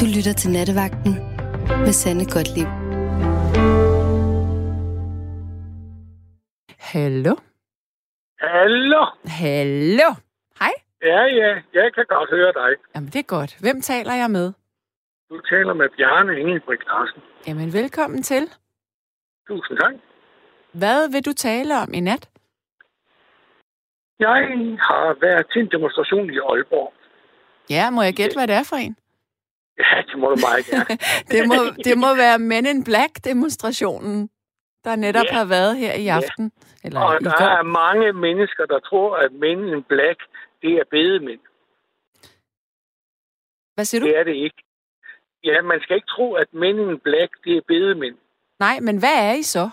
Du 0.00 0.06
lytter 0.16 0.32
til 0.32 0.50
Nattevagten 0.50 1.12
med 1.84 1.92
Sanne 2.00 2.24
Godtlib. 2.34 2.70
Hallo? 6.78 7.34
Hallo? 8.38 9.02
Hallo? 9.40 10.08
Hej? 10.60 10.74
Ja, 11.02 11.22
ja, 11.40 11.50
jeg 11.78 11.94
kan 11.94 12.04
godt 12.08 12.30
høre 12.30 12.52
dig. 12.52 12.70
Jamen, 12.94 13.08
det 13.08 13.18
er 13.18 13.28
godt. 13.38 13.56
Hvem 13.60 13.80
taler 13.80 14.14
jeg 14.14 14.30
med? 14.30 14.52
Du 15.30 15.40
taler 15.40 15.74
med 15.74 15.88
Bjarne 15.96 16.40
Ingebrigt 16.40 16.84
Larsen. 16.86 17.22
Jamen, 17.46 17.72
velkommen 17.72 18.22
til. 18.22 18.44
Tusind 19.48 19.78
tak. 19.78 19.94
Hvad 20.72 21.12
vil 21.12 21.24
du 21.24 21.32
tale 21.32 21.74
om 21.82 21.94
i 21.94 22.00
nat? 22.00 22.28
Jeg 24.18 24.40
har 24.88 25.20
været 25.20 25.46
til 25.52 25.60
en 25.62 25.70
demonstration 25.70 26.30
i 26.30 26.38
Aalborg. 26.38 26.92
Ja, 27.70 27.90
må 27.90 28.02
jeg 28.02 28.14
gætte, 28.14 28.36
hvad 28.36 28.46
det 28.46 28.56
er 28.56 28.66
for 28.70 28.76
en? 28.76 28.96
Ja, 29.80 30.02
det 30.08 30.18
må 30.18 30.26
du 30.34 30.36
meget 30.48 30.64
gerne. 30.70 30.94
det, 31.34 31.42
må, 31.50 31.54
det 31.86 31.98
må 31.98 32.10
være 32.24 32.38
Men 32.38 32.66
in 32.66 32.84
Black-demonstrationen, 32.84 34.30
der 34.84 34.96
netop 34.96 35.24
Ja. 35.30 35.34
har 35.38 35.44
været 35.44 35.76
her 35.76 35.94
i 35.94 36.06
aften. 36.08 36.52
Eller 36.84 37.00
Og 37.00 37.14
i 37.20 37.24
der 37.24 37.30
går. 37.38 37.44
er 37.44 37.62
mange 37.62 38.12
mennesker, 38.12 38.64
der 38.66 38.78
tror, 38.78 39.16
at 39.16 39.32
Men 39.32 39.58
in 39.74 39.82
Black, 39.82 40.18
det 40.62 40.72
er 40.80 40.84
bedemænd. 40.90 41.40
Hvad 43.74 43.84
siger 43.84 44.00
du? 44.00 44.06
Det 44.06 44.16
er 44.18 44.24
det 44.24 44.34
ikke. 44.34 44.62
Ja, 45.44 45.62
man 45.62 45.80
skal 45.82 45.96
ikke 45.96 46.12
tro, 46.16 46.32
at 46.34 46.54
Men 46.54 46.78
in 46.78 46.98
Black, 46.98 47.30
det 47.44 47.56
er 47.56 47.60
bedemænd. 47.68 48.16
Nej, 48.60 48.80
men 48.80 48.98
hvad 48.98 49.16
er 49.28 49.32
I 49.34 49.42
så? 49.42 49.70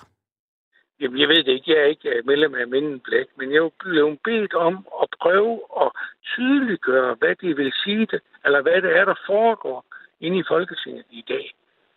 Jamen, 1.01 1.19
jeg 1.21 1.27
ved 1.29 1.43
det 1.43 1.51
ikke. 1.51 1.71
Jeg 1.71 1.79
er 1.81 1.85
ikke 1.85 2.09
øh, 2.09 2.25
medlem 2.25 2.55
af 2.55 2.67
Men 2.67 2.83
in 2.83 2.99
Black, 2.99 3.29
men 3.37 3.53
jeg 3.53 3.69
blev 3.79 4.17
bedt 4.23 4.53
om 4.53 4.87
at 5.03 5.07
prøve 5.21 5.53
at 5.81 5.91
tydeliggøre, 6.31 7.15
hvad 7.19 7.35
det 7.35 7.57
vil 7.57 7.73
sige, 7.83 8.05
det, 8.05 8.19
eller 8.45 8.61
hvad 8.61 8.81
det 8.81 8.91
er, 8.99 9.05
der 9.05 9.15
foregår 9.25 9.85
inde 10.25 10.37
i 10.39 10.49
Folketinget 10.53 11.05
i 11.09 11.23
dag. 11.27 11.47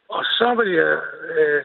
Og 0.08 0.24
så 0.24 0.48
vil 0.58 0.70
jeg, 0.80 0.96
øh, 1.34 1.62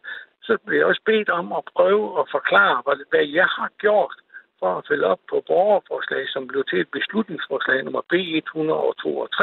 så 0.48 0.58
bliver 0.66 0.80
jeg 0.80 0.88
også 0.92 1.02
bedt 1.06 1.30
om 1.30 1.54
at 1.60 1.64
prøve 1.76 2.20
at 2.20 2.26
forklare, 2.32 2.82
hvad, 2.86 2.98
hvad 3.10 3.26
jeg 3.40 3.48
har 3.58 3.70
gjort 3.80 4.16
for 4.60 4.78
at 4.78 4.86
følge 4.88 5.06
op 5.06 5.20
på 5.30 5.44
borgerforslag, 5.48 6.24
som 6.34 6.48
blev 6.48 6.64
til 6.70 6.80
et 6.80 6.92
beslutningsforslag 6.98 7.84
nummer 7.84 8.04
B162, 8.12 9.42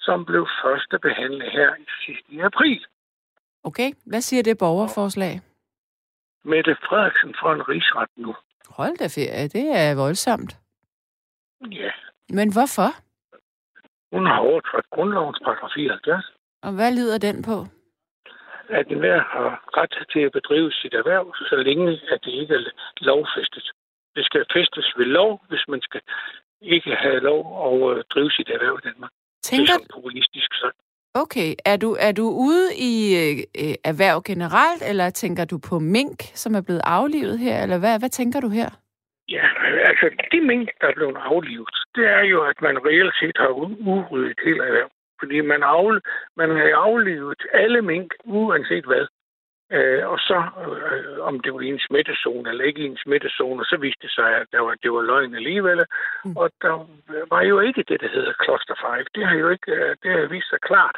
som 0.00 0.24
blev 0.24 0.48
første 0.62 0.98
behandlet 0.98 1.50
her 1.52 1.74
i 1.74 1.86
sidste 2.04 2.28
i 2.36 2.38
april. 2.40 2.86
Okay, 3.64 3.92
hvad 4.06 4.20
siger 4.20 4.42
det 4.42 4.58
borgerforslag? 4.58 5.40
Mette 6.44 6.76
Frederiksen 6.88 7.34
får 7.40 7.52
en 7.52 7.68
rigsret 7.68 8.08
nu. 8.16 8.34
Hold 8.68 8.96
da 8.96 9.06
ferie, 9.06 9.48
det 9.48 9.66
er 9.82 9.94
voldsomt. 9.94 10.52
Ja, 11.70 11.90
Men 12.28 12.52
hvorfor? 12.52 12.90
Hun 14.12 14.26
har 14.26 14.38
overtrådt 14.38 14.90
grundlovens 14.94 15.40
paragraf 15.44 15.70
74. 15.74 16.24
Og 16.62 16.72
hvad 16.72 16.90
lyder 16.98 17.18
den 17.18 17.42
på? 17.42 17.56
at 18.80 18.86
enhver 18.94 19.20
har 19.34 19.48
ret 19.78 19.94
til 20.12 20.20
at 20.20 20.32
bedrive 20.32 20.72
sit 20.72 20.94
erhverv, 20.94 21.34
så 21.50 21.56
længe 21.56 21.88
at 22.14 22.20
det 22.24 22.32
ikke 22.40 22.54
er 22.54 22.64
lovfæstet. 23.00 23.66
Det 24.16 24.24
skal 24.24 24.44
festes 24.56 24.86
ved 24.98 25.06
lov, 25.06 25.30
hvis 25.48 25.64
man 25.68 25.80
skal 25.82 26.00
ikke 26.62 26.90
have 27.04 27.20
lov 27.20 27.40
at 27.66 27.98
øh, 27.98 28.04
drive 28.14 28.30
sit 28.30 28.48
erhverv 28.48 28.74
i 28.82 28.86
Danmark. 28.88 29.10
Det 29.12 29.44
Tænker, 29.50 29.72
er 29.72 29.76
sådan 29.78 29.94
populistisk 29.94 30.50
sagt. 30.62 30.76
okay, 31.14 31.54
er 31.64 31.76
du, 31.76 31.96
er 32.00 32.12
du 32.12 32.26
ude 32.48 32.66
i 32.90 32.94
øh, 33.22 33.34
øh, 33.62 33.74
erhverv 33.84 34.22
generelt, 34.30 34.82
eller 34.90 35.10
tænker 35.10 35.44
du 35.44 35.58
på 35.68 35.78
mink, 35.78 36.18
som 36.42 36.54
er 36.54 36.60
blevet 36.60 36.82
aflivet 36.84 37.38
her, 37.38 37.62
eller 37.62 37.78
hvad, 37.78 37.98
hvad 37.98 38.08
tænker 38.08 38.40
du 38.40 38.48
her? 38.48 38.70
Ja, 39.28 39.44
altså 39.84 40.10
de 40.32 40.40
mink, 40.40 40.68
der 40.80 40.86
er 40.86 40.94
blevet 40.94 41.16
aflivet, 41.16 41.76
det 41.94 42.06
er 42.06 42.20
jo, 42.22 42.42
at 42.42 42.62
man 42.62 42.86
reelt 42.86 43.14
set 43.20 43.36
har 43.38 43.48
udryddet 43.48 44.30
et 44.30 44.40
helt 44.44 44.60
erhverv. 44.60 44.90
Fordi 45.20 45.40
man, 45.40 45.62
afle, 45.62 46.00
man 46.36 46.50
har 46.50 46.76
aflivet 46.76 47.42
alle 47.52 47.82
mink, 47.82 48.14
uanset 48.24 48.84
hvad. 48.84 49.06
Øh, 49.76 50.08
og 50.12 50.18
så, 50.18 50.38
øh, 50.62 51.18
om 51.28 51.40
det 51.40 51.54
var 51.54 51.60
i 51.60 51.68
en 51.68 51.84
smittezone 51.88 52.50
eller 52.50 52.64
ikke 52.64 52.82
i 52.82 52.90
en 52.92 52.98
smittezone, 53.04 53.62
og 53.62 53.66
så 53.66 53.76
viste 53.76 54.02
det 54.02 54.10
sig, 54.10 54.28
at 54.40 54.46
der 54.52 54.60
var, 54.60 54.74
det 54.82 54.92
var 54.92 55.02
løgn 55.02 55.34
alligevel. 55.34 55.80
Mm. 56.24 56.30
Mm. 56.30 56.36
Og 56.36 56.50
der 56.62 56.74
var 57.30 57.42
jo 57.42 57.60
ikke 57.60 57.82
det, 57.88 58.00
der 58.00 58.08
hedder 58.08 58.32
Cluster 58.44 58.74
5. 58.96 59.06
Det 59.14 59.26
har 59.26 59.36
jo 59.36 59.48
ikke 59.48 59.72
øh, 59.72 59.96
det 60.02 60.10
har 60.10 60.26
vist 60.26 60.48
sig 60.50 60.60
klart. 60.60 60.96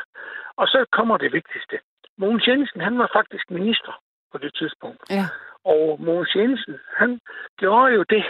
Og 0.56 0.66
så 0.68 0.84
kommer 0.92 1.16
det 1.16 1.32
vigtigste. 1.32 1.78
Mogens 2.18 2.46
Jensen, 2.48 2.80
han 2.80 2.98
var 2.98 3.10
faktisk 3.12 3.50
minister 3.50 3.92
på 4.32 4.38
det 4.38 4.54
tidspunkt. 4.54 5.00
Ja. 5.10 5.24
Og 5.64 6.00
Mogens 6.00 6.34
Jensen, 6.36 6.78
han 6.96 7.20
gjorde 7.58 7.94
jo 7.94 8.02
det. 8.02 8.24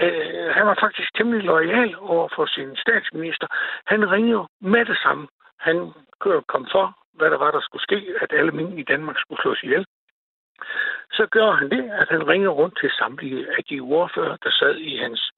Øh, 0.00 0.50
han 0.56 0.66
var 0.66 0.76
faktisk 0.80 1.14
temmelig 1.14 1.42
lojal 1.42 1.96
over 1.98 2.28
for 2.36 2.46
sin 2.46 2.76
statsminister. 2.76 3.46
Han 3.86 4.10
ringede 4.10 4.48
med 4.60 4.84
det 4.84 4.98
samme. 5.04 5.28
Han 5.58 5.92
kom 6.48 6.66
for, 6.72 6.86
hvad 7.12 7.30
der 7.30 7.38
var, 7.38 7.50
der 7.50 7.60
skulle 7.60 7.82
ske, 7.82 8.14
at 8.20 8.32
alle 8.32 8.52
mænd 8.52 8.78
i 8.78 8.82
Danmark 8.82 9.18
skulle 9.18 9.42
slås 9.42 9.62
ihjel. 9.62 9.86
Så 11.12 11.26
gør 11.30 11.50
han 11.50 11.70
det, 11.70 11.90
at 11.90 12.08
han 12.08 12.28
ringer 12.28 12.48
rundt 12.48 12.78
til 12.80 12.90
samtlige 12.90 13.46
af 13.56 13.64
de 13.64 13.80
ordfører, 13.80 14.36
der 14.36 14.50
sad 14.50 14.76
i 14.76 14.96
hans, 14.96 15.30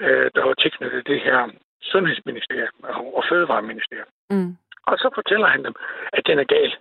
øh, 0.00 0.30
der 0.34 0.44
var 0.44 0.54
tilknyttet 0.54 1.06
det 1.06 1.20
her 1.20 1.48
sundhedsministerium 1.82 2.74
og 3.16 3.24
fødevareministerium. 3.28 4.08
Mm. 4.30 4.56
Og 4.86 4.98
så 4.98 5.10
fortæller 5.14 5.46
han 5.46 5.64
dem, 5.64 5.74
at 6.12 6.26
den 6.26 6.38
er 6.38 6.44
gal. 6.44 6.72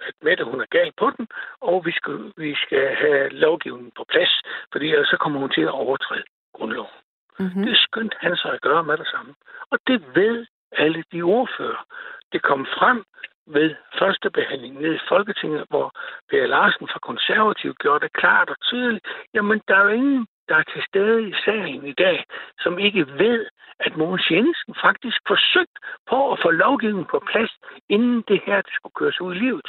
At 0.00 0.14
Mette, 0.22 0.44
hun 0.44 0.60
er 0.60 0.66
gal 0.70 0.92
på 0.98 1.10
den, 1.16 1.28
og 1.60 1.86
vi 1.86 1.92
skal, 1.92 2.32
vi 2.36 2.54
skal 2.54 2.96
have 2.96 3.28
lovgivningen 3.28 3.92
på 3.96 4.04
plads, 4.08 4.42
fordi 4.72 4.92
ellers 4.92 5.08
så 5.08 5.16
kommer 5.16 5.40
hun 5.40 5.50
til 5.50 5.62
at 5.62 5.78
overtræde 5.84 6.24
grundloven. 6.54 6.96
Mm-hmm. 7.38 7.64
Det 7.66 7.76
skyndte 7.76 8.16
han 8.20 8.36
sig 8.36 8.52
at 8.52 8.60
gøre 8.60 8.84
med 8.84 8.96
det 8.96 9.06
samme. 9.06 9.34
Og 9.70 9.78
det 9.86 10.04
ved 10.14 10.46
alle 10.72 11.04
de 11.12 11.22
ordfører. 11.22 11.86
Det 12.32 12.42
kom 12.42 12.66
frem 12.78 13.04
ved 13.46 13.74
første 13.98 14.30
behandling 14.30 14.80
nede 14.80 14.94
i 14.94 15.06
Folketinget, 15.08 15.64
hvor 15.68 15.92
Per 16.30 16.46
Larsen 16.46 16.88
fra 16.88 16.98
Konservativ 16.98 17.74
gjorde 17.74 18.04
det 18.04 18.12
klart 18.12 18.50
og 18.50 18.60
tydeligt. 18.60 19.06
Jamen, 19.34 19.60
der 19.68 19.76
er 19.76 19.82
jo 19.82 19.88
ingen, 19.88 20.26
der 20.48 20.56
er 20.56 20.62
til 20.62 20.82
stede 20.88 21.28
i 21.28 21.34
salen 21.44 21.86
i 21.86 21.92
dag, 21.92 22.24
som 22.58 22.78
ikke 22.78 23.06
ved, 23.18 23.46
at 23.80 23.96
Mogens 23.96 24.30
Jensen 24.30 24.74
faktisk 24.84 25.18
forsøgt 25.26 25.76
på 26.10 26.32
at 26.32 26.38
få 26.42 26.50
lovgivningen 26.50 27.06
på 27.10 27.22
plads, 27.30 27.52
inden 27.88 28.24
det 28.28 28.40
her 28.46 28.56
det 28.62 28.72
skulle 28.74 28.98
køres 29.00 29.20
ud 29.20 29.34
i 29.34 29.38
livet. 29.38 29.68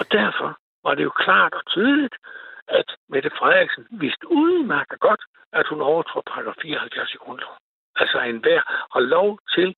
Og 0.00 0.04
derfor 0.12 0.58
var 0.84 0.94
det 0.94 1.04
jo 1.04 1.10
klart 1.24 1.54
og 1.54 1.66
tydeligt, 1.66 2.16
at 2.68 2.88
Mette 3.08 3.30
Frederiksen 3.38 3.86
vidste 3.90 4.30
udmærket 4.30 5.00
godt, 5.00 5.22
at 5.52 5.66
hun 5.70 5.80
overtrådte 5.80 6.30
paragraf 6.32 6.54
74 6.62 7.14
i 7.14 7.16
grundloven. 7.16 7.58
Altså 7.96 8.18
enhver 8.20 8.62
har 8.94 9.00
lov 9.00 9.38
til, 9.54 9.68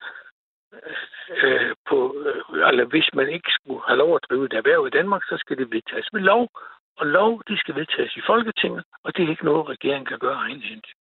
øh, 1.43 1.75
på, 1.89 1.99
øh, 2.27 2.69
eller 2.71 2.85
hvis 2.85 3.09
man 3.15 3.29
ikke 3.29 3.51
skulle 3.59 3.83
have 3.87 3.99
lov 3.99 4.15
at 4.15 4.27
drive 4.29 4.45
et 4.47 4.53
erhverv 4.53 4.87
i 4.87 4.97
Danmark, 4.99 5.23
så 5.25 5.37
skal 5.39 5.57
det 5.57 5.71
vedtages 5.71 6.09
ved 6.13 6.21
lov. 6.21 6.49
Og 6.97 7.07
lov, 7.07 7.43
de 7.49 7.59
skal 7.59 7.75
vedtages 7.75 8.17
i 8.17 8.21
Folketinget, 8.27 8.85
og 9.05 9.17
det 9.17 9.25
er 9.25 9.31
ikke 9.31 9.45
noget, 9.45 9.69
regeringen 9.69 10.07
kan 10.07 10.19
gøre 10.19 10.35
egenhændigt. 10.35 10.95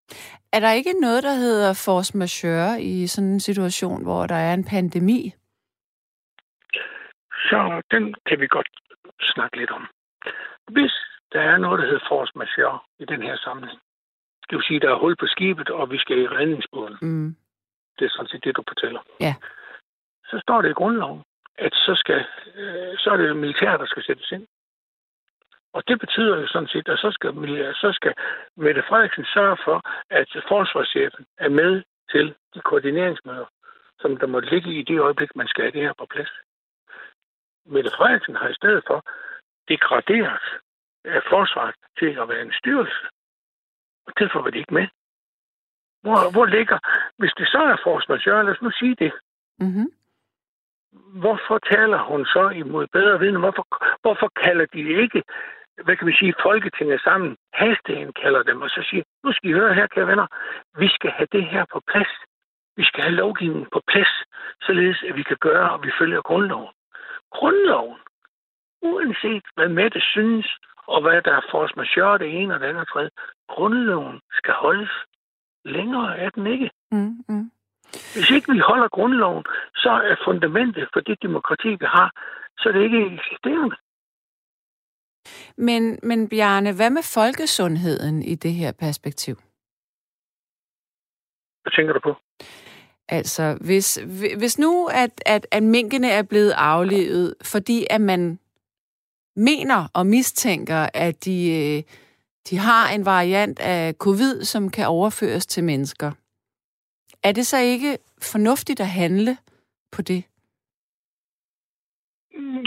Er 0.54 0.60
der 0.60 0.72
ikke 0.72 0.94
noget, 1.02 1.24
der 1.24 1.34
hedder 1.34 1.84
force 1.86 2.18
majeure 2.18 2.82
i 2.82 3.08
sådan 3.08 3.30
en 3.30 3.40
situation, 3.40 4.04
hvor 4.04 4.28
der 4.28 4.36
er 4.36 4.54
en 4.54 4.66
pandemi? 4.66 5.34
Så 7.50 7.82
den 7.92 8.16
kan 8.28 8.40
vi 8.40 8.48
godt 8.48 8.70
snakke 9.26 9.58
lidt 9.58 9.72
om. 9.72 9.88
Hvis 10.68 10.94
der 11.34 11.42
er 11.42 11.58
noget, 11.58 11.80
der 11.80 11.86
hedder 11.86 12.08
force 12.08 12.32
majeure 12.36 12.80
i 13.00 13.06
den 13.06 13.22
her 13.22 13.38
sammenhæng, 13.38 13.80
det 14.50 14.56
vil 14.56 14.64
sige, 14.64 14.76
at 14.76 14.82
der 14.82 14.92
er 14.92 15.00
hul 15.00 15.16
på 15.16 15.28
skibet, 15.28 15.70
og 15.70 15.92
vi 15.92 15.98
skal 15.98 16.18
i 16.18 16.28
redningsbåden. 16.28 16.98
Mm. 17.02 17.36
Det 18.00 18.06
er 18.06 18.10
sådan 18.10 18.28
set 18.28 18.44
det, 18.44 18.56
du 18.56 18.64
fortæller. 18.68 19.02
Ja. 19.20 19.36
Så 20.26 20.40
står 20.40 20.62
det 20.62 20.70
i 20.70 20.80
grundloven, 20.82 21.24
at 21.58 21.74
så, 21.74 21.94
skal, 21.96 22.26
øh, 22.56 22.98
så 22.98 23.10
er 23.10 23.18
det 23.18 23.36
militær, 23.36 23.78
der 23.78 23.86
skal 23.86 24.04
sættes 24.04 24.32
ind. 24.32 24.48
Og 25.74 25.88
det 25.88 26.00
betyder 26.00 26.38
jo 26.42 26.48
sådan 26.48 26.68
set, 26.68 26.88
at 26.90 27.00
så 27.00 27.12
skal, 27.12 27.32
så 27.76 27.92
skal 27.94 28.14
Mette 28.58 28.84
Frederiksen 28.90 29.26
sørge 29.26 29.58
for, 29.66 29.82
at 30.10 30.28
forsvarschefen 30.48 31.26
er 31.38 31.50
med 31.50 31.84
til 32.12 32.36
de 32.54 32.60
koordineringsmøder, 32.60 33.46
som 34.00 34.18
der 34.18 34.28
må 34.28 34.40
ligge 34.40 34.74
i 34.80 34.84
det 34.84 35.00
øjeblik, 35.00 35.36
man 35.36 35.48
skal 35.48 35.64
have 35.64 35.72
det 35.72 35.82
her 35.82 35.94
på 36.00 36.06
plads. 36.06 36.34
Mette 37.66 37.92
Frederiksen 37.98 38.36
har 38.36 38.50
i 38.50 38.54
stedet 38.54 38.84
for 38.88 39.04
degraderet 39.68 40.46
af 41.06 41.22
forsvaret 41.30 41.76
til 42.00 42.12
at 42.22 42.30
være 42.30 42.42
en 42.42 42.54
styrelse. 42.54 43.06
Og 44.08 44.14
derfor 44.20 44.42
var 44.42 44.50
det 44.50 44.60
ikke 44.60 44.74
med. 44.74 44.88
Hvor, 46.02 46.32
hvor 46.32 46.46
ligger, 46.46 46.78
hvis 47.18 47.34
det 47.38 47.48
så 47.48 47.58
er 47.58 48.10
majeure, 48.10 48.44
lad 48.44 48.54
os 48.54 48.62
nu 48.62 48.72
sige 48.72 48.96
det, 48.96 49.14
Mm-hmm. 49.60 49.88
hvorfor 51.22 51.58
taler 51.58 52.00
hun 52.10 52.26
så 52.26 52.50
imod 52.50 52.88
bedre 52.88 53.20
viden? 53.20 53.40
Hvorfor, 53.40 53.66
hvorfor 54.02 54.30
kalder 54.44 54.66
de 54.66 54.80
ikke, 55.04 55.24
hvad 55.84 55.96
kan 55.98 56.08
vi 56.08 56.16
sige, 56.20 56.34
Folketinget 56.42 57.02
sammen, 57.02 57.38
hasteindkalder 57.54 58.22
kalder 58.22 58.44
dem, 58.44 58.62
og 58.62 58.70
så 58.70 58.82
siger, 58.90 59.04
nu 59.24 59.34
skal 59.34 59.50
I 59.50 59.54
høre 59.54 59.74
her, 59.74 59.88
kære 59.88 60.08
venner, 60.08 60.28
vi 60.78 60.88
skal 60.88 61.12
have 61.12 61.28
det 61.32 61.46
her 61.46 61.66
på 61.74 61.82
plads. 61.88 62.14
Vi 62.78 62.84
skal 62.84 63.04
have 63.04 63.16
lovgivningen 63.16 63.68
på 63.74 63.82
plads, 63.88 64.14
således 64.62 65.04
at 65.10 65.16
vi 65.16 65.24
kan 65.24 65.38
gøre, 65.40 65.72
og 65.72 65.84
vi 65.84 65.92
følger 66.00 66.22
grundloven. 66.22 66.74
Grundloven, 67.38 68.00
uanset 68.82 69.46
hvad 69.56 69.70
Mette 69.70 70.02
synes, 70.02 70.48
og 70.88 71.02
hvad 71.02 71.22
der 71.22 71.34
er 71.40 71.48
force 71.52 71.74
majeure, 71.76 72.20
det 72.20 72.42
ene 72.42 72.54
og 72.54 72.60
det 72.60 72.68
andet 72.68 72.88
tredje, 72.88 73.10
grundloven 73.50 74.22
skal 74.32 74.54
holdes. 74.54 74.92
Længere 75.66 76.18
er 76.18 76.30
den 76.30 76.48
ikke. 76.48 76.70
Mm-hmm. 76.92 77.52
Hvis 78.14 78.30
ikke 78.36 78.52
vi 78.52 78.60
holder 78.60 78.88
grundloven, 78.88 79.44
så 79.76 79.90
er 79.90 80.16
fundamentet 80.26 80.90
for 80.94 81.00
det 81.00 81.18
demokrati, 81.22 81.70
vi 81.70 81.86
har, 81.86 82.10
så 82.58 82.70
er 82.70 82.74
det 82.74 82.84
ikke 82.84 83.16
eksisterende. 83.16 83.76
Men, 85.58 86.00
men 86.04 86.30
Bjarne, 86.30 86.76
hvad 86.76 86.90
med 86.90 87.04
folkesundheden 87.14 88.22
i 88.22 88.36
det 88.36 88.54
her 88.54 88.72
perspektiv? 88.80 89.36
Hvad 91.62 91.72
tænker 91.76 91.94
du 91.94 92.00
på? 92.00 92.14
Altså, 93.10 93.58
hvis, 93.62 94.00
hvis 94.38 94.60
nu, 94.60 94.88
at, 94.88 95.12
at, 95.26 95.48
at 95.52 95.64
minkene 95.64 96.10
er 96.10 96.24
blevet 96.24 96.52
aflevet, 96.52 97.36
fordi 97.44 97.88
at 97.90 98.02
man 98.02 98.40
mener 99.36 99.88
og 99.94 100.06
mistænker, 100.06 100.90
at 100.94 101.26
de, 101.26 101.38
øh, 101.52 101.84
de 102.50 102.58
har 102.58 102.94
en 102.96 103.06
variant 103.06 103.60
af 103.60 103.94
covid, 103.94 104.44
som 104.44 104.72
kan 104.72 104.88
overføres 104.88 105.46
til 105.46 105.64
mennesker, 105.64 106.12
er 107.24 107.32
det 107.32 107.46
så 107.48 107.58
ikke 107.58 107.98
fornuftigt 108.22 108.80
at 108.80 108.90
handle 108.90 109.38
på 109.92 110.02
det? 110.02 110.24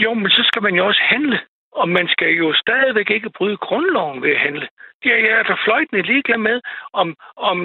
Jo, 0.03 0.13
men 0.13 0.29
så 0.29 0.43
skal 0.43 0.61
man 0.61 0.75
jo 0.75 0.87
også 0.87 1.01
handle. 1.03 1.39
Og 1.71 1.89
man 1.89 2.07
skal 2.07 2.27
jo 2.27 2.53
stadigvæk 2.53 3.09
ikke 3.09 3.29
bryde 3.29 3.57
grundloven 3.57 4.21
ved 4.21 4.31
at 4.31 4.39
handle. 4.39 4.67
Det 5.03 5.11
er 5.11 5.17
jeg 5.17 5.39
er 5.39 5.61
fløjtende 5.65 6.01
ligeglad 6.01 6.37
med, 6.37 6.61
om, 6.93 7.15
om, 7.35 7.57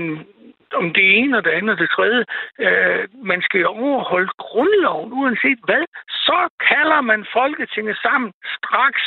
om 0.80 0.86
det 0.96 1.06
ene 1.18 1.36
og 1.38 1.44
det 1.44 1.50
andet 1.50 1.72
og 1.74 1.80
det 1.82 1.90
tredje. 1.96 2.24
Øh, 2.64 3.02
man 3.32 3.40
skal 3.42 3.60
jo 3.60 3.68
overholde 3.68 4.32
grundloven, 4.38 5.12
uanset 5.12 5.60
hvad. 5.64 5.84
Så 6.28 6.38
kalder 6.68 7.00
man 7.00 7.26
Folketinget 7.32 7.96
sammen 8.06 8.32
straks, 8.58 9.04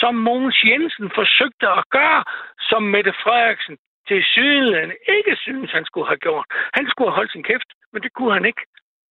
som 0.00 0.14
Mogens 0.14 0.58
Jensen 0.64 1.10
forsøgte 1.18 1.66
at 1.80 1.84
gøre, 1.90 2.22
som 2.70 2.82
Mette 2.82 3.12
Frederiksen 3.22 3.76
til 4.08 4.20
syden 4.34 4.92
ikke 5.16 5.34
synes, 5.36 5.70
han 5.70 5.84
skulle 5.84 6.06
have 6.06 6.22
gjort. 6.26 6.46
Han 6.76 6.84
skulle 6.90 7.08
have 7.08 7.18
holdt 7.18 7.32
sin 7.32 7.42
kæft, 7.42 7.70
men 7.92 8.02
det 8.02 8.12
kunne 8.12 8.32
han 8.32 8.44
ikke. 8.44 8.62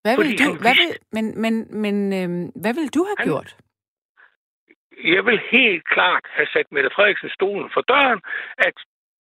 Hvad 0.06 0.16
vil 0.18 0.32
du, 0.40 0.50
hvad 0.64 0.76
vil, 0.82 0.92
men, 1.16 1.26
men, 1.44 1.54
men 1.84 1.96
øh, 2.20 2.30
hvad 2.62 2.74
vil 2.78 2.88
du 2.96 3.02
have 3.10 3.16
han, 3.20 3.28
gjort? 3.28 3.50
jeg 5.04 5.26
vil 5.26 5.40
helt 5.52 5.86
klart 5.96 6.26
have 6.38 6.48
sat 6.54 6.68
Mette 6.72 6.92
Frederiksen 6.96 7.30
stolen 7.30 7.70
for 7.74 7.82
døren, 7.82 8.22
at 8.58 8.76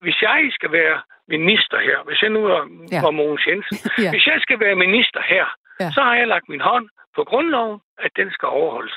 hvis 0.05 0.19
jeg 0.23 0.41
skal 0.57 0.73
være 0.73 0.97
minister 1.29 1.79
her, 1.89 1.99
hvis 2.07 2.23
jeg 2.23 2.31
nu 2.31 2.43
er, 2.55 2.63
ja. 2.93 3.01
var 3.07 3.11
Mogens 3.11 3.47
Jensen, 3.47 3.77
ja. 4.05 4.11
hvis 4.11 4.27
jeg 4.27 4.39
skal 4.41 4.61
være 4.65 4.77
minister 4.87 5.23
her, 5.35 5.47
ja. 5.81 5.91
så 5.97 6.01
har 6.07 6.15
jeg 6.21 6.27
lagt 6.35 6.49
min 6.49 6.61
hånd 6.71 6.87
på 7.17 7.23
grundloven, 7.25 7.81
at 7.99 8.11
den 8.17 8.29
skal 8.37 8.49
overholdes. 8.49 8.95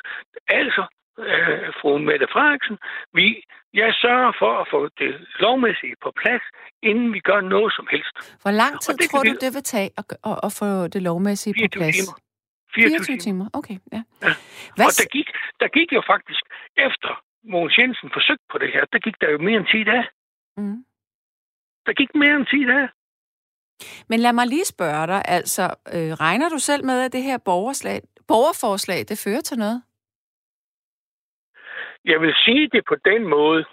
Altså, 0.48 0.84
øh, 1.20 1.66
fru 1.80 1.98
Mette 1.98 2.28
Frederiksen, 2.34 2.78
vi, 3.14 3.26
jeg 3.74 3.90
sørger 4.04 4.32
for 4.42 4.52
at 4.62 4.68
få 4.74 4.90
det 5.02 5.12
lovmæssige 5.40 5.96
på 6.04 6.10
plads, 6.22 6.44
inden 6.90 7.14
vi 7.14 7.20
gør 7.20 7.42
noget 7.42 7.74
som 7.78 7.88
helst. 7.92 8.16
Hvor 8.42 8.52
lang 8.52 8.74
tid 8.82 8.94
tror 8.98 9.24
du, 9.24 9.36
det 9.46 9.52
vil 9.56 9.64
tage 9.64 9.90
at, 10.00 10.06
at, 10.30 10.38
at 10.48 10.52
få 10.60 10.88
det 10.94 11.02
lovmæssige 11.02 11.54
på 11.62 11.68
plads? 11.78 11.96
Timer. 11.96 12.16
24, 12.76 13.06
24 13.06 13.18
timer. 13.18 13.46
Okay, 13.60 13.78
ja. 13.96 14.02
ja. 14.26 14.34
Hvad? 14.76 14.86
Og 14.88 14.92
der 15.02 15.08
gik, 15.18 15.28
der 15.62 15.68
gik 15.78 15.90
jo 15.98 16.02
faktisk, 16.14 16.44
efter 16.88 17.12
Mogens 17.54 17.78
Jensen 17.78 18.10
forsøgte 18.18 18.46
på 18.52 18.58
det 18.58 18.70
her, 18.74 18.84
der 18.94 19.00
gik 19.00 19.16
der 19.22 19.30
jo 19.36 19.38
mere 19.48 19.58
end 19.62 19.68
10 19.68 19.84
dage. 19.92 20.08
Mm. 20.58 20.78
Der 21.86 21.94
gik 21.94 22.16
mere 22.16 22.36
end 22.36 22.46
10 22.46 22.66
dage. 22.66 22.90
Men 24.10 24.20
lad 24.20 24.34
mig 24.34 24.48
lige 24.48 24.66
spørge 24.66 25.08
dig, 25.08 25.22
altså, 25.26 25.64
øh, 25.64 26.12
regner 26.26 26.50
du 26.50 26.60
selv 26.60 26.86
med, 26.86 27.06
at 27.06 27.14
det 27.14 27.24
her 27.24 27.38
borgerslag, 27.46 28.02
borgerforslag, 28.28 29.00
det 29.10 29.22
fører 29.24 29.42
til 29.42 29.58
noget? 29.58 29.84
Jeg 32.06 32.22
vil 32.22 32.34
sige 32.46 32.70
det 32.70 32.84
på 32.88 32.96
den 32.96 33.28
måde, 33.28 33.66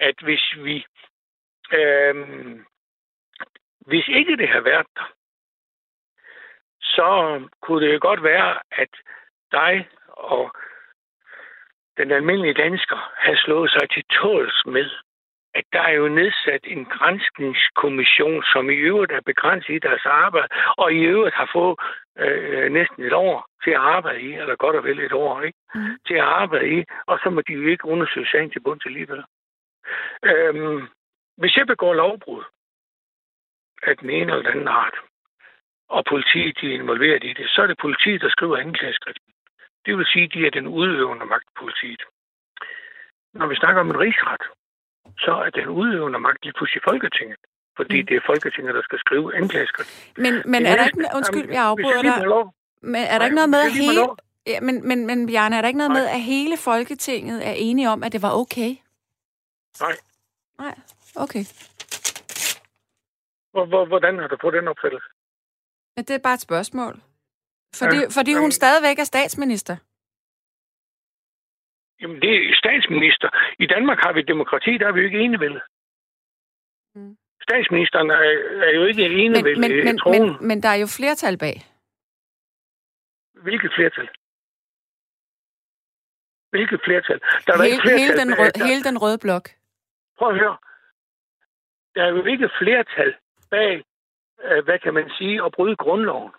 at 0.00 0.14
hvis 0.22 0.54
vi, 0.64 0.86
øh, 1.72 2.14
hvis 3.86 4.08
ikke 4.08 4.36
det 4.36 4.48
har 4.48 4.60
været 4.60 4.86
der, 4.96 5.12
så 6.80 7.08
kunne 7.62 7.86
det 7.86 8.00
godt 8.00 8.22
være, 8.22 8.60
at 8.72 8.90
dig 9.52 9.88
og 10.08 10.52
den 11.96 12.10
almindelige 12.12 12.54
dansker 12.54 13.12
har 13.16 13.36
slået 13.44 13.70
sig 13.70 13.90
til 13.90 14.04
tåls 14.04 14.62
med, 14.66 14.90
at 15.54 15.64
der 15.72 15.80
er 15.80 15.92
jo 15.92 16.08
nedsat 16.08 16.60
en 16.64 16.84
grænskningskommission, 16.84 18.42
som 18.52 18.70
i 18.70 18.74
øvrigt 18.74 19.12
er 19.12 19.20
begrænset 19.20 19.74
i 19.74 19.78
deres 19.78 20.06
arbejde, 20.06 20.48
og 20.76 20.92
i 20.92 20.98
øvrigt 20.98 21.34
har 21.34 21.50
fået 21.52 21.78
øh, 22.18 22.72
næsten 22.72 23.04
et 23.04 23.12
år 23.12 23.46
til 23.64 23.70
at 23.70 23.80
arbejde 23.96 24.20
i, 24.20 24.32
eller 24.34 24.56
godt 24.56 24.76
og 24.76 24.84
vel 24.84 25.00
et 25.00 25.12
år, 25.12 25.42
ikke? 25.42 25.58
Mm. 25.74 25.98
til 26.06 26.14
at 26.14 26.28
arbejde 26.40 26.68
i, 26.78 26.84
og 27.06 27.18
så 27.22 27.30
må 27.30 27.40
de 27.40 27.52
jo 27.52 27.68
ikke 27.68 27.84
undersøge 27.84 28.26
sagen 28.26 28.50
til 28.50 28.60
bunds 28.60 28.86
alligevel. 28.86 29.24
Øhm, 30.24 30.88
hvis 31.36 31.56
jeg 31.56 31.66
begår 31.66 31.94
lovbrud 31.94 32.44
af 33.82 33.96
den 33.96 34.10
ene 34.10 34.32
eller 34.32 34.42
den 34.42 34.52
anden 34.52 34.68
art, 34.68 34.96
og 35.88 36.04
politiet 36.04 36.60
de 36.60 36.70
er 36.70 36.74
involveret 36.74 37.24
i 37.24 37.32
det, 37.32 37.50
så 37.50 37.62
er 37.62 37.66
det 37.66 37.78
politiet, 37.80 38.20
der 38.20 38.28
skriver 38.28 38.56
anklageskriften. 38.56 39.32
Det 39.86 39.98
vil 39.98 40.06
sige, 40.06 40.24
at 40.24 40.32
de 40.34 40.46
er 40.46 40.50
den 40.50 40.66
udøvende 40.66 41.24
magt, 41.24 41.48
politiet. 41.58 42.02
Når 43.34 43.46
vi 43.46 43.54
snakker 43.54 43.80
om 43.80 43.90
en 43.90 43.98
rigsret, 43.98 44.42
så 45.26 45.32
er 45.46 45.50
den 45.50 45.68
udøvende 45.68 46.18
magt 46.18 46.44
lige 46.44 46.52
pludselig 46.58 46.82
Folketinget. 46.90 47.38
Fordi 47.76 48.00
mm. 48.00 48.06
det 48.06 48.16
er 48.16 48.20
Folketinget, 48.26 48.74
der 48.74 48.82
skal 48.82 48.98
skrive 48.98 49.36
anklageskriften. 49.36 50.22
Men, 50.24 50.32
men 50.52 50.66
er 50.66 50.76
der 50.76 50.84
ikke... 50.86 50.98
Undskyld, 51.18 51.50
jeg 51.50 51.64
afbryder 51.64 52.02
dig. 52.02 52.18
Men 52.82 53.02
er 53.12 53.18
der 53.18 53.24
ikke 53.24 53.34
noget 53.34 53.50
med, 53.50 53.60
at 53.68 53.72
hele... 53.72 54.00
Ja, 54.46 54.60
men, 54.60 54.88
men, 54.88 55.06
men 55.06 55.26
Bjarne, 55.26 55.56
er 55.56 55.60
der 55.60 55.68
ikke 55.68 55.78
noget 55.78 55.92
Nej. 55.92 56.00
med, 56.00 56.08
at 56.08 56.20
hele 56.20 56.56
Folketinget 56.56 57.48
er 57.48 57.52
enige 57.52 57.88
om, 57.90 58.02
at 58.02 58.12
det 58.12 58.22
var 58.22 58.32
okay? 58.42 58.70
Nej. 59.80 59.96
Nej, 60.58 60.74
okay. 61.16 61.44
Hvordan 63.88 64.18
har 64.18 64.28
du 64.28 64.36
fået 64.40 64.54
den 64.54 64.68
opfattelse? 64.68 65.08
Men 65.96 66.04
det 66.04 66.14
er 66.14 66.18
bare 66.18 66.34
et 66.34 66.40
spørgsmål. 66.40 67.00
Fordi, 67.74 67.96
ja, 67.96 68.06
fordi 68.10 68.32
hun 68.34 68.52
stadigvæk 68.52 68.98
er 68.98 69.04
statsminister. 69.04 69.76
Jamen, 72.00 72.22
det 72.22 72.32
er 72.36 72.54
statsminister. 72.54 73.28
I 73.58 73.66
Danmark 73.66 73.98
har 73.98 74.12
vi 74.12 74.22
demokrati, 74.22 74.78
der 74.78 74.86
er 74.86 74.92
vi 74.92 75.00
jo 75.00 75.06
ikke 75.06 75.40
vel. 75.40 75.60
Mm. 76.94 77.16
Statsministeren 77.42 78.10
er, 78.10 78.22
er 78.68 78.72
jo 78.78 78.84
ikke 78.84 79.04
enig 79.04 79.30
men, 79.30 79.60
men, 79.60 79.70
men, 79.84 79.98
men, 80.14 80.46
men 80.48 80.62
der 80.62 80.68
er 80.68 80.80
jo 80.84 80.86
flertal 80.98 81.38
bag. 81.38 81.56
Hvilket 83.42 83.72
flertal? 83.76 84.08
Hvilket 86.50 86.80
flertal? 86.84 87.20
Der 87.46 87.52
er 87.52 87.62
hele, 87.62 87.68
ikke 87.70 87.82
flertal 87.82 87.98
hele, 87.98 88.18
den 88.20 88.30
rød, 88.38 88.52
bag, 88.52 88.60
der... 88.60 88.66
hele 88.66 88.82
den 88.82 88.98
røde 89.02 89.18
blok. 89.18 89.44
Prøv 90.18 90.28
at 90.28 90.38
høre. 90.38 90.56
Der 91.94 92.02
er 92.04 92.08
jo 92.08 92.24
ikke 92.24 92.50
flertal 92.60 93.14
bag 93.50 93.84
øh, 94.44 94.64
hvad 94.64 94.78
kan 94.78 94.94
man 94.94 95.10
sige, 95.18 95.44
at 95.44 95.52
bryde 95.52 95.76
grundloven. 95.76 96.32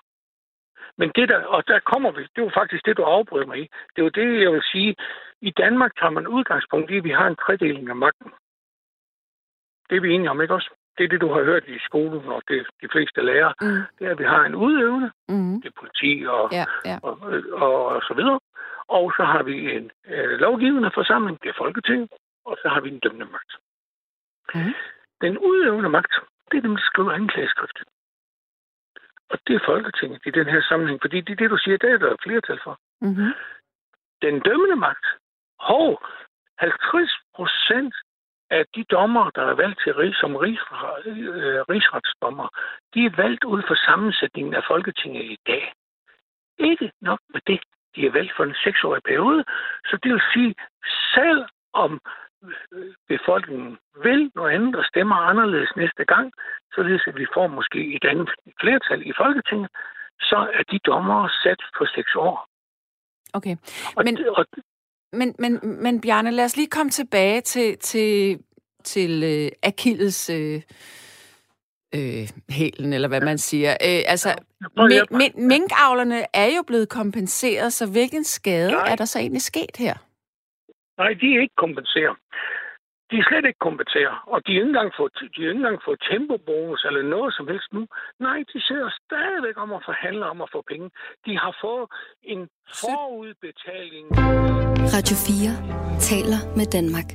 Men 0.99 1.11
det 1.15 1.29
der, 1.29 1.39
og 1.55 1.67
der 1.67 1.79
kommer 1.91 2.11
vi, 2.11 2.21
det 2.21 2.39
er 2.41 2.47
jo 2.47 2.57
faktisk 2.59 2.85
det, 2.85 2.97
du 2.97 3.03
afbryder 3.03 3.45
mig 3.45 3.57
i. 3.59 3.65
Det 3.93 3.99
er 4.01 4.07
jo 4.07 4.17
det, 4.19 4.41
jeg 4.43 4.51
vil 4.51 4.63
sige. 4.71 4.95
I 5.41 5.51
Danmark 5.51 5.91
tager 5.99 6.15
man 6.17 6.27
udgangspunkt 6.27 6.91
i, 6.91 6.97
at 6.97 7.03
vi 7.03 7.09
har 7.19 7.27
en 7.27 7.35
tredeling 7.35 7.89
af 7.89 7.95
magten. 7.95 8.31
Det 9.89 9.95
er 9.97 10.01
vi 10.01 10.13
enige 10.13 10.29
om, 10.29 10.41
ikke 10.41 10.53
også? 10.53 10.69
Det 10.97 11.03
er 11.03 11.09
det, 11.09 11.21
du 11.21 11.33
har 11.33 11.43
hørt 11.43 11.67
i 11.67 11.79
skolen, 11.79 12.25
og 12.35 12.41
det 12.47 12.67
de 12.81 12.87
fleste 12.91 13.21
lærere. 13.21 13.53
Mm. 13.61 13.81
Det 13.99 14.07
er, 14.07 14.11
at 14.11 14.19
vi 14.19 14.23
har 14.23 14.43
en 14.45 14.55
udøvende, 14.55 15.11
mm. 15.29 15.61
det 15.61 15.67
er 15.69 15.79
politi 15.79 16.25
og, 16.27 16.49
ja, 16.51 16.65
ja. 16.85 16.97
Og, 17.03 17.13
og, 17.51 17.85
og 17.85 18.01
så 18.01 18.13
videre. 18.13 18.39
Og 18.87 19.13
så 19.17 19.23
har 19.23 19.43
vi 19.43 19.75
en 19.75 19.91
øh, 20.07 20.39
lovgivende 20.45 20.91
forsamling, 20.93 21.41
det 21.41 21.49
er 21.49 21.61
Folketinget, 21.63 22.09
og 22.45 22.57
så 22.61 22.69
har 22.69 22.81
vi 22.81 22.89
en 22.89 22.99
dømmende 22.99 23.25
magt. 23.25 23.51
Mm. 24.55 24.73
Den 25.21 25.37
udøvende 25.37 25.89
magt, 25.89 26.13
det 26.51 26.57
er 26.57 26.61
dem, 26.61 26.75
der 26.75 26.83
skriver 26.91 27.11
anklageskriftet. 27.11 27.87
Og 29.29 29.39
det 29.47 29.55
er 29.55 29.65
Folketinget 29.65 30.21
i 30.25 30.31
den 30.31 30.47
her 30.47 30.61
sammenhæng, 30.61 30.99
fordi 31.01 31.21
det 31.21 31.31
er 31.31 31.35
det, 31.35 31.49
du 31.49 31.57
siger, 31.57 31.77
det 31.77 31.91
er 31.91 31.97
der 31.97 32.15
flertal 32.23 32.59
for. 32.63 32.79
Mm-hmm. 33.01 33.31
Den 34.21 34.39
dømmende 34.39 34.75
magt, 34.75 35.05
hov, 35.59 36.03
50 36.57 37.11
procent 37.35 37.95
af 38.49 38.65
de 38.75 38.83
dommer, 38.83 39.29
der 39.29 39.41
er 39.41 39.53
valgt 39.53 39.79
til 39.83 39.93
rig, 39.93 40.15
som 40.15 40.35
rig, 40.35 40.59
øh, 41.05 41.61
rigsretsdommer, 41.71 42.47
de 42.93 43.05
er 43.05 43.15
valgt 43.15 43.43
ud 43.43 43.61
fra 43.67 43.75
sammensætningen 43.75 44.53
af 44.53 44.63
Folketinget 44.67 45.23
i 45.23 45.37
dag. 45.47 45.73
Ikke 46.59 46.91
nok 47.01 47.19
med 47.33 47.41
det. 47.47 47.59
De 47.95 48.05
er 48.07 48.11
valgt 48.11 48.33
for 48.35 48.43
en 48.43 48.55
seksårig 48.63 49.03
periode, 49.03 49.43
så 49.85 49.97
det 50.03 50.11
vil 50.11 50.21
sige, 50.33 50.55
selv 51.13 51.45
om 51.73 52.01
befolkningen 53.07 53.77
vil 54.03 54.31
noget 54.35 54.51
andet 54.55 54.75
og 54.75 54.85
stemmer 54.85 55.15
anderledes 55.15 55.71
næste 55.75 56.05
gang, 56.05 56.31
således 56.75 57.03
at 57.07 57.15
vi 57.15 57.25
får 57.33 57.47
måske 57.47 57.95
et 57.95 58.05
andet 58.11 58.29
flertal 58.61 59.01
i 59.07 59.13
Folketinget, 59.17 59.69
så 60.21 60.39
er 60.53 60.63
de 60.71 60.79
dommere 60.79 61.29
sat 61.43 61.61
på 61.77 61.85
seks 61.95 62.15
år. 62.15 62.47
Okay. 63.33 63.55
Og 63.97 64.03
men, 64.05 64.17
og, 64.37 64.45
men, 65.13 65.35
men, 65.39 65.83
men 65.83 66.01
Bjarne, 66.01 66.31
lad 66.31 66.45
os 66.45 66.57
lige 66.57 66.69
komme 66.69 66.89
tilbage 66.89 67.41
til, 67.41 67.77
til, 67.77 68.39
til 68.83 69.11
uh, 69.23 69.69
Achilles... 69.69 70.29
Uh, 70.29 70.61
øh, 71.95 72.29
hælen, 72.49 72.93
eller 72.93 73.07
hvad 73.07 73.21
man 73.21 73.37
siger. 73.37 73.71
Øh, 73.71 74.01
altså, 74.07 74.35
min, 74.77 75.01
min, 75.11 75.47
minkavlerne 75.47 76.25
er 76.33 76.45
jo 76.55 76.63
blevet 76.67 76.89
kompenseret, 76.89 77.73
så 77.73 77.85
hvilken 77.85 78.23
skade 78.23 78.71
Nej. 78.71 78.91
er 78.91 78.95
der 78.95 79.05
så 79.05 79.19
egentlig 79.19 79.41
sket 79.41 79.77
her? 79.77 79.93
Nej, 80.99 81.11
de 81.21 81.27
er 81.35 81.41
ikke 81.45 81.59
kompenseret. 81.65 82.17
de 83.11 83.15
er 83.21 83.25
slet 83.29 83.45
ikke 83.49 83.65
kompetere, 83.69 84.13
og 84.33 84.37
de 84.45 84.51
har 84.53 84.59
ikke 84.59 84.71
engang 84.73 84.91
fået, 84.99 85.11
de 85.33 85.39
har 85.41 85.49
ikke 85.49 85.61
engang 85.63 85.79
fået 85.87 85.99
tempobonus 86.11 86.81
eller 86.87 87.03
noget 87.15 87.31
som 87.37 87.45
helst 87.51 87.69
nu. 87.77 87.83
Nej, 88.27 88.37
de 88.53 88.57
sidder 88.67 88.89
stadigvæk 89.05 89.55
om 89.63 89.69
at 89.77 89.81
forhandle 89.89 90.25
om 90.33 90.41
at 90.45 90.49
få 90.55 90.59
penge. 90.71 90.87
De 91.25 91.33
har 91.43 91.53
fået 91.63 91.85
en 92.33 92.41
forudbetaling. 92.81 94.05
Radio 94.95 95.15
4 95.27 95.99
taler 96.09 96.39
med 96.57 96.65
Danmark. 96.77 97.09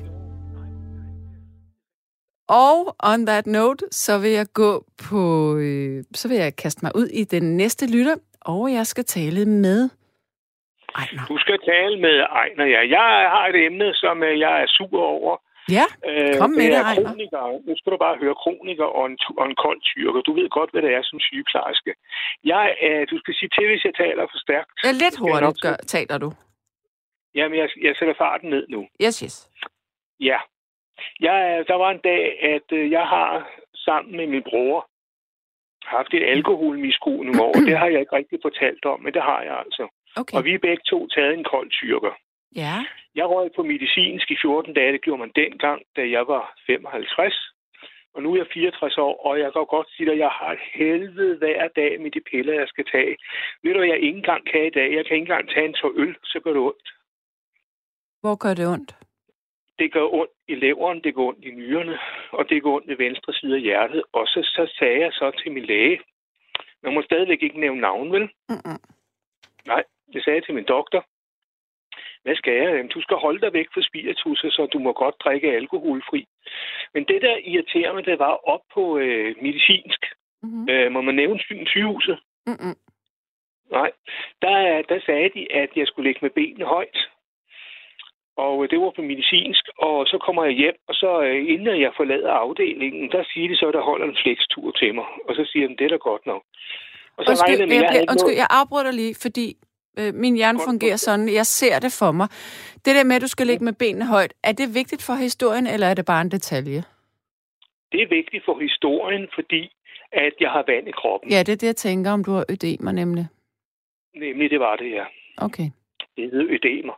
Og 2.47 2.95
on 3.11 3.25
that 3.25 3.47
note, 3.47 3.85
så 3.91 4.13
vil 4.19 4.31
jeg 4.31 4.47
gå 4.53 4.85
på, 5.09 5.23
øh, 5.57 6.03
så 6.13 6.27
vil 6.27 6.37
jeg 6.37 6.55
kaste 6.55 6.79
mig 6.85 6.91
ud 6.95 7.07
i 7.07 7.23
den 7.23 7.57
næste 7.57 7.85
lytter, 7.97 8.15
og 8.41 8.73
jeg 8.73 8.87
skal 8.87 9.05
tale 9.05 9.45
med 9.45 9.89
Ejner. 11.01 11.23
Du 11.31 11.37
skal 11.43 11.57
tale 11.71 11.95
med 12.05 12.15
Ejner, 12.41 12.65
ja. 12.75 12.81
Jeg 12.97 13.09
har 13.33 13.45
et 13.47 13.65
emne, 13.65 13.93
som 13.93 14.23
øh, 14.23 14.39
jeg 14.39 14.53
er 14.63 14.67
sur 14.67 15.01
over. 15.01 15.35
Ja, 15.77 15.87
kom 16.39 16.49
med 16.49 16.67
det, 16.73 16.81
Ejner. 16.89 17.09
Kroniker. 17.09 17.43
Nu 17.67 17.73
skal 17.77 17.91
du 17.93 17.97
bare 17.97 18.15
høre 18.23 18.35
kroniker 18.43 18.87
og 18.97 19.05
en, 19.05 19.17
og 19.39 19.45
en 19.49 19.55
kold 19.65 19.81
tyrker. 19.81 20.21
Du 20.21 20.33
ved 20.39 20.49
godt, 20.49 20.71
hvad 20.71 20.81
det 20.81 20.91
er 20.93 21.03
som 21.03 21.19
sygeplejerske. 21.19 21.93
Jeg, 22.43 22.65
øh, 22.85 23.07
du 23.11 23.15
skal 23.19 23.33
sige 23.39 23.49
til, 23.57 23.65
hvis 23.69 23.85
jeg 23.85 23.95
taler 24.03 24.23
for 24.31 24.39
stærkt. 24.45 24.71
Ja, 24.83 24.91
lidt 25.03 25.17
hurtigt 25.23 25.61
gør, 25.65 25.77
taler 25.95 26.17
du. 26.17 26.29
Jamen, 27.35 27.59
jeg, 27.59 27.69
jeg 27.81 27.95
sætter 27.99 28.15
farten 28.17 28.49
ned 28.49 28.65
nu. 28.69 28.87
Yes, 29.03 29.19
yes. 29.19 29.35
Ja. 30.19 30.39
Jeg, 31.19 31.65
der 31.67 31.75
var 31.75 31.91
en 31.91 32.03
dag, 32.03 32.43
at 32.55 32.67
øh, 32.71 32.91
jeg 32.91 33.05
har 33.07 33.49
sammen 33.75 34.17
med 34.17 34.27
min 34.27 34.43
bror 34.49 34.89
haft 35.85 36.13
et 36.13 36.23
alkoholmisbrug 36.23 37.25
nogle 37.25 37.43
år. 37.43 37.53
det 37.67 37.77
har 37.77 37.87
jeg 37.87 37.99
ikke 37.99 38.15
rigtig 38.15 38.39
fortalt 38.41 38.85
om, 38.85 39.01
men 39.03 39.13
det 39.13 39.21
har 39.21 39.41
jeg 39.41 39.57
altså. 39.65 39.85
Okay. 40.21 40.37
Og 40.37 40.43
vi 40.45 40.53
er 40.53 40.65
begge 40.67 40.83
to 40.85 41.07
taget 41.07 41.33
en 41.33 41.43
kold 41.43 41.69
tyrker. 41.71 42.13
Ja. 42.55 42.75
Jeg 43.15 43.25
røg 43.25 43.49
på 43.55 43.63
medicinsk 43.63 44.31
i 44.31 44.37
14 44.41 44.73
dage. 44.73 44.93
Det 44.93 45.01
gjorde 45.01 45.19
man 45.19 45.31
dengang, 45.35 45.81
da 45.95 46.01
jeg 46.09 46.27
var 46.27 46.53
55. 46.67 47.55
Og 48.15 48.23
nu 48.23 48.33
er 48.33 48.37
jeg 48.37 48.47
64 48.53 48.97
år, 48.97 49.25
og 49.27 49.39
jeg 49.39 49.53
kan 49.53 49.65
godt 49.65 49.89
sige 49.91 50.11
at 50.11 50.17
jeg 50.17 50.29
har 50.29 50.51
et 50.51 50.65
helvede 50.73 51.37
hver 51.37 51.67
dag 51.67 52.01
med 52.01 52.11
de 52.11 52.21
piller, 52.31 52.53
jeg 52.53 52.67
skal 52.67 52.85
tage. 52.91 53.17
Ved 53.63 53.73
du, 53.73 53.81
jeg 53.81 53.99
ikke 53.99 54.17
engang 54.17 54.45
kan 54.51 54.65
i 54.65 54.69
dag? 54.69 54.87
Jeg 54.95 55.05
kan 55.05 55.15
ikke 55.15 55.25
engang 55.27 55.49
tage 55.49 55.65
en 55.65 55.73
tår 55.73 55.93
øl, 55.95 56.15
så 56.23 56.39
gør 56.43 56.53
det 56.53 56.61
ondt. 56.61 56.87
Hvor 58.21 58.35
gør 58.35 58.53
det 58.53 58.67
ondt? 58.67 58.95
Det 59.79 59.93
gør 59.93 60.07
ondt 60.13 60.31
i 60.47 60.55
leveren, 60.55 61.03
det 61.03 61.13
går 61.15 61.27
ondt 61.27 61.45
i 61.45 61.51
nyrerne, 61.51 61.97
og 62.31 62.49
det 62.49 62.63
går 62.63 62.75
ondt 62.75 62.91
i 62.91 63.03
venstre 63.03 63.33
side 63.33 63.55
af 63.55 63.61
hjertet. 63.61 64.03
Og 64.13 64.27
så, 64.27 64.39
så 64.43 64.73
sagde 64.79 64.99
jeg 64.99 65.11
så 65.11 65.31
til 65.31 65.51
min 65.51 65.65
læge, 65.65 65.99
man 66.83 66.93
må 66.93 67.01
stadigvæk 67.01 67.43
ikke 67.43 67.59
nævne 67.59 67.81
navn, 67.81 68.11
vel? 68.11 68.29
Mm-mm. 68.49 68.79
Nej, 69.65 69.83
det 70.13 70.23
sagde 70.23 70.37
jeg 70.37 70.45
til 70.45 70.53
min 70.53 70.71
doktor. 70.75 71.05
Hvad 72.23 72.35
skal 72.35 72.53
jeg? 72.53 72.69
Jamen, 72.75 72.87
du 72.95 73.01
skal 73.01 73.17
holde 73.17 73.41
dig 73.41 73.53
væk 73.53 73.67
fra 73.73 73.81
spiritus, 73.81 74.39
så 74.39 74.67
du 74.73 74.79
må 74.79 74.93
godt 74.93 75.15
drikke 75.19 75.51
alkoholfri. 75.51 76.25
Men 76.93 77.03
det, 77.03 77.21
der 77.21 77.35
irriterer 77.37 77.93
mig, 77.93 78.05
det 78.05 78.19
var 78.19 78.39
op 78.53 78.63
på 78.73 78.97
øh, 78.97 79.35
medicinsk. 79.41 80.01
Mm-hmm. 80.43 80.69
Øh, 80.69 80.91
må 80.91 81.01
man 81.01 81.15
nævne 81.15 81.39
sy- 81.39 81.65
sygehuset? 81.65 82.19
Mm-mm. 82.45 82.75
Nej. 83.71 83.91
Der, 84.41 84.81
der 84.89 84.99
sagde 85.05 85.29
de, 85.35 85.51
at 85.51 85.69
jeg 85.75 85.87
skulle 85.87 86.07
ligge 86.09 86.19
med 86.21 86.29
benene 86.29 86.65
højt. 86.65 86.97
Og 88.37 88.63
øh, 88.63 88.69
det 88.69 88.79
var 88.79 88.91
på 88.95 89.01
medicinsk, 89.01 89.63
og 89.77 90.07
så 90.07 90.17
kommer 90.25 90.43
jeg 90.43 90.53
hjem, 90.53 90.77
og 90.87 90.95
så 90.95 91.21
øh, 91.21 91.53
inden 91.53 91.81
jeg 91.81 91.93
forlader 91.97 92.31
afdelingen, 92.31 93.11
der 93.11 93.23
siger 93.33 93.47
de 93.49 93.57
så, 93.57 93.67
at 93.67 93.73
der 93.73 93.81
holder 93.81 94.05
en 94.05 94.17
flextur 94.23 94.71
til 94.71 94.95
mig. 94.95 95.05
Og 95.27 95.35
så 95.35 95.49
siger 95.51 95.67
de, 95.67 95.77
det 95.77 95.85
er 95.85 95.89
da 95.89 95.95
godt 95.95 96.25
nok. 96.25 96.43
Og 97.17 97.25
så 97.25 97.31
Undskyld, 97.31 97.59
jeg 97.59 97.69
jeg, 97.69 97.95
jeg, 97.95 98.05
undskyld, 98.11 98.37
jeg 98.43 98.47
afbryder 98.59 98.91
lige, 98.91 99.15
fordi 99.21 99.47
øh, 99.99 100.13
min 100.13 100.35
hjerne 100.35 100.59
fungerer 100.65 100.95
sådan, 100.95 101.29
jeg 101.29 101.45
ser 101.45 101.79
det 101.79 101.91
for 101.99 102.11
mig. 102.11 102.27
Det 102.85 102.95
der 102.95 103.03
med, 103.03 103.15
at 103.15 103.21
du 103.21 103.27
skal 103.27 103.47
ligge 103.47 103.65
med 103.65 103.73
benene 103.73 104.05
højt, 104.05 104.33
er 104.43 104.51
det 104.51 104.75
vigtigt 104.75 105.03
for 105.03 105.13
historien, 105.13 105.67
eller 105.67 105.87
er 105.87 105.93
det 105.93 106.05
bare 106.05 106.21
en 106.21 106.31
detalje? 106.31 106.83
det 107.95 108.03
er 108.03 108.15
vigtigt 108.19 108.45
for 108.45 108.59
historien, 108.67 109.27
fordi 109.37 109.61
at 110.11 110.33
jeg 110.39 110.49
har 110.55 110.63
vand 110.67 110.87
i 110.87 110.91
kroppen. 110.91 111.31
Ja, 111.31 111.39
det 111.39 111.53
er 111.55 111.61
det, 111.61 111.67
jeg 111.73 111.75
tænker, 111.75 112.11
om 112.11 112.23
du 112.23 112.31
har 112.31 112.45
ødemer 112.53 112.91
nemlig. 112.91 113.25
Nemlig 114.15 114.49
det 114.49 114.59
var 114.59 114.75
det, 114.75 114.91
ja. 114.91 115.05
Okay. 115.37 115.67
Det 116.17 116.31
hed 116.31 116.45
ødemer. 116.55 116.93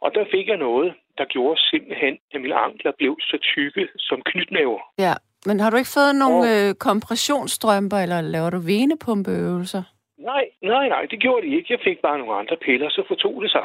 Og 0.00 0.10
der 0.14 0.24
fik 0.34 0.48
jeg 0.48 0.56
noget, 0.56 0.94
der 1.18 1.24
gjorde 1.24 1.60
simpelthen, 1.60 2.14
at 2.32 2.40
mine 2.40 2.54
ankler 2.54 2.92
blev 2.98 3.16
så 3.20 3.38
tykke 3.42 3.88
som 3.98 4.22
knytnæver. 4.24 4.80
Ja, 4.98 5.14
men 5.46 5.60
har 5.60 5.70
du 5.70 5.76
ikke 5.76 5.96
fået 5.98 6.14
nogle 6.24 6.68
øh, 6.68 6.74
kompressionsstrømper, 6.74 7.96
eller 7.96 8.20
laver 8.20 8.50
du 8.50 8.58
venepumpeøvelser? 8.58 9.82
Nej, 10.18 10.50
nej, 10.62 10.88
nej, 10.88 11.06
det 11.06 11.20
gjorde 11.20 11.46
de 11.46 11.56
ikke. 11.56 11.72
Jeg 11.72 11.80
fik 11.84 11.98
bare 11.98 12.18
nogle 12.18 12.34
andre 12.34 12.56
piller, 12.56 12.88
så 12.90 13.04
fortog 13.08 13.42
det 13.42 13.50
sig. 13.50 13.64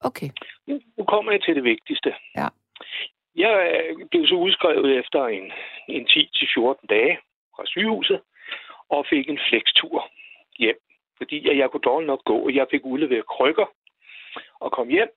Okay. 0.00 0.28
Nu 0.66 0.80
nu 0.98 1.04
kommer 1.04 1.32
jeg 1.32 1.42
til 1.42 1.54
det 1.54 1.64
vigtigste. 1.64 2.14
Ja. 2.36 2.48
Jeg 3.36 3.54
øh, 3.74 4.08
blev 4.10 4.26
så 4.26 4.34
udskrevet 4.34 4.98
efter 4.98 5.26
en, 5.26 5.52
en 5.88 6.06
10-14 6.10 6.86
dage 6.88 7.18
fra 7.56 7.66
sygehuset, 7.66 8.20
og 8.88 9.06
fik 9.10 9.28
en 9.28 9.40
flextur 9.48 10.10
hjem. 10.58 10.78
Fordi 11.16 11.48
at 11.48 11.58
jeg 11.58 11.70
kunne 11.70 11.88
dårligt 11.90 12.06
nok 12.06 12.24
gå, 12.24 12.38
og 12.38 12.54
jeg 12.54 12.66
fik 12.70 12.84
udleveret 12.84 13.26
krykker 13.26 13.66
og 14.60 14.72
kom 14.72 14.88
hjem. 14.88 15.08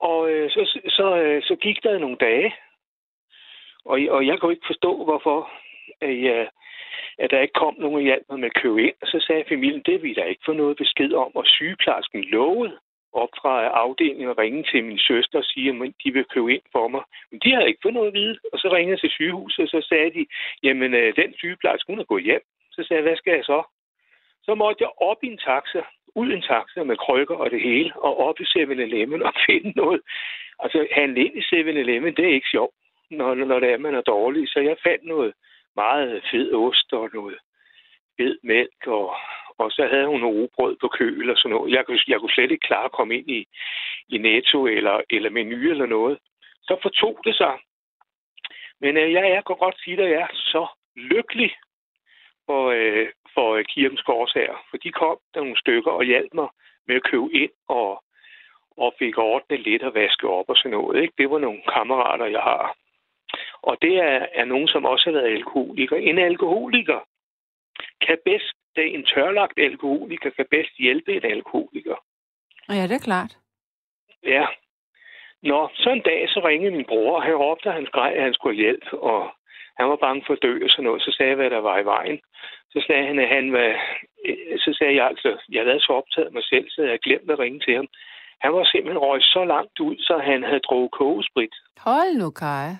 Og 0.00 0.30
øh, 0.30 0.50
så, 0.50 0.80
så, 0.88 1.16
øh, 1.16 1.42
så 1.42 1.56
gik 1.56 1.82
der 1.82 1.98
nogle 1.98 2.16
dage, 2.16 2.54
og, 3.84 4.00
og 4.10 4.26
jeg 4.26 4.38
kunne 4.38 4.52
ikke 4.52 4.66
forstå, 4.66 5.04
hvorfor 5.04 5.50
at, 6.00 6.22
jeg, 6.22 6.48
at 7.18 7.30
der 7.30 7.40
ikke 7.40 7.60
kom 7.62 7.74
nogen 7.78 7.96
og 7.96 8.02
hjalp 8.02 8.24
mig 8.30 8.40
med 8.40 8.50
at 8.52 8.62
købe 8.62 8.82
ind. 8.86 8.94
Og 9.02 9.06
så 9.08 9.24
sagde 9.26 9.44
familien, 9.48 9.82
det 9.86 10.02
vil 10.02 10.16
der 10.16 10.24
ikke 10.24 10.46
få 10.46 10.52
noget 10.52 10.76
besked 10.76 11.12
om, 11.12 11.30
og 11.36 11.46
sygeplejersken 11.46 12.24
lovede 12.24 12.78
op 13.22 13.32
fra 13.40 13.54
afdelingen 13.82 14.28
og 14.28 14.38
ringe 14.38 14.62
til 14.70 14.84
min 14.84 14.98
søster 14.98 15.38
og 15.38 15.44
sige, 15.44 15.70
at 15.70 15.92
de 16.04 16.12
vil 16.12 16.24
købe 16.34 16.54
ind 16.54 16.66
for 16.72 16.88
mig. 16.88 17.02
Men 17.30 17.40
de 17.42 17.52
havde 17.52 17.68
ikke 17.68 17.82
fået 17.82 17.94
noget 17.94 18.12
at 18.12 18.18
vide, 18.20 18.38
og 18.52 18.58
så 18.58 18.68
ringede 18.72 18.94
jeg 18.94 19.00
til 19.00 19.10
sygehuset, 19.10 19.62
og 19.62 19.68
så 19.68 19.80
sagde 19.88 20.10
de, 20.16 20.26
jamen 20.62 20.94
øh, 20.94 21.16
den 21.16 21.30
sygeplejerske, 21.38 21.92
hun 21.92 22.00
er 22.00 22.10
gået 22.12 22.24
hjem. 22.24 22.44
Så 22.72 22.80
sagde 22.82 22.98
jeg, 23.00 23.08
hvad 23.08 23.16
skal 23.16 23.34
jeg 23.34 23.44
så? 23.44 23.62
Så 24.46 24.54
måtte 24.54 24.82
jeg 24.84 24.90
op 25.10 25.20
i 25.22 25.26
en 25.26 25.38
taxa, 25.38 25.82
ud 26.14 26.28
i 26.30 26.34
en 26.34 26.48
taxa 26.50 26.82
med 26.84 26.96
krykker 26.96 27.36
og 27.36 27.50
det 27.50 27.60
hele, 27.60 27.92
og 27.96 28.12
op 28.26 28.40
i 28.40 28.44
7-Eleven 28.44 29.22
og 29.22 29.32
finde 29.46 29.72
noget. 29.82 30.00
Altså, 30.62 30.86
handle 30.92 31.24
ind 31.24 31.36
i 31.36 31.44
7-Eleven, 31.54 32.14
det 32.16 32.24
er 32.24 32.38
ikke 32.38 32.54
sjovt, 32.56 32.74
når, 33.10 33.34
når 33.34 33.60
det 33.60 33.72
er, 33.72 33.78
man 33.78 33.94
er 33.94 34.00
dårlig. 34.00 34.48
Så 34.48 34.60
jeg 34.60 34.76
fandt 34.86 35.04
noget 35.04 35.32
meget 35.76 36.22
fed 36.30 36.54
ost 36.54 36.92
og 36.92 37.10
noget 37.14 37.38
fed 38.16 38.38
mælk, 38.42 38.86
og, 38.86 39.16
og 39.58 39.70
så 39.70 39.88
havde 39.92 40.06
hun 40.06 40.20
noget 40.20 40.36
rugbrød 40.36 40.76
på 40.80 40.88
køl 40.88 41.30
og 41.30 41.36
sådan 41.36 41.56
noget. 41.56 41.72
Jeg 41.72 41.86
kunne, 41.86 41.98
jeg 42.08 42.20
kunne 42.20 42.32
slet 42.32 42.50
ikke 42.50 42.66
klare 42.66 42.84
at 42.84 42.92
komme 42.98 43.14
ind 43.18 43.30
i, 43.30 43.46
i 44.08 44.18
Netto 44.18 44.66
eller, 44.66 45.00
eller 45.10 45.30
menu 45.30 45.70
eller 45.70 45.86
noget. 45.86 46.18
Så 46.62 46.76
fortog 46.82 47.18
det 47.24 47.36
sig. 47.36 47.58
Men 48.80 48.96
øh, 48.96 49.12
jeg, 49.12 49.22
jeg 49.30 49.42
kan 49.46 49.56
godt 49.56 49.80
sige, 49.80 50.02
at 50.02 50.10
jeg 50.10 50.20
er 50.20 50.34
så 50.34 50.66
lykkelig 50.96 51.50
for, 52.46 52.62
øh, 52.70 53.08
for 53.34 53.54
øh, 53.54 53.64
kirkens 53.64 54.02
gårdsager. 54.02 54.56
For 54.70 54.76
de 54.76 54.92
kom 54.92 55.18
der 55.34 55.40
nogle 55.40 55.58
stykker 55.58 55.90
og 55.90 56.04
hjalp 56.04 56.34
mig 56.34 56.48
med 56.86 56.96
at 56.96 57.02
købe 57.10 57.28
ind 57.32 57.50
og, 57.68 58.02
og 58.76 58.94
fik 58.98 59.18
ordnet 59.18 59.60
lidt 59.60 59.82
og 59.82 59.94
vaske 59.94 60.28
op 60.28 60.48
og 60.48 60.56
sådan 60.56 60.70
noget. 60.70 61.02
Ikke? 61.02 61.14
Det 61.18 61.30
var 61.30 61.38
nogle 61.38 61.62
kammerater, 61.74 62.26
jeg 62.26 62.40
har. 62.40 62.76
Og 63.62 63.76
det 63.82 63.96
er, 63.96 64.26
er 64.34 64.44
nogen, 64.44 64.68
som 64.68 64.84
også 64.84 65.04
har 65.04 65.12
været 65.12 65.34
alkoholiker. 65.34 65.96
En 65.96 66.18
alkoholiker 66.18 67.00
kan 68.06 68.18
bedst, 68.24 68.54
er 68.76 68.82
en 68.82 69.04
tørlagt 69.04 69.58
alkoholiker, 69.58 70.30
kan 70.30 70.46
bedst 70.50 70.76
hjælpe 70.78 71.16
en 71.16 71.24
alkoholiker. 71.24 71.96
Ja, 72.68 72.82
det 72.82 72.92
er 72.92 73.08
klart. 73.10 73.36
Ja. 74.22 74.46
Nå, 75.42 75.68
så 75.74 75.90
en 75.90 76.02
dag, 76.02 76.28
så 76.28 76.40
ringede 76.44 76.76
min 76.76 76.84
bror, 76.84 77.16
og 77.16 77.22
han 77.22 77.34
råbte, 77.34 77.68
at 77.68 77.74
han 77.74 77.86
skreg, 77.86 78.12
at 78.16 78.22
han 78.22 78.34
skulle 78.34 78.56
hjælp, 78.56 78.92
og 78.92 79.30
han 79.78 79.88
var 79.88 79.96
bange 79.96 80.22
for 80.26 80.32
at 80.32 80.42
dø 80.42 80.64
og 80.64 80.70
sådan 80.70 80.84
noget. 80.84 81.02
Så 81.02 81.10
sagde 81.12 81.28
jeg, 81.28 81.36
hvad 81.36 81.50
der 81.50 81.58
var 81.58 81.78
i 81.78 81.84
vejen. 81.84 82.20
Så 82.72 82.84
sagde 82.86 83.06
han, 83.06 83.18
at 83.18 83.28
han 83.28 83.52
var... 83.52 83.68
Så 84.64 84.74
sagde 84.78 84.94
jeg 84.94 85.06
altså, 85.06 85.30
jeg 85.48 85.64
havde 85.64 85.80
så 85.80 85.92
optaget 85.92 86.32
mig 86.32 86.44
selv, 86.44 86.66
så 86.70 86.82
jeg 86.82 86.88
havde 86.88 87.06
glemt 87.06 87.30
at 87.30 87.38
ringe 87.38 87.60
til 87.60 87.74
ham. 87.74 87.88
Han 88.40 88.52
var 88.52 88.64
simpelthen 88.64 88.98
røget 88.98 89.22
så 89.22 89.44
langt 89.44 89.80
ud, 89.80 89.96
så 89.98 90.18
han 90.18 90.42
havde 90.42 90.60
drukket 90.60 90.90
kogesprit. 90.90 91.54
Hold 91.78 92.12
nu, 92.22 92.30
Kai. 92.30 92.70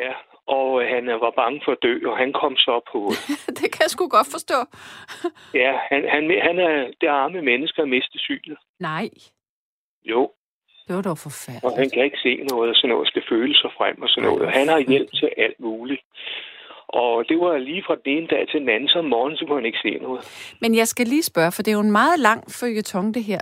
Ja, 0.00 0.12
og 0.56 0.82
øh, 0.82 0.88
han 0.94 1.08
øh, 1.08 1.20
var 1.20 1.32
bange 1.42 1.60
for 1.64 1.72
at 1.72 1.78
dø, 1.82 1.94
og 2.10 2.16
han 2.22 2.32
kom 2.32 2.56
så 2.56 2.74
på... 2.92 2.98
det 3.58 3.66
kan 3.72 3.80
jeg 3.86 3.90
sgu 3.94 4.08
godt 4.08 4.30
forstå. 4.36 4.58
Ja, 5.62 5.72
han, 5.90 6.00
han, 6.14 6.22
han 6.48 6.56
er 6.58 6.74
det 7.00 7.06
arme 7.06 7.42
menneske 7.42 7.82
at 7.82 7.88
miste 7.88 8.18
synet. 8.18 8.58
Nej, 8.80 9.08
Jo, 10.04 10.30
det 10.88 10.96
var 10.96 11.02
dog 11.02 11.10
og 11.10 11.16
han 11.16 11.30
forfærdeligt. 11.30 11.92
kan 11.94 12.04
ikke 12.04 12.18
se 12.22 12.34
noget, 12.50 12.70
og 12.70 12.76
sådan 12.76 12.90
noget 12.90 13.08
skal 13.08 13.22
føle 13.30 13.54
sig 13.54 13.70
frem 13.78 14.02
og 14.02 14.08
sådan 14.08 14.28
noget. 14.28 14.42
Og 14.46 14.52
han 14.52 14.68
har 14.68 14.78
hjælp 14.78 15.10
til 15.20 15.30
alt 15.36 15.60
muligt. 15.60 16.02
Og 16.88 17.24
det 17.28 17.36
var 17.40 17.58
lige 17.58 17.82
fra 17.86 17.94
den 17.94 18.12
ene 18.16 18.26
dag 18.26 18.48
til 18.50 18.60
den 18.60 18.68
anden, 18.68 18.88
så 18.88 18.98
om 18.98 19.04
morgenen, 19.04 19.36
så 19.38 19.44
kunne 19.46 19.56
han 19.60 19.66
ikke 19.66 19.78
se 19.82 19.90
noget. 20.02 20.20
Men 20.60 20.74
jeg 20.74 20.88
skal 20.88 21.06
lige 21.06 21.22
spørge, 21.22 21.52
for 21.52 21.62
det 21.62 21.70
er 21.70 21.74
jo 21.80 21.80
en 21.90 21.92
meget 22.02 22.18
lang 22.18 22.50
følgetong, 22.60 23.14
det 23.14 23.24
her. 23.24 23.40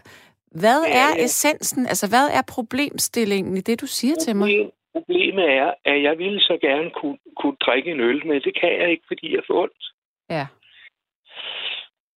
Hvad 0.61 0.80
Ja, 0.87 0.99
er 1.21 1.25
essensen, 1.25 1.87
altså 1.87 2.09
hvad 2.09 2.26
er 2.38 2.42
problemstillingen 2.49 3.57
i 3.57 3.61
det, 3.61 3.80
du 3.80 3.87
siger 3.87 4.14
til 4.14 4.37
mig? 4.37 4.49
Problem- 4.92 5.20
Problemet 5.20 5.50
er, 5.50 5.75
at 5.85 6.02
jeg 6.02 6.18
ville 6.18 6.40
så 6.40 6.59
gerne 6.61 6.90
kunne, 6.90 7.18
kunne 7.37 7.56
drikke 7.56 7.90
en 7.90 8.00
øl, 8.00 8.26
men 8.26 8.40
det 8.42 8.61
kan 8.61 8.73
jeg 8.80 8.90
ikke, 8.90 9.04
fordi 9.06 9.35
jeg 9.35 9.42
får 9.47 9.62
ondt. 9.62 9.85
Ja. 10.30 10.47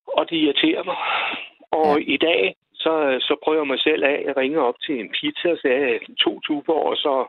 Og 0.07 0.29
det 0.29 0.35
irriterer 0.35 0.83
mig. 0.83 0.97
Og 1.71 1.99
ja. 1.99 2.13
i 2.13 2.17
dag, 2.17 2.55
så, 2.73 3.17
så 3.27 3.35
prøver 3.43 3.59
jeg 3.59 3.67
mig 3.67 3.79
selv 3.79 4.03
af. 4.03 4.23
Jeg 4.25 4.37
ringer 4.37 4.61
op 4.61 4.75
til 4.85 4.99
en 4.99 5.09
pizza 5.09 5.51
og 5.51 5.57
sagde 5.57 5.99
to 6.19 6.39
tuber, 6.39 6.73
og 6.73 6.97
så 6.97 7.27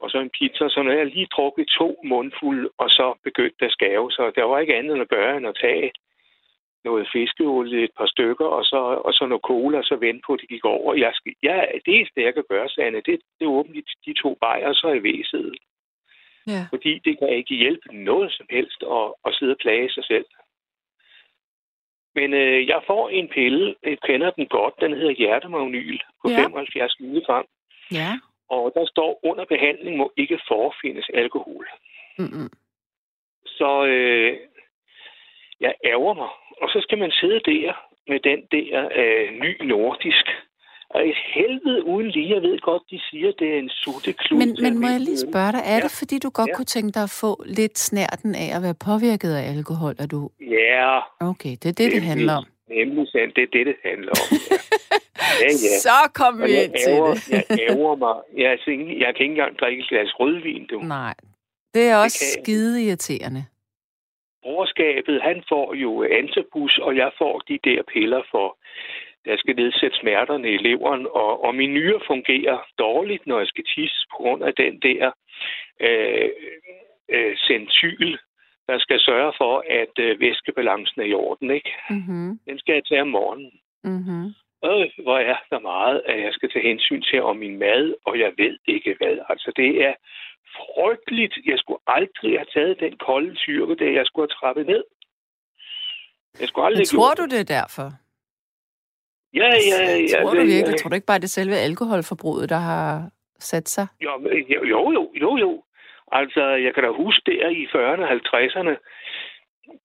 og 0.00 0.10
så 0.10 0.18
en 0.18 0.30
pizza. 0.38 0.68
Så 0.68 0.82
når 0.82 0.92
jeg 0.92 1.06
lige 1.06 1.34
drukket 1.36 1.66
to 1.78 1.88
mundfulde, 2.04 2.70
og 2.78 2.90
så 2.90 3.14
begyndte 3.24 3.64
at 3.64 3.72
skave, 3.72 4.10
så 4.10 4.32
der 4.36 4.44
var 4.44 4.58
ikke 4.58 4.76
andet 4.76 4.92
end 4.92 5.02
at 5.02 5.08
gøre 5.08 5.36
end 5.36 5.46
at 5.46 5.58
tage 5.60 5.92
noget 6.84 7.08
fiskeolie, 7.12 7.84
et 7.84 7.94
par 7.98 8.06
stykker, 8.06 8.46
og 8.46 8.64
så, 8.64 8.80
og 9.06 9.12
så 9.12 9.26
noget 9.26 9.42
cola, 9.42 9.78
og 9.78 9.84
så 9.84 9.96
vente 9.96 10.22
på, 10.26 10.32
at 10.32 10.40
det 10.40 10.48
gik 10.48 10.64
over. 10.64 10.94
Jeg 10.94 11.12
skal, 11.14 11.34
ja, 11.42 11.60
det 11.84 11.92
eneste, 11.96 12.22
jeg 12.26 12.34
kan 12.34 12.44
gøre, 12.48 12.68
Sanne, 12.68 12.96
det, 12.96 13.20
det 13.38 13.44
er 13.44 13.56
åbne 13.58 13.82
de, 14.06 14.12
to 14.12 14.36
bajer, 14.40 14.68
og 14.68 14.74
så 14.74 14.86
er 14.86 14.94
jeg 14.94 15.02
væset. 15.02 15.54
Ja. 16.46 16.62
Fordi 16.72 16.92
det 17.04 17.18
kan 17.18 17.28
ikke 17.28 17.54
hjælpe 17.54 17.88
noget 17.92 18.32
som 18.32 18.46
helst 18.50 18.80
at, 18.82 19.06
at 19.26 19.34
sidde 19.34 19.52
og 19.52 19.62
plage 19.64 19.90
sig 19.90 20.04
selv. 20.04 20.26
Men 22.14 22.34
øh, 22.34 22.68
jeg 22.68 22.80
får 22.86 23.08
en 23.08 23.28
pille, 23.28 23.74
jeg 23.82 23.98
kender 24.00 24.30
den 24.30 24.46
godt, 24.46 24.74
den 24.80 24.92
hedder 24.92 25.10
hjertemagnyl 25.10 25.98
på 26.22 26.28
Ja. 26.28 26.34
ja. 26.34 26.42
75 26.42 27.00
mg. 27.00 27.28
Ja. 27.92 28.10
Og 28.48 28.72
der 28.74 28.86
står, 28.86 29.20
under 29.22 29.44
behandling 29.44 29.96
må 29.96 30.12
ikke 30.16 30.38
forefindes 30.48 31.08
alkohol. 31.14 31.68
Mm-mm. 32.18 32.50
Så 33.46 33.86
øh, 33.86 34.36
jeg 35.66 35.74
ærger 35.92 36.14
mig. 36.22 36.30
Og 36.62 36.68
så 36.72 36.78
skal 36.84 36.98
man 36.98 37.10
sidde 37.20 37.40
der 37.52 37.72
med 38.10 38.18
den 38.30 38.40
der 38.54 38.70
øh, 39.00 39.24
ny 39.44 39.50
nordisk. 39.72 40.26
Og 40.94 41.08
et 41.08 41.20
helvede 41.34 41.84
uden 41.92 42.08
lige. 42.10 42.34
Jeg 42.34 42.42
ved 42.42 42.58
godt, 42.60 42.82
de 42.90 43.00
siger, 43.10 43.32
det 43.38 43.48
er 43.54 43.58
en 43.58 43.70
sutteklud. 43.82 44.38
Men, 44.38 44.56
men 44.62 44.80
må 44.80 44.86
jeg 44.88 45.00
lige 45.00 45.18
spørge 45.30 45.52
dig, 45.52 45.62
er 45.64 45.76
Ja. 45.76 45.80
det 45.80 45.92
fordi, 45.98 46.18
du 46.18 46.30
godt 46.30 46.48
Ja. 46.50 46.54
kunne 46.56 46.70
tænke 46.76 46.92
dig 46.96 47.02
at 47.02 47.14
få 47.22 47.42
lidt 47.46 47.78
snærten 47.78 48.34
af 48.34 48.48
at 48.56 48.62
være 48.66 48.74
påvirket 48.88 49.32
af 49.40 49.44
alkohol? 49.56 49.94
Er 49.98 50.06
du... 50.06 50.30
Ja, 50.40 51.00
Okay, 51.30 51.50
det 51.62 51.66
er 51.72 51.76
det, 51.82 51.92
det 51.92 52.02
handler 52.02 52.34
om. 52.40 52.44
Nemlig 52.68 53.08
sandt. 53.12 53.36
Det 53.36 53.42
er 53.42 53.52
det, 53.56 53.66
det 53.66 53.76
handler 53.84 54.12
om. 54.22 54.26
Ja, 54.32 54.56
ja. 55.44 55.50
ja. 55.66 55.78
Så 55.86 55.98
kom 56.20 56.34
Og 56.40 56.46
vi 56.48 56.52
ind 56.64 56.72
til 56.84 56.92
ærger, 56.92 57.14
det. 57.14 57.30
jeg 57.30 57.44
ærger 57.68 57.94
mig. 58.04 58.14
Jeg, 58.40 58.50
altså 58.50 58.70
jeg 59.04 59.10
kan 59.14 59.22
ikke 59.26 59.32
engang 59.36 59.58
drikke 59.60 59.80
et 59.82 59.88
glas 59.88 60.10
rødvin, 60.20 60.66
du. 60.72 60.78
Nej, 60.80 61.14
det 61.74 61.82
er 61.88 61.96
også 62.04 62.24
ikke. 62.24 62.42
skide 62.42 62.84
irriterende. 62.86 63.44
Borgerskabet, 64.44 65.22
han 65.22 65.42
får 65.48 65.74
jo 65.74 65.90
antabus, 66.20 66.78
og 66.78 66.96
jeg 66.96 67.10
får 67.18 67.34
de 67.48 67.58
der 67.64 67.82
piller 67.92 68.22
for, 68.30 68.58
jeg 69.26 69.38
skal 69.38 69.56
nedsætte 69.56 69.96
smerterne 69.96 70.50
i 70.52 70.56
leveren, 70.56 71.06
og, 71.06 71.44
og 71.44 71.54
min 71.54 71.74
nyre 71.74 72.00
fungerer 72.06 72.58
dårligt, 72.78 73.26
når 73.26 73.38
jeg 73.38 73.46
skal 73.46 73.64
tisse 73.74 74.06
på 74.10 74.16
grund 74.16 74.42
af 74.44 74.54
den 74.54 74.80
der 74.80 75.12
øh, 75.80 76.30
øh, 77.08 77.36
centyl, 77.36 78.16
der 78.68 78.78
skal 78.78 79.00
sørge 79.00 79.32
for, 79.40 79.64
at 79.70 79.94
øh, 79.98 80.20
væskebalancen 80.20 81.00
er 81.00 81.04
i 81.04 81.14
orden. 81.14 81.50
Ikke? 81.50 81.72
Mm-hmm. 81.90 82.38
Den 82.48 82.58
skal 82.58 82.72
jeg 82.72 82.84
tage 82.84 83.00
om 83.00 83.08
morgenen. 83.08 83.52
Mm-hmm. 83.84 84.24
Øh, 84.68 84.86
hvor 85.04 85.18
er 85.18 85.36
der 85.50 85.58
meget, 85.60 86.02
at 86.06 86.18
jeg 86.24 86.32
skal 86.32 86.50
tage 86.50 86.68
hensyn 86.68 87.02
til 87.02 87.22
om 87.22 87.36
min 87.36 87.58
mad, 87.58 87.94
og 88.06 88.18
jeg 88.18 88.32
ved 88.38 88.58
ikke 88.66 88.94
hvad. 88.98 89.16
Altså, 89.28 89.52
det 89.56 89.84
er 89.84 89.94
frygteligt. 90.58 91.34
Jeg 91.46 91.58
skulle 91.58 91.82
aldrig 91.86 92.32
have 92.38 92.50
taget 92.54 92.80
den 92.80 92.96
kolde 92.96 93.34
tyrke, 93.34 93.74
da 93.74 93.84
jeg 93.98 94.06
skulle 94.06 94.24
have 94.30 94.36
trappet 94.40 94.66
ned. 94.66 94.84
Jeg 96.40 96.48
skulle 96.48 96.66
aldrig 96.66 96.80
Men 96.80 96.86
tror 96.86 97.08
gjort 97.16 97.18
du, 97.30 97.34
det 97.36 97.40
er 97.44 97.50
derfor? 97.60 97.88
Ja, 99.40 99.50
ja, 99.72 99.80
ja. 100.12 100.22
tror 100.22 100.30
du 100.34 100.40
det- 100.40 100.46
virkelig? 100.56 100.80
Tror 100.80 100.88
du 100.88 100.94
ikke 100.94 101.06
bare, 101.12 101.18
det 101.18 101.24
er 101.32 101.38
selve 101.40 101.56
alkoholforbruget, 101.56 102.48
der 102.48 102.56
har 102.72 103.10
sat 103.38 103.68
sig? 103.68 103.86
Jo, 104.00 104.10
jo, 104.50 104.90
jo, 104.92 105.10
jo, 105.22 105.36
jo. 105.36 105.62
Altså, 106.12 106.44
jeg 106.64 106.74
kan 106.74 106.82
da 106.82 106.88
huske 106.90 107.22
der 107.26 107.48
i 107.48 107.66
40'erne 107.72 108.02
og 108.06 108.10
50'erne, 108.12 108.74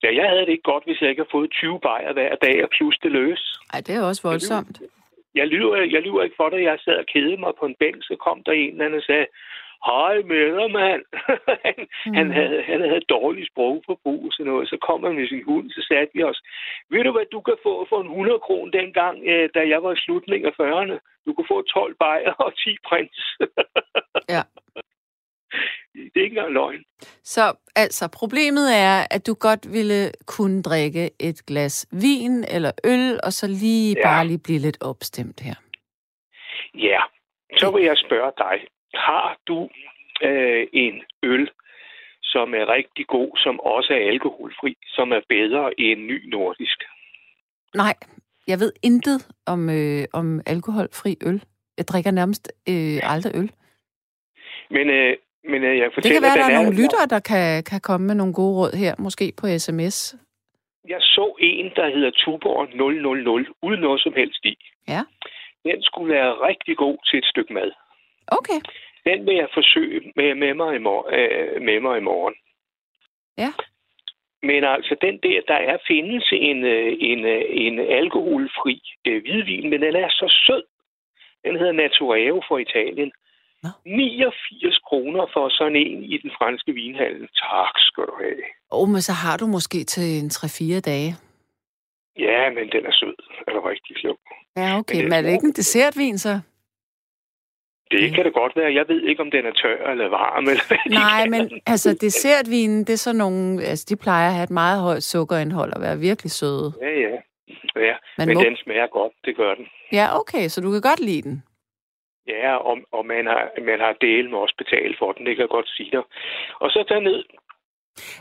ja, 0.02 0.10
jeg 0.20 0.28
havde 0.28 0.46
det 0.46 0.54
ikke 0.56 0.70
godt, 0.72 0.84
hvis 0.84 1.00
jeg 1.00 1.08
ikke 1.10 1.22
havde 1.22 1.36
fået 1.38 1.50
20 1.50 1.80
bajer 1.80 2.12
hver 2.12 2.34
dag 2.34 2.64
og 2.64 2.70
plus 2.76 2.96
det 3.02 3.12
løs. 3.12 3.42
Nej, 3.72 3.80
det 3.86 3.94
er 3.94 4.02
også 4.02 4.22
voldsomt. 4.28 4.82
Jeg 5.34 5.46
lyver, 5.46 5.76
jeg 5.76 6.02
lyver 6.02 6.22
ikke 6.22 6.36
for 6.36 6.48
dig. 6.48 6.62
Jeg 6.62 6.78
sad 6.84 6.96
og 7.02 7.06
kedede 7.12 7.36
mig 7.36 7.52
på 7.60 7.66
en 7.66 7.76
bænk, 7.82 7.98
så 8.02 8.16
kom 8.26 8.42
der 8.46 8.52
en 8.52 8.72
eller 8.72 8.84
anden 8.84 8.98
og 8.98 9.04
sagde, 9.04 9.26
Hej 9.88 10.16
dig, 10.16 10.70
mand. 10.78 11.02
han, 11.64 11.74
mm. 12.06 12.14
han, 12.14 12.32
havde, 12.38 12.62
han 12.62 12.80
havde 12.80 13.10
dårlig 13.16 13.46
sprogforbrug 13.50 14.22
og 14.26 14.32
sådan 14.32 14.52
noget. 14.52 14.68
Så 14.68 14.76
kom 14.88 15.04
han 15.04 15.14
med 15.14 15.28
sin 15.28 15.44
hund, 15.44 15.70
så 15.70 15.80
satte 15.88 16.12
vi 16.14 16.22
os. 16.22 16.40
Ved 16.90 17.04
du, 17.04 17.12
hvad 17.12 17.26
du 17.32 17.40
kan 17.40 17.56
få 17.62 17.86
for 17.88 18.00
en 18.00 18.10
100 18.10 18.38
kron 18.46 18.72
dengang, 18.72 19.16
øh, 19.30 19.48
da 19.54 19.60
jeg 19.72 19.82
var 19.82 19.92
i 19.92 20.02
slutningen 20.04 20.46
af 20.50 20.54
40'erne? 20.60 20.96
Du 21.26 21.32
kunne 21.32 21.50
få 21.54 21.62
12 21.62 21.94
bajer 21.94 22.32
og 22.32 22.52
10 22.56 22.76
prins. 22.88 23.18
Ja. 24.34 24.42
Det 26.04 26.20
er 26.20 26.24
ikke 26.24 26.36
engang 26.36 26.52
løgn. 26.52 26.84
Så 27.24 27.52
altså, 27.76 28.08
problemet 28.08 28.76
er, 28.78 29.06
at 29.10 29.26
du 29.26 29.34
godt 29.34 29.72
ville 29.72 30.10
kunne 30.26 30.62
drikke 30.62 31.10
et 31.20 31.46
glas 31.46 31.86
vin 31.92 32.44
eller 32.56 32.72
øl, 32.84 33.20
og 33.24 33.32
så 33.32 33.46
lige 33.46 33.94
Ja. 33.98 34.02
bare 34.08 34.26
lige 34.26 34.38
blive 34.44 34.58
lidt 34.58 34.78
opstemt 34.80 35.40
her. 35.40 35.54
Ja, 36.74 37.00
så 37.58 37.70
vil 37.70 37.84
jeg 37.84 37.96
spørge 38.06 38.32
dig. 38.38 38.56
Har 38.94 39.38
du 39.48 39.68
øh, 40.22 40.66
en 40.72 41.02
øl, 41.22 41.50
som 42.22 42.54
er 42.54 42.68
rigtig 42.68 43.06
god, 43.06 43.30
som 43.36 43.60
også 43.60 43.92
er 43.92 44.08
alkoholfri, 44.12 44.76
som 44.86 45.12
er 45.12 45.20
bedre 45.28 45.80
end 45.80 46.00
ny 46.00 46.28
nordisk? 46.28 46.78
Nej, 47.74 47.94
jeg 48.46 48.60
ved 48.60 48.72
intet 48.82 49.28
om, 49.46 49.70
øh, 49.70 50.04
om 50.12 50.40
alkoholfri 50.46 51.16
øl. 51.26 51.44
Jeg 51.78 51.88
drikker 51.88 52.10
nærmest 52.10 52.52
øh, 52.68 52.98
aldrig 53.02 53.32
øl. 53.36 53.50
Men, 54.70 54.90
øh, 54.90 55.16
men 55.44 55.64
øh, 55.64 55.78
jeg 55.78 55.90
Det 55.94 56.12
kan 56.12 56.22
være, 56.22 56.36
der 56.36 56.46
hvad 56.46 56.56
er 56.56 56.62
nogle 56.62 56.76
lyttere, 56.82 57.06
der 57.10 57.20
kan, 57.20 57.64
kan 57.64 57.80
komme 57.80 58.06
med 58.06 58.14
nogle 58.14 58.34
gode 58.34 58.54
råd 58.58 58.72
her, 58.76 58.94
måske 58.98 59.32
på 59.40 59.46
sms. 59.58 60.14
Jeg 60.88 61.00
så 61.00 61.36
en, 61.38 61.72
der 61.76 61.90
hedder 61.94 62.10
Tuborg 62.10 62.68
000, 63.24 63.46
uden 63.62 63.80
noget 63.80 64.00
som 64.00 64.12
helst 64.16 64.44
i. 64.44 64.56
Ja. 64.88 65.02
Den 65.64 65.82
skulle 65.82 66.14
være 66.14 66.32
rigtig 66.48 66.76
god 66.76 66.98
til 67.10 67.18
et 67.18 67.24
stykke 67.24 67.52
mad. 67.54 67.70
Okay. 68.26 68.60
Den 69.06 69.26
vil 69.26 69.34
jeg 69.34 69.48
forsøge 69.54 70.12
med, 70.16 70.34
med, 70.34 70.54
mig, 70.54 70.76
i 70.76 70.78
mor- 70.78 71.08
øh, 71.12 71.62
med 71.62 71.80
mig 71.80 71.98
i 71.98 72.00
morgen. 72.00 72.34
Ja. 73.38 73.52
Men 74.42 74.64
altså, 74.64 74.96
den 75.00 75.18
der, 75.22 75.40
der 75.48 75.54
er 75.54 75.78
findes 75.86 76.24
en, 76.32 76.64
øh, 76.64 76.96
en, 77.00 77.24
øh, 77.24 77.42
en 77.50 77.78
alkoholfri 77.78 78.82
øh, 79.06 79.22
hvidvin, 79.22 79.70
men 79.70 79.82
den 79.82 79.96
er 79.96 80.08
så 80.08 80.26
sød. 80.46 80.62
Den 81.44 81.56
hedder 81.58 81.72
Natureo 81.72 82.42
fra 82.48 82.58
Italien. 82.58 83.12
Nå. 83.62 83.70
89 83.84 84.78
kroner 84.88 85.26
for 85.34 85.48
sådan 85.58 85.76
en 85.76 86.04
i 86.04 86.16
den 86.18 86.30
franske 86.38 86.72
vinhandel. 86.72 87.28
Tak 87.50 87.74
skal 87.88 88.04
du 88.10 88.14
have. 88.22 88.42
Åh, 88.72 88.82
oh, 88.82 88.88
men 88.88 89.02
så 89.02 89.12
har 89.12 89.36
du 89.36 89.46
måske 89.46 89.84
til 89.84 90.06
en 90.22 90.26
3-4 90.26 90.80
dage. 90.80 91.10
Ja, 92.18 92.50
men 92.56 92.64
den 92.74 92.82
er 92.86 92.92
sød. 93.00 93.16
Den 93.46 93.56
er 93.56 93.68
rigtig 93.70 93.96
klog. 93.96 94.18
Ja, 94.56 94.78
okay. 94.78 94.96
Men 94.96 95.04
Men 95.04 95.12
er 95.12 95.22
det 95.22 95.32
ikke 95.32 95.46
en 95.46 95.52
dessertvin, 95.52 96.18
så? 96.18 96.40
Det 97.90 98.10
Ja. 98.10 98.14
kan 98.14 98.24
det 98.24 98.34
godt 98.34 98.56
være. 98.56 98.74
Jeg 98.74 98.84
ved 98.88 99.02
ikke, 99.02 99.22
om 99.22 99.30
den 99.30 99.46
er 99.46 99.52
tør 99.52 99.90
eller 99.90 100.08
varm. 100.08 100.48
Eller 100.48 100.66
hvad 100.68 100.78
Nej, 100.90 101.26
men 101.28 101.60
altså 101.66 101.94
dessertvinen, 102.00 102.78
det 102.84 102.90
er 102.92 102.96
sådan 102.96 103.16
nogle, 103.18 103.62
altså 103.64 103.86
de 103.88 103.96
plejer 103.96 104.28
at 104.28 104.34
have 104.34 104.44
et 104.44 104.50
meget 104.50 104.80
højt 104.82 105.02
sukkerindhold 105.02 105.72
og 105.72 105.80
være 105.82 105.98
virkelig 105.98 106.30
søde. 106.30 106.72
Ja, 106.82 106.90
ja. 107.06 107.16
ja. 107.88 107.94
Men 108.18 108.28
Men 108.28 108.34
må- 108.36 108.42
den 108.44 108.56
smager 108.64 108.86
godt, 108.86 109.12
det 109.24 109.36
gør 109.36 109.54
den. 109.54 109.66
Ja, 109.92 110.18
okay, 110.20 110.48
så 110.48 110.60
du 110.60 110.70
kan 110.72 110.80
godt 110.80 111.00
lide 111.00 111.22
den. 111.22 111.42
Ja, 112.32 112.50
og, 112.68 112.76
og 112.96 113.02
man 113.06 113.24
har, 113.32 113.42
man 113.70 113.78
har 113.84 113.92
del 114.00 114.24
med 114.30 114.38
også 114.38 114.54
betalt 114.62 114.96
for 114.98 115.12
den, 115.12 115.26
det 115.26 115.32
kan 115.36 115.42
jeg 115.46 115.54
godt 115.58 115.68
sige 115.76 115.90
dig. 115.90 116.04
Og 116.62 116.68
så 116.70 117.00
ned. 117.08 117.20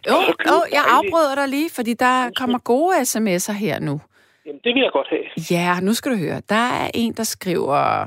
Jo, 0.07 0.15
Åh, 0.15 0.25
Gud, 0.27 0.45
jo, 0.51 0.57
jeg 0.77 0.83
afbryder 0.97 1.35
dig 1.35 1.47
lige, 1.49 1.69
fordi 1.75 1.93
der 1.93 2.31
kommer 2.35 2.59
gode 2.59 2.95
sms'er 3.11 3.53
her 3.65 3.79
nu. 3.79 4.01
Jamen, 4.45 4.61
det 4.63 4.71
vil 4.75 4.81
jeg 4.81 4.91
godt 4.91 5.07
have. 5.09 5.25
Ja, 5.51 5.79
nu 5.79 5.93
skal 5.93 6.11
du 6.11 6.17
høre. 6.17 6.41
Der 6.49 6.65
er 6.83 6.91
en, 6.93 7.13
der 7.13 7.23
skriver 7.23 8.05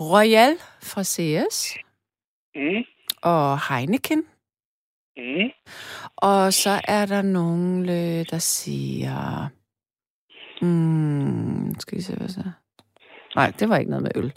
Royal 0.00 0.52
fra 0.82 1.02
CS 1.04 1.78
Mm, 2.54 2.84
og 3.22 3.74
Heineken. 3.74 4.26
mm. 5.16 5.50
Og 6.16 6.52
så 6.52 6.80
er 6.88 7.06
der 7.06 7.22
nogen, 7.22 7.88
øh, 7.88 8.26
der 8.30 8.38
siger... 8.38 9.48
Mm, 10.62 11.74
skal 11.78 11.98
vi 11.98 12.02
se, 12.02 12.16
hvad 12.16 12.28
så? 12.28 12.42
Nej, 13.36 13.52
det 13.58 13.68
var 13.68 13.76
ikke 13.76 13.90
noget 13.90 14.02
med 14.02 14.10
øl. 14.16 14.32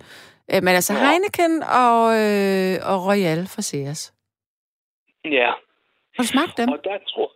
Øh, 0.51 0.59
Men 0.65 0.73
altså 0.79 0.93
Nå. 0.93 0.99
Heineken 1.05 1.53
og, 1.83 1.99
øh, 2.21 2.73
og 2.91 2.97
Royal 3.07 3.41
fra 3.53 3.61
CS. 3.69 3.99
Ja, 5.25 5.51
Har 6.15 6.23
du 6.23 6.27
smagt 6.35 6.57
dem? 6.57 6.69
og 6.69 6.79
der 6.83 6.97
tror 7.11 7.31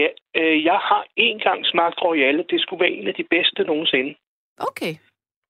Ja, 0.00 0.08
øh, 0.40 0.64
jeg 0.64 0.78
har 0.90 1.04
en 1.16 1.38
gang 1.38 1.66
smagt 1.66 2.02
Royale. 2.02 2.44
Det 2.50 2.60
skulle 2.60 2.80
være 2.80 2.90
en 3.00 3.08
af 3.08 3.14
de 3.14 3.24
bedste 3.30 3.62
nogensinde. 3.64 4.14
Okay. 4.58 4.94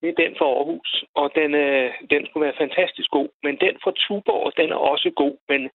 Det 0.01 0.09
er 0.09 0.19
den 0.25 0.33
fra 0.39 0.47
Aarhus, 0.47 1.05
og 1.15 1.27
den, 1.35 1.55
øh, 1.55 1.91
den 2.11 2.27
skulle 2.27 2.45
være 2.47 2.61
fantastisk 2.65 3.11
god. 3.11 3.29
Men 3.43 3.55
den 3.65 3.75
fra 3.83 3.93
Tuborg, 4.03 4.53
den 4.57 4.69
er 4.73 4.81
også 4.93 5.11
god. 5.23 5.37
Men, 5.49 5.71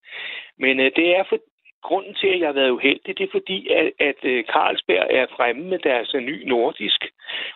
men 0.64 0.80
øh, 0.80 0.92
det 0.96 1.08
er 1.18 1.24
for 1.30 1.38
grunden 1.90 2.14
til, 2.16 2.28
at 2.28 2.40
jeg 2.40 2.48
har 2.48 2.60
været 2.62 2.76
uheldig, 2.78 3.18
det 3.18 3.24
er 3.24 3.38
fordi, 3.38 3.58
at, 3.80 3.88
at 4.10 4.20
øh, 4.24 4.44
Carlsberg 4.54 5.08
er 5.10 5.26
fremme 5.36 5.64
med 5.64 5.80
deres 5.80 6.16
øh, 6.16 6.22
ny 6.22 6.48
nordisk. 6.48 7.02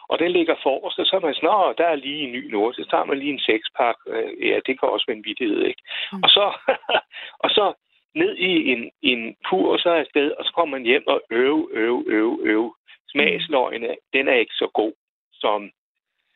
Og 0.10 0.20
den 0.20 0.32
ligger 0.32 0.56
forrest, 0.63 1.00
og 1.00 1.06
så 1.06 1.16
er 1.16 1.20
man 1.20 1.34
sådan, 1.34 1.50
"Nå, 1.50 1.74
der 1.78 1.88
er 1.88 1.96
lige 1.96 2.24
en 2.28 2.32
ny 2.32 2.44
nordisk. 2.52 2.86
Så 2.86 2.90
tager 2.90 3.06
man 3.06 3.20
lige 3.20 3.34
en 3.34 3.46
sekspak. 3.50 3.96
Øh, 4.08 4.48
ja, 4.50 4.56
det 4.66 4.80
kan 4.80 4.90
også 4.90 5.06
være 5.08 5.18
en 5.18 5.26
vittighed, 5.26 5.62
ikke? 5.72 5.84
Mm. 6.13 6.24
Og 6.24 6.30
så, 6.30 6.46
og 7.44 7.50
så 7.50 7.74
ned 8.16 8.36
i 8.36 8.72
en, 8.74 8.92
en 9.02 9.36
kur, 9.50 9.74
og 9.74 9.80
så 9.80 9.90
afsted, 9.90 10.32
og 10.32 10.46
så 10.46 10.52
kommer 10.56 10.78
man 10.78 10.86
hjem 10.86 11.04
og 11.08 11.22
øve, 11.32 11.68
øve, 11.72 12.04
øve, 12.08 12.40
øve. 12.44 12.74
Smagsløgene, 13.12 13.96
den 14.13 14.28
er 14.28 14.34
ikke 14.34 14.54
så 14.54 14.68
god 14.74 14.94
som 15.34 15.72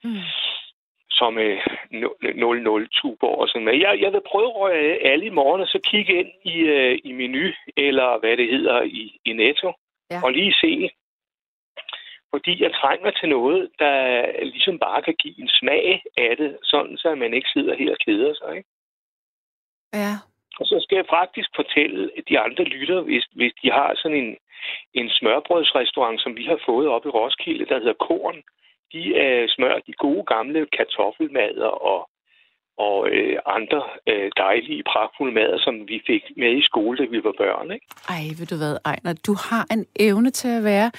Mm. 0.03 0.25
Som 1.21 1.37
øh, 1.37 1.57
00 2.35 2.87
tuber 2.97 3.31
og 3.41 3.47
sådan 3.47 3.65
noget. 3.65 3.81
Jeg, 3.85 3.93
jeg 4.03 4.11
vil 4.13 4.29
prøve 4.31 4.73
at 4.73 4.97
alle 5.11 5.25
i 5.25 5.37
morgen, 5.39 5.61
og 5.61 5.67
så 5.67 5.79
kigge 5.89 6.13
ind 6.19 6.31
i, 6.53 6.55
øh, 6.75 6.99
i 7.03 7.11
menu, 7.11 7.45
eller 7.77 8.19
hvad 8.19 8.37
det 8.37 8.47
hedder, 8.55 8.81
i, 8.81 9.03
i 9.25 9.33
Netto, 9.33 9.69
ja. 10.11 10.19
og 10.25 10.31
lige 10.31 10.53
se, 10.63 10.89
fordi 12.33 12.63
jeg 12.63 12.71
trænger 12.73 13.11
til 13.11 13.29
noget, 13.29 13.69
der 13.79 13.95
ligesom 14.53 14.79
bare 14.79 15.01
kan 15.01 15.15
give 15.23 15.41
en 15.41 15.49
smag 15.59 16.03
af 16.17 16.37
det, 16.37 16.57
sådan 16.63 16.97
så 16.97 17.15
man 17.15 17.33
ikke 17.33 17.49
sidder 17.53 17.75
her 17.75 17.91
og 17.91 18.01
keder 18.05 18.33
sig. 18.33 18.57
Ikke? 18.57 18.69
Ja. 19.93 20.13
Og 20.59 20.65
så 20.65 20.77
skal 20.83 20.95
jeg 20.95 21.05
faktisk 21.09 21.49
fortælle 21.55 22.11
de 22.29 22.39
andre 22.39 22.63
lytter, 22.63 23.01
hvis, 23.01 23.25
hvis 23.31 23.53
de 23.61 23.71
har 23.71 23.91
sådan 23.95 24.17
en, 24.17 24.37
en 24.93 25.09
smørbrødsrestaurant, 25.09 26.21
som 26.21 26.35
vi 26.37 26.43
har 26.43 26.59
fået 26.65 26.87
op 26.87 27.05
i 27.05 27.09
Roskilde, 27.09 27.65
der 27.65 27.77
hedder 27.79 28.03
Korn. 28.07 28.37
De 28.93 29.01
uh, 29.23 29.43
smører 29.49 29.79
de 29.87 29.93
gode 29.93 30.23
gamle 30.23 30.67
kartoffelmader 30.77 31.71
og 31.91 32.09
og 32.77 33.09
øh, 33.09 33.37
andre 33.45 33.81
øh, 34.07 34.31
dejlige, 34.37 34.83
pragtfulde 34.83 35.33
mader, 35.33 35.57
som 35.59 35.75
vi 35.91 35.97
fik 36.07 36.23
med 36.37 36.51
i 36.59 36.63
skole, 36.69 36.97
da 36.97 37.03
vi 37.03 37.23
var 37.23 37.33
børn. 37.37 37.71
Ikke? 37.71 37.85
Ej, 38.09 38.23
ved 38.39 38.47
du 38.51 38.57
hvad, 38.61 38.77
Ejner, 38.85 39.13
du 39.27 39.33
har 39.49 39.63
en 39.75 39.85
evne 40.07 40.29
til 40.29 40.51
at 40.57 40.63
være 40.63 40.91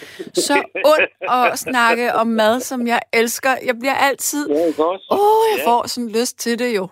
så 0.48 0.55
ond 0.92 1.09
og 1.37 1.59
snakke 1.59 2.07
om 2.20 2.26
mad, 2.26 2.61
som 2.61 2.87
jeg 2.87 3.00
elsker. 3.12 3.52
Jeg 3.68 3.74
bliver 3.81 3.98
altid... 4.09 4.42
Ja, 4.48 4.55
Åh, 4.55 5.18
oh, 5.18 5.42
jeg 5.52 5.59
ja. 5.59 5.68
får 5.68 5.81
sådan 5.87 6.11
lyst 6.18 6.38
til 6.38 6.59
det 6.59 6.76
jo. 6.76 6.88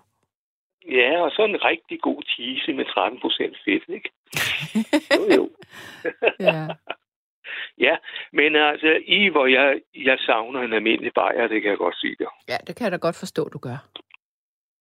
Ja, 0.98 1.10
og 1.24 1.30
så 1.30 1.42
en 1.44 1.64
rigtig 1.64 2.00
god 2.00 2.22
cheese 2.32 2.72
med 2.72 2.84
13 2.84 3.20
procent 3.20 3.56
fedt, 3.64 3.84
ikke? 3.96 4.10
jo, 5.16 5.22
jo. 5.36 5.44
ja. 6.40 6.66
Ja, 7.86 7.96
men 8.32 8.56
altså, 8.56 8.90
i 9.06 9.28
hvor 9.28 9.46
jeg, 9.46 9.80
jeg 9.94 10.18
savner 10.26 10.60
en 10.60 10.72
almindelig 10.72 11.12
bajer, 11.14 11.48
det 11.48 11.62
kan 11.62 11.70
jeg 11.70 11.78
godt 11.78 11.96
sige 12.00 12.16
det. 12.18 12.26
Ja, 12.48 12.56
det 12.66 12.76
kan 12.76 12.84
jeg 12.84 12.92
da 12.92 12.96
godt 12.96 13.16
forstå, 13.16 13.48
du 13.48 13.58
gør. 13.58 13.78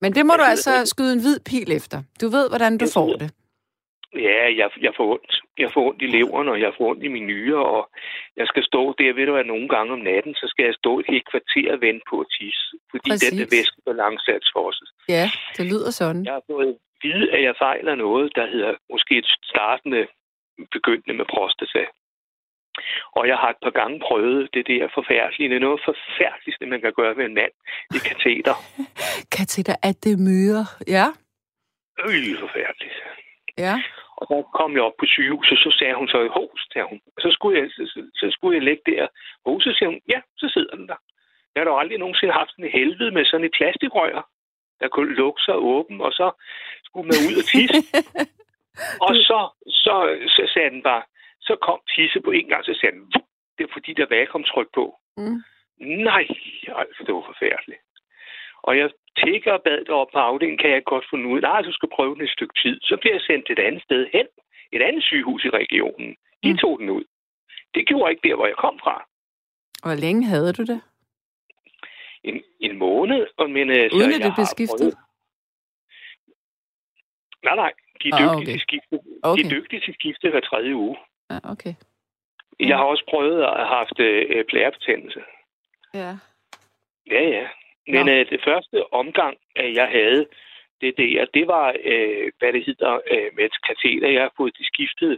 Men 0.02 0.16
det 0.16 0.26
må 0.26 0.34
du 0.34 0.44
altså 0.44 0.86
skyde 0.86 1.14
en 1.14 1.22
hvid 1.26 1.40
pil 1.50 1.72
efter. 1.72 1.98
Du 2.22 2.28
ved, 2.36 2.50
hvordan 2.50 2.78
du 2.78 2.86
får 2.94 3.12
det. 3.22 3.30
Ja, 4.28 4.40
jeg, 4.60 4.70
jeg, 4.86 4.94
får 4.98 5.08
ondt. 5.14 5.34
Jeg 5.58 5.70
får 5.74 5.84
ondt 5.90 6.02
i 6.02 6.08
leveren, 6.18 6.48
og 6.48 6.62
jeg 6.62 6.72
får 6.78 6.90
ondt 6.90 7.04
i 7.04 7.08
mine 7.08 7.26
nyrer, 7.26 7.64
og 7.76 7.90
jeg 8.38 8.48
skal 8.48 8.64
stå 8.64 8.82
der, 9.00 9.14
ved 9.14 9.26
du 9.26 9.32
hvad, 9.32 9.44
nogle 9.44 9.70
gange 9.70 9.94
om 9.94 10.00
natten, 10.00 10.34
så 10.34 10.46
skal 10.48 10.66
jeg 10.66 10.76
stå 10.82 11.00
et 11.00 11.06
helt 11.10 11.28
kvarter 11.32 11.74
og 11.74 11.82
vente 11.82 12.04
på 12.10 12.20
at 12.20 12.28
tisse, 12.40 12.68
fordi 12.92 13.10
Præcis. 13.10 13.30
den 13.30 13.40
der 13.40 13.48
væskebalance 13.56 14.32
er 14.38 14.42
tosset. 14.54 14.90
Ja, 15.10 15.26
det 15.58 15.66
lyder 15.72 15.92
sådan. 15.92 16.26
Jeg 16.26 16.34
har 16.34 16.46
fået 16.52 16.78
vide, 17.04 17.26
at 17.36 17.42
jeg 17.44 17.56
fejler 17.66 17.96
noget, 17.96 18.36
der 18.36 18.46
hedder 18.54 18.74
måske 18.94 19.18
et 19.18 19.30
startende 19.44 20.08
begyndende 20.76 21.16
med 21.20 21.26
prostata. 21.34 21.84
Og 23.18 23.28
jeg 23.28 23.38
har 23.38 23.50
et 23.50 23.62
par 23.64 23.76
gange 23.80 24.00
prøvet 24.08 24.50
det 24.54 24.68
der 24.68 24.88
forfærdelige. 24.98 25.50
Det 25.50 25.56
er 25.56 25.68
noget 25.68 25.82
forfærdeligt, 25.90 26.70
man 26.74 26.82
kan 26.82 26.94
gøre 27.00 27.18
ved 27.18 27.26
en 27.26 27.34
mand. 27.34 27.54
Det 27.92 27.98
er 28.02 28.08
kateter. 28.14 28.56
kateter, 29.38 29.76
er 29.84 29.94
det 30.04 30.16
myre? 30.28 30.64
Ja. 30.98 31.08
Øh, 32.06 32.40
forfærdeligt. 32.46 32.98
Ja. 33.66 33.76
Og 34.20 34.26
så 34.30 34.38
kom 34.60 34.72
jeg 34.76 34.84
op 34.88 34.98
på 35.00 35.06
sygehuset, 35.06 35.58
så 35.66 35.72
sagde 35.80 35.96
hun 36.00 36.08
så, 36.08 36.18
hos, 36.38 36.60
sagde 36.74 36.88
hun. 36.92 37.00
Og 37.16 37.20
så 37.24 37.30
skulle 37.36 37.60
jeg, 37.60 37.66
så, 37.78 37.84
så 38.20 38.26
skulle 38.36 38.56
jeg 38.58 38.64
lægge 38.70 38.84
der. 38.92 39.08
Hos, 39.46 39.64
så 39.64 39.72
siger 39.78 39.90
hun, 39.90 40.02
ja, 40.14 40.20
så 40.38 40.46
sidder 40.54 40.76
den 40.76 40.88
der. 40.88 41.00
Jeg 41.54 41.60
har 41.62 41.66
da 41.66 41.80
aldrig 41.80 41.98
nogensinde 42.00 42.34
haft 42.34 42.52
sådan 42.52 42.66
et 42.66 42.78
helvede 42.80 43.12
med 43.12 43.26
sådan 43.26 43.46
et 43.46 43.56
plastikrør, 43.58 44.30
der 44.82 44.88
kunne 44.88 45.14
lukke 45.22 45.42
sig 45.42 45.56
åben, 45.56 46.02
og 46.02 46.12
så 46.20 46.28
skulle 46.86 47.08
man 47.12 47.20
ud 47.28 47.36
og 47.42 47.46
tisse. 47.54 47.82
og 49.06 49.14
så, 49.30 49.40
så, 49.84 49.96
så 50.36 50.42
sagde 50.54 50.70
den 50.76 50.84
bare, 50.84 51.04
så 51.50 51.56
kom 51.68 51.80
tisse 51.96 52.20
på 52.26 52.32
en 52.40 52.48
gang, 52.52 52.62
så 52.66 52.74
sagde 52.80 52.96
den, 52.96 53.06
det 53.56 53.64
er 53.64 53.76
fordi, 53.76 53.92
der 53.94 54.04
er 54.06 54.16
vakuumtryk 54.16 54.70
på. 54.78 54.86
Mm. 55.18 55.40
Nej, 56.10 56.26
altså, 56.82 57.02
det 57.06 57.14
var 57.18 57.26
forfærdeligt. 57.32 57.82
Og 58.68 58.78
jeg 58.78 58.90
tækker 59.22 59.52
og 59.58 59.62
bad 59.68 59.86
deroppe 59.86 60.12
på 60.14 60.20
afdelingen, 60.20 60.62
kan 60.64 60.72
jeg 60.72 60.84
godt 60.84 61.06
få 61.10 61.16
ud. 61.34 61.42
Nej, 61.42 61.64
så 61.64 61.72
skal 61.72 61.90
prøve 61.96 62.16
den 62.16 62.24
et 62.24 62.36
stykke 62.38 62.56
tid. 62.64 62.76
Så 62.90 62.98
bliver 63.02 63.16
jeg 63.16 63.22
sendt 63.30 63.50
et 63.50 63.60
andet 63.68 63.84
sted 63.84 64.02
hen. 64.14 64.28
Et 64.76 64.82
andet 64.82 65.04
sygehus 65.04 65.44
i 65.46 65.50
regionen. 65.50 66.10
De 66.44 66.52
mm. 66.52 66.58
tog 66.58 66.80
den 66.80 66.90
ud. 66.90 67.06
Det 67.74 67.88
gjorde 67.88 68.12
ikke 68.12 68.28
der, 68.28 68.36
hvor 68.36 68.48
jeg 68.48 68.56
kom 68.66 68.80
fra. 68.84 68.96
Hvor 69.84 69.96
længe 70.06 70.24
havde 70.26 70.54
du 70.54 70.64
det? 70.72 70.82
En, 72.24 72.44
en 72.60 72.78
måned. 72.78 73.28
Og, 73.38 73.50
men, 73.50 73.70
øh, 73.70 73.90
Uden 73.96 74.14
at 74.18 74.22
det 74.26 74.34
blev 74.38 74.46
skiftet? 74.56 74.90
Nej, 77.44 77.56
nej. 77.56 77.72
De 78.04 78.08
er, 78.10 78.30
ah, 78.30 78.36
okay. 78.38 78.46
til 78.46 78.60
skifte. 78.60 78.96
Okay. 79.24 79.44
de 79.44 79.46
er 79.46 79.50
dygtige 79.50 79.82
til 79.86 79.94
skifte 79.94 80.30
hver 80.30 80.40
tredje 80.40 80.76
uge. 80.76 80.98
Ja, 81.30 81.40
okay. 81.44 81.74
Jeg 82.60 82.78
har 82.78 82.84
også 82.84 83.06
prøvet 83.10 83.44
at 83.44 83.56
have 83.56 83.68
haft 83.80 84.00
øh, 84.00 84.46
plærepetændelse. 84.46 85.22
Ja. 85.94 86.12
Ja, 87.12 87.24
ja. 87.38 87.48
Men 87.88 88.08
ja. 88.08 88.14
øh, 88.14 88.30
det 88.30 88.42
første 88.48 88.94
omgang, 88.94 89.38
at 89.56 89.74
jeg 89.74 89.88
havde 89.88 90.26
det 90.82 90.94
der, 90.98 91.26
det 91.38 91.46
var, 91.48 91.68
øh, 91.92 92.26
hvad 92.40 92.52
det 92.56 92.64
hedder, 92.70 92.94
øh, 93.14 93.30
med 93.36 93.44
et 93.50 93.58
kateter. 93.70 94.08
Jeg 94.18 94.22
har 94.28 94.34
fået 94.38 94.54
det 94.58 94.66
skiftet 94.72 95.14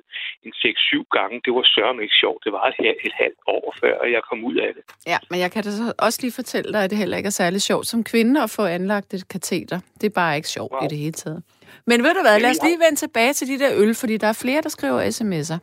en 0.46 0.54
6-7 0.54 1.18
gange. 1.18 1.36
Det 1.46 1.52
var 1.58 1.64
sørme 1.76 2.02
ikke 2.06 2.18
sjovt. 2.24 2.44
Det 2.46 2.52
var 2.52 2.64
et, 2.68 2.96
et 3.08 3.16
halvt 3.24 3.42
år 3.48 3.76
før, 3.82 3.96
jeg 4.16 4.22
kom 4.30 4.40
ud 4.50 4.56
af 4.56 4.72
det. 4.76 4.84
Ja, 5.12 5.18
men 5.30 5.40
jeg 5.40 5.52
kan 5.52 5.64
da 5.64 5.70
også 6.06 6.20
lige 6.22 6.36
fortælle 6.42 6.74
dig, 6.74 6.84
at 6.84 6.90
det 6.90 6.98
heller 6.98 7.18
ikke 7.18 7.28
er 7.28 7.38
særlig 7.44 7.62
sjovt 7.62 7.88
som 7.88 8.04
kvinde 8.04 8.44
at 8.44 8.50
få 8.50 8.64
anlagt 8.66 9.14
et 9.14 9.28
kateter. 9.28 9.80
Det 10.00 10.06
er 10.10 10.16
bare 10.16 10.36
ikke 10.36 10.50
sjovt 10.50 10.72
wow. 10.72 10.86
i 10.86 10.88
det 10.88 10.98
hele 10.98 11.18
taget. 11.24 11.44
Men 11.86 12.04
ved 12.04 12.14
du 12.14 12.22
hvad, 12.22 12.40
lad 12.40 12.50
os 12.50 12.64
lige 12.64 12.80
vende 12.86 12.96
tilbage 12.96 13.34
til 13.34 13.48
de 13.48 13.60
der 13.64 13.72
øl, 13.82 13.96
fordi 13.96 14.18
der 14.18 14.28
er 14.28 14.40
flere, 14.44 14.62
der 14.62 14.70
skriver 14.70 15.02
sms'er. 15.02 15.60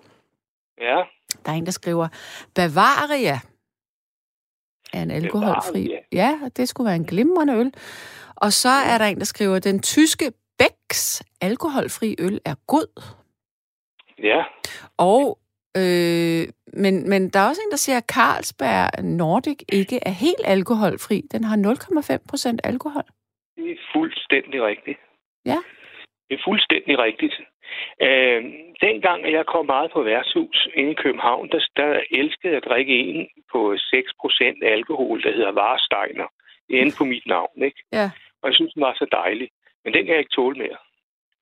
Ja. 0.80 1.02
Der 1.44 1.52
er 1.52 1.56
en, 1.56 1.66
der 1.66 1.72
skriver, 1.72 2.08
Bavaria 2.54 3.36
er 4.92 5.02
en 5.02 5.10
alkoholfri. 5.10 5.82
Bavaria. 5.84 6.00
Ja, 6.12 6.38
det 6.56 6.68
skulle 6.68 6.86
være 6.86 6.96
en 6.96 7.06
glimrende 7.06 7.54
øl. 7.54 7.72
Og 8.36 8.52
så 8.52 8.68
er 8.68 8.98
der 8.98 9.04
en, 9.04 9.18
der 9.18 9.24
skriver, 9.24 9.58
den 9.58 9.82
tyske 9.82 10.32
Becks 10.58 11.22
alkoholfri 11.40 12.16
øl 12.18 12.40
er 12.44 12.54
god. 12.66 12.88
Ja. 14.22 14.44
Og, 14.96 15.38
øh, 15.76 16.42
men, 16.82 17.08
men 17.10 17.30
der 17.30 17.40
er 17.40 17.48
også 17.48 17.62
en, 17.66 17.70
der 17.70 17.76
siger, 17.76 17.98
at 17.98 18.10
Carlsberg 18.16 19.04
Nordic 19.04 19.60
ikke 19.72 19.98
er 20.06 20.10
helt 20.10 20.44
alkoholfri. 20.44 21.22
Den 21.32 21.44
har 21.44 21.56
0,5 21.56 22.26
procent 22.30 22.60
alkohol. 22.64 23.06
Det 23.56 23.70
er 23.70 23.80
fuldstændig 23.94 24.62
rigtigt. 24.62 24.98
Ja. 25.44 25.58
Det 26.28 26.34
er 26.38 26.42
fuldstændig 26.44 26.98
rigtigt. 26.98 27.34
Øh, 28.02 28.40
dengang 28.80 29.32
jeg 29.32 29.46
kom 29.46 29.66
meget 29.66 29.90
på 29.92 30.02
værtshus 30.02 30.68
inde 30.74 30.90
i 30.90 31.00
København, 31.04 31.48
der, 31.48 31.60
der 31.76 32.00
elskede 32.10 32.52
jeg 32.52 32.62
at 32.62 32.68
drikke 32.68 32.98
en 32.98 33.28
på 33.52 33.74
6% 33.74 34.64
alkohol, 34.74 35.22
der 35.22 35.32
hedder 35.32 35.52
Varsteiner. 35.52 36.28
Inde 36.70 36.92
på 36.98 37.04
mit 37.04 37.26
navn, 37.26 37.62
ikke? 37.62 37.82
Ja. 37.92 38.10
Og 38.42 38.48
jeg 38.48 38.54
synes, 38.54 38.72
den 38.74 38.82
var 38.82 38.94
så 38.94 39.06
dejlig. 39.12 39.48
Men 39.84 39.94
den 39.94 40.04
kan 40.04 40.12
jeg 40.12 40.18
ikke 40.18 40.36
tåle 40.36 40.58
mere. 40.58 40.76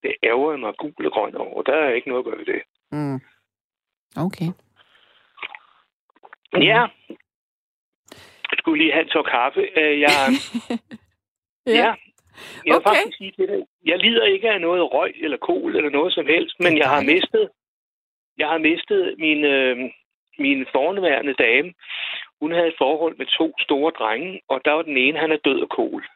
Det 0.03 0.15
ærger 0.23 0.57
mig 0.57 0.75
gul 0.79 1.07
og 1.07 1.13
grøn 1.13 1.37
over. 1.37 1.63
Der 1.63 1.75
er 1.75 1.93
ikke 1.93 2.09
noget 2.09 2.23
at 2.23 2.25
gøre 2.25 2.39
ved 2.39 2.47
det. 2.47 2.63
Mm. 2.93 3.21
Okay. 4.27 4.51
Ja. 6.53 6.87
Jeg 8.51 8.59
skulle 8.59 8.83
lige 8.83 8.93
have 8.93 9.03
en 9.03 9.09
tår 9.09 9.23
kaffe. 9.23 9.61
Øh, 9.61 10.01
jeg, 10.01 10.11
ja. 11.67 11.73
ja. 11.73 11.95
Jeg 12.65 12.73
vil 12.73 12.83
okay. 12.83 12.89
faktisk 12.89 13.17
sige 13.19 13.33
til 13.39 13.47
dig, 13.49 13.61
jeg 13.85 13.99
lider 13.99 14.25
ikke 14.25 14.51
af 14.51 14.61
noget 14.61 14.93
røg 14.93 15.15
eller 15.25 15.37
kol 15.37 15.77
eller 15.77 15.91
noget 15.91 16.13
som 16.15 16.27
helst, 16.27 16.57
men 16.61 16.79
jeg 16.79 16.89
har 16.89 17.03
mistet, 17.03 17.49
jeg 18.39 18.49
har 18.49 18.59
mistet 18.59 19.15
min, 19.19 19.45
øh, 19.45 19.77
min 20.39 20.67
forneværende 20.73 21.35
dame. 21.35 21.73
Hun 22.41 22.53
havde 22.53 22.69
et 22.69 22.79
forhold 22.79 23.15
med 23.19 23.27
to 23.27 23.55
store 23.59 23.93
drenge, 23.99 24.41
og 24.49 24.61
der 24.65 24.73
var 24.73 24.83
den 24.83 24.97
ene, 24.97 25.19
han 25.19 25.33
er 25.33 25.37
død 25.45 25.61
af 25.61 25.69
kol. 25.69 26.07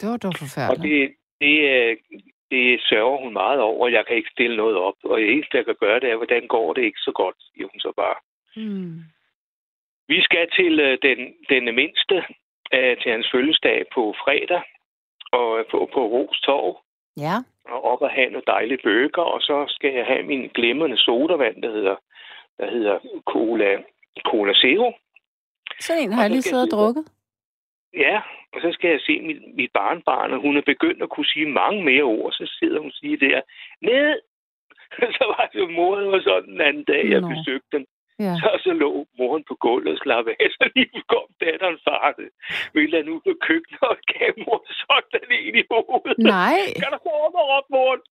Det 0.00 0.08
var 0.08 0.16
dog 0.16 0.34
forfærdeligt. 0.38 0.78
Og 0.78 0.84
det, 0.84 1.14
det, 1.40 1.56
øh, 1.74 1.96
det 2.50 2.80
sørger 2.88 3.18
hun 3.24 3.32
meget 3.32 3.60
over, 3.60 3.84
og 3.84 3.92
jeg 3.92 4.06
kan 4.06 4.16
ikke 4.16 4.30
stille 4.32 4.56
noget 4.56 4.76
op. 4.76 4.94
Og 5.04 5.20
det 5.20 5.32
eneste, 5.32 5.56
jeg 5.56 5.64
kan 5.64 5.76
gøre, 5.80 6.00
det 6.00 6.10
er, 6.10 6.16
hvordan 6.16 6.46
går 6.46 6.72
det 6.72 6.82
ikke 6.82 7.00
så 7.00 7.12
godt, 7.12 7.36
siger 7.38 7.66
hun 7.72 7.80
så 7.80 7.92
bare. 7.96 8.18
Hmm. 8.56 8.98
Vi 10.08 10.22
skal 10.22 10.50
til 10.58 10.80
øh, 10.80 10.98
den, 11.02 11.18
den 11.48 11.74
mindste 11.74 12.16
øh, 12.74 12.96
til 13.00 13.10
hans 13.12 13.28
fødselsdag 13.32 13.84
på 13.94 14.14
fredag, 14.22 14.62
og 15.32 15.66
på, 15.70 15.90
på 15.94 16.00
Ros 16.06 16.40
Torv. 16.40 16.78
Ja. 17.16 17.36
Og 17.64 17.84
op 17.84 18.02
og 18.02 18.10
have 18.10 18.30
noget 18.30 18.46
dejligt 18.46 18.82
bøger, 18.82 19.22
og 19.34 19.40
så 19.40 19.64
skal 19.68 19.92
jeg 19.94 20.06
have 20.06 20.22
min 20.22 20.50
glimrende 20.54 20.96
sodavand, 20.96 21.62
der 21.62 21.70
hedder, 21.70 21.96
der 22.58 22.70
hedder 22.70 22.98
Cola, 23.24 23.82
Cola 24.24 24.52
Zero. 24.54 24.92
Så 25.80 25.92
en 26.00 26.12
har 26.12 26.22
jeg 26.22 26.30
lige 26.30 26.42
siddet 26.42 26.72
og 26.72 26.78
drukket. 26.78 27.04
Ja, 27.94 28.20
og 28.52 28.60
så 28.60 28.68
skal 28.72 28.90
jeg 28.90 29.00
se 29.00 29.20
mit, 29.20 29.56
mit 29.56 29.70
barnbarn, 29.74 30.32
og 30.32 30.40
hun 30.40 30.56
er 30.56 30.62
begyndt 30.72 31.02
at 31.02 31.10
kunne 31.10 31.26
sige 31.26 31.46
mange 31.46 31.84
mere 31.84 32.02
ord. 32.02 32.32
Så 32.32 32.56
sidder 32.58 32.78
hun 32.78 32.88
og 32.88 32.96
siger 33.00 33.16
der, 33.16 33.40
ned! 33.80 34.20
så 35.18 35.24
var 35.34 35.48
det 35.52 35.58
jo 35.58 35.68
moren 35.68 36.12
var 36.12 36.20
sådan 36.20 36.50
den 36.50 36.60
anden 36.60 36.84
dag, 36.84 37.10
jeg 37.10 37.20
Nå. 37.20 37.28
besøgte 37.28 37.68
dem. 37.72 37.86
Ja. 38.26 38.34
Så, 38.42 38.48
så 38.64 38.72
lå 38.82 38.90
moren 39.18 39.44
på 39.48 39.54
gulvet 39.64 39.92
og 39.94 39.98
slappede 40.04 40.36
af, 40.40 40.48
så 40.50 40.64
lige 40.76 41.02
kom 41.12 41.28
datteren 41.40 41.78
farte. 41.86 42.24
Ville 42.74 42.96
han 42.96 43.08
ud 43.14 43.20
på 43.26 43.32
køkkenet 43.46 43.82
og 43.92 43.98
gav 44.12 44.32
mor 44.44 44.60
sådan 44.82 45.30
en 45.40 45.54
i 45.60 45.64
hovedet. 45.70 46.18
Nej. 46.18 46.60
Kan 46.82 46.92
du 46.94 46.98
få 47.06 47.12
op, 47.58 47.66
moren? 47.76 48.02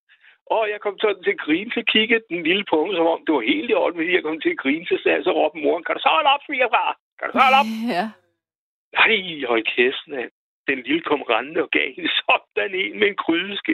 Og 0.55 0.63
jeg 0.71 0.79
kom 0.81 0.95
sådan 0.99 1.23
til 1.23 1.35
at 1.35 1.43
grine, 1.45 1.71
så 1.71 1.81
kiggede 1.93 2.23
den 2.29 2.43
lille 2.49 2.65
punkt, 2.73 2.95
som 2.95 3.07
om 3.13 3.21
det 3.25 3.33
var 3.35 3.49
helt 3.53 3.69
i 3.71 3.73
orden, 3.73 3.97
men 3.99 4.13
jeg 4.13 4.23
kom 4.23 4.41
til 4.41 4.55
at 4.55 4.61
grine, 4.63 4.85
så 4.85 4.97
sagde 5.03 5.23
så 5.23 5.31
råbte 5.31 5.63
moren, 5.63 5.83
kan 5.83 5.95
du 5.95 6.01
så 6.01 6.09
holde 6.15 6.29
op, 6.33 6.43
svigerfar? 6.45 6.91
Kan 7.17 7.25
du 7.27 7.31
så 7.33 7.43
holde 7.45 7.59
op? 7.61 7.69
Ja. 7.95 8.05
Nej, 8.97 9.15
hold 9.51 9.63
kæft, 9.75 10.05
den 10.69 10.79
lille 10.87 11.03
kom 11.09 11.21
rendende 11.21 11.61
og 11.65 11.69
gav 11.71 11.87
hende 11.95 12.11
sådan 12.19 12.75
en 12.81 12.99
med 12.99 13.07
en 13.07 13.19
krydeske. 13.23 13.73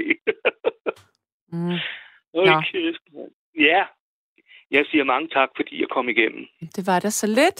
Mm. 1.51 1.77
Okay. 2.33 2.93
Ja, 3.69 3.81
jeg 4.73 4.85
siger 4.91 5.03
mange 5.03 5.27
tak, 5.27 5.49
fordi 5.55 5.73
jeg 5.81 5.89
kom 5.89 6.09
igennem. 6.09 6.43
Det 6.75 6.83
var 6.87 6.99
da 6.99 7.09
så 7.09 7.27
let. 7.27 7.59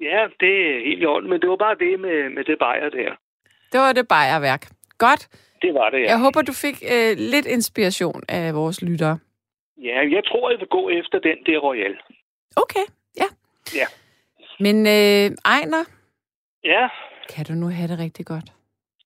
Ja, 0.00 0.20
det 0.40 0.52
er 0.70 0.84
helt 0.88 1.02
i 1.02 1.06
orden, 1.06 1.30
men 1.30 1.40
det 1.40 1.48
var 1.50 1.56
bare 1.56 1.76
det 1.84 2.00
med, 2.00 2.30
med 2.36 2.44
det 2.44 2.58
bajer 2.58 2.88
der. 2.88 3.10
Det 3.72 3.80
var 3.80 3.92
det 3.92 4.08
bajerværk. 4.08 4.62
Godt. 4.98 5.28
Det 5.62 5.74
var 5.74 5.90
det, 5.90 5.98
ja. 6.00 6.08
Jeg 6.12 6.18
håber, 6.20 6.42
du 6.42 6.52
fik 6.52 6.76
øh, 6.94 7.16
lidt 7.16 7.46
inspiration 7.46 8.22
af 8.28 8.54
vores 8.54 8.82
lyttere. 8.82 9.18
Ja, 9.76 9.98
jeg 10.16 10.22
tror, 10.26 10.50
jeg 10.50 10.58
vil 10.60 10.68
gå 10.68 10.88
efter 10.88 11.18
den 11.18 11.36
der 11.46 11.58
Royal. 11.58 11.96
Okay, 12.56 12.84
ja. 13.16 13.28
Ja. 13.74 13.86
Men 14.60 14.76
øh, 14.86 15.36
Ejner, 15.54 15.84
Ja, 16.64 16.88
kan 17.34 17.44
du 17.44 17.52
nu 17.52 17.68
have 17.68 17.88
det 17.88 17.98
rigtig 17.98 18.26
godt? 18.26 18.44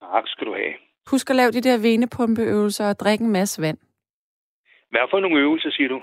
tak 0.00 0.24
skal 0.26 0.46
du 0.46 0.54
have. 0.54 0.72
Husk 1.10 1.30
at 1.30 1.36
lave 1.36 1.50
de 1.50 1.60
der 1.60 1.78
venepumpeøvelser 1.78 2.88
og 2.88 3.00
drikke 3.00 3.24
en 3.24 3.30
masse 3.32 3.62
vand. 3.62 3.78
Hvad 4.92 5.00
for 5.10 5.20
nogle 5.20 5.40
øvelser, 5.40 5.70
siger 5.70 5.88
du? 5.88 5.98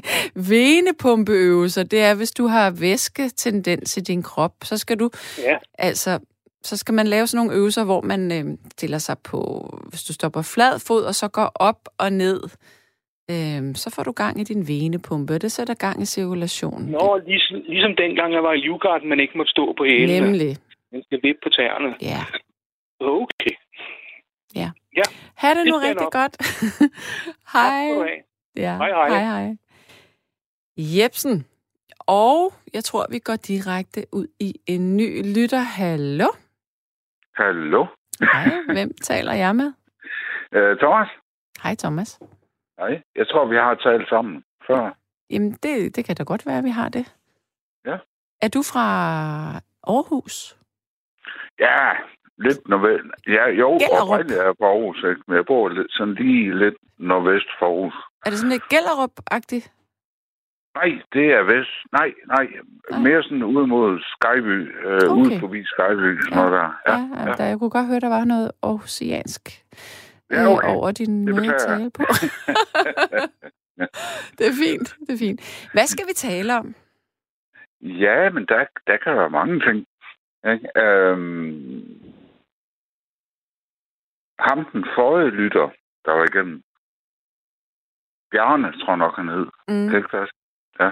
Venepumpeøvelser, 0.54 1.82
det 1.82 2.00
er, 2.00 2.14
hvis 2.14 2.32
du 2.32 2.46
har 2.46 2.70
væsketendens 2.80 3.96
i 3.96 4.00
din 4.00 4.22
krop, 4.22 4.54
så 4.62 4.78
skal 4.78 4.96
du 4.98 5.10
Ja, 5.38 5.56
altså 5.78 6.18
så 6.62 6.76
skal 6.76 6.94
man 6.94 7.06
lave 7.06 7.26
sådan 7.26 7.46
nogle 7.46 7.58
øvelser, 7.60 7.84
hvor 7.84 8.00
man 8.00 8.32
øh, 8.32 8.58
stiller 8.72 8.98
sig 8.98 9.16
på, 9.30 9.40
hvis 9.90 10.02
du 10.02 10.12
står 10.12 10.28
på 10.28 10.42
flad 10.42 10.86
fod, 10.88 11.02
og 11.04 11.14
så 11.14 11.28
går 11.28 11.50
op 11.54 11.80
og 11.98 12.12
ned, 12.12 12.40
øh, 13.30 13.74
så 13.82 13.92
får 13.94 14.02
du 14.02 14.12
gang 14.12 14.40
i 14.40 14.44
din 14.44 14.68
venepumpe, 14.68 15.34
og 15.34 15.42
det 15.42 15.52
sætter 15.52 15.74
gang 15.74 16.02
i 16.02 16.06
cirkulationen. 16.06 16.88
Nå, 16.90 17.20
ligesom, 17.26 17.56
ligesom 17.68 17.96
dengang 17.96 18.32
jeg 18.34 18.42
var 18.42 18.52
i 18.52 18.60
Livgarden, 18.66 19.08
man 19.08 19.20
ikke 19.20 19.38
måtte 19.38 19.50
stå 19.50 19.74
på 19.78 19.84
hælene. 19.84 20.20
Nemlig, 20.20 20.56
Man 20.92 21.02
skal 21.02 21.18
vippe 21.22 21.40
på 21.42 21.48
tæerne. 21.48 21.94
ja. 22.02 22.22
Okay. 23.00 23.54
Ha' 25.36 25.48
det 25.48 25.56
Det 25.56 25.66
nu 25.66 25.76
rigtig 25.76 26.08
nok. 26.08 26.12
godt. 26.12 26.34
Hej. 27.54 27.86
Ja. 28.56 28.76
Hej, 28.76 28.90
hej. 28.90 29.08
hej, 29.08 29.24
hej. 29.24 29.56
Jepsen. 30.76 31.46
Og 32.06 32.52
jeg 32.74 32.84
tror, 32.84 33.06
vi 33.10 33.18
går 33.18 33.36
direkte 33.36 34.06
ud 34.12 34.26
i 34.40 34.60
en 34.66 34.96
ny 34.96 35.34
lytter. 35.34 35.60
Hallo? 35.60 36.26
Hallo? 37.34 37.86
Hej, 38.20 38.48
hvem 38.72 38.90
taler 39.10 39.32
jeg 39.32 39.56
med? 39.56 39.72
Øh, 40.52 40.78
Thomas? 40.78 41.08
Hej, 41.62 41.74
Thomas. 41.74 42.20
Hej. 42.78 43.02
Jeg 43.16 43.28
tror, 43.28 43.46
vi 43.46 43.56
har 43.56 43.74
talt 43.74 44.08
sammen 44.08 44.44
før. 44.66 44.96
Jamen, 45.30 45.52
det, 45.52 45.96
det 45.96 46.04
kan 46.04 46.16
da 46.16 46.22
godt 46.22 46.46
være, 46.46 46.58
at 46.58 46.64
vi 46.64 46.70
har 46.70 46.88
det. 46.88 47.14
Ja. 47.86 47.96
Er 48.42 48.48
du 48.48 48.62
fra 48.62 48.86
Aarhus? 49.86 50.56
Ja, 51.58 51.92
lidt 52.38 52.68
nordvest. 52.68 53.04
Ja, 53.26 53.44
jo, 53.62 53.68
Gellerup. 53.70 54.08
oprindeligt 54.08 54.40
er 54.40 54.44
jeg 54.44 54.54
fra 54.58 54.66
Aarhus, 54.66 55.04
ikke? 55.10 55.22
men 55.26 55.36
jeg 55.36 55.46
bor 55.46 55.68
lidt, 55.68 55.86
sådan 55.90 56.14
lige 56.14 56.58
lidt 56.58 56.74
nordvest 56.98 57.48
for 57.58 57.66
Aarhus. 57.66 57.94
Er 58.26 58.30
det 58.30 58.38
sådan 58.38 58.52
lidt 58.56 58.68
Gellerup-agtigt? 58.74 59.66
Nej, 60.80 60.90
det 61.12 61.26
er 61.38 61.42
vest. 61.42 61.74
Nej, 61.92 62.12
nej. 62.26 62.46
Nej. 62.90 63.00
Mere 63.00 63.22
sådan 63.22 63.42
ud 63.42 63.66
mod 63.66 64.00
Skyby. 64.12 64.58
Øh, 64.86 65.10
Okay. 65.10 65.20
Ud 65.20 65.40
forbi 65.40 65.64
Skyby. 65.64 66.20
Sådan 66.22 66.36
noget 66.38 66.52
der. 66.52 66.68
Ja, 66.88 66.92
Ja, 66.92 67.28
ja. 67.30 67.34
Der, 67.38 67.44
jeg 67.44 67.58
kunne 67.58 67.70
godt 67.70 67.86
høre, 67.86 68.00
der 68.00 68.08
var 68.08 68.24
noget 68.24 68.50
aarhusiansk 68.62 69.42
Ja, 70.30 70.46
okay. 70.52 70.68
øh, 70.68 70.74
over 70.76 70.92
din 70.92 71.26
Det 71.26 71.34
måde 71.34 71.54
at 71.54 71.60
tale 71.68 71.90
på. 71.90 72.02
det 74.38 74.44
er 74.50 74.56
fint, 74.64 74.88
det 75.06 75.12
er 75.14 75.18
fint. 75.18 75.68
Hvad 75.72 75.86
skal 75.86 76.06
vi 76.06 76.12
tale 76.14 76.58
om? 76.58 76.74
ja, 77.82 78.30
men 78.30 78.46
der, 78.46 78.64
der 78.86 78.96
kan 79.04 79.16
være 79.16 79.30
mange 79.30 79.60
ting. 79.60 79.86
Ikke? 80.52 80.80
Øhm, 80.82 81.93
ham 84.38 84.64
den 84.72 84.84
forrige 84.96 85.30
lytter, 85.30 85.68
der 86.04 86.12
var 86.12 86.24
igennem. 86.24 86.62
Bjarne, 88.30 88.72
tror 88.80 88.90
jeg 88.92 88.96
nok, 88.96 89.16
han 89.16 89.28
hed. 89.28 89.46
Mm. 89.68 89.90
Texas. 89.92 90.28
Ja. 90.80 90.90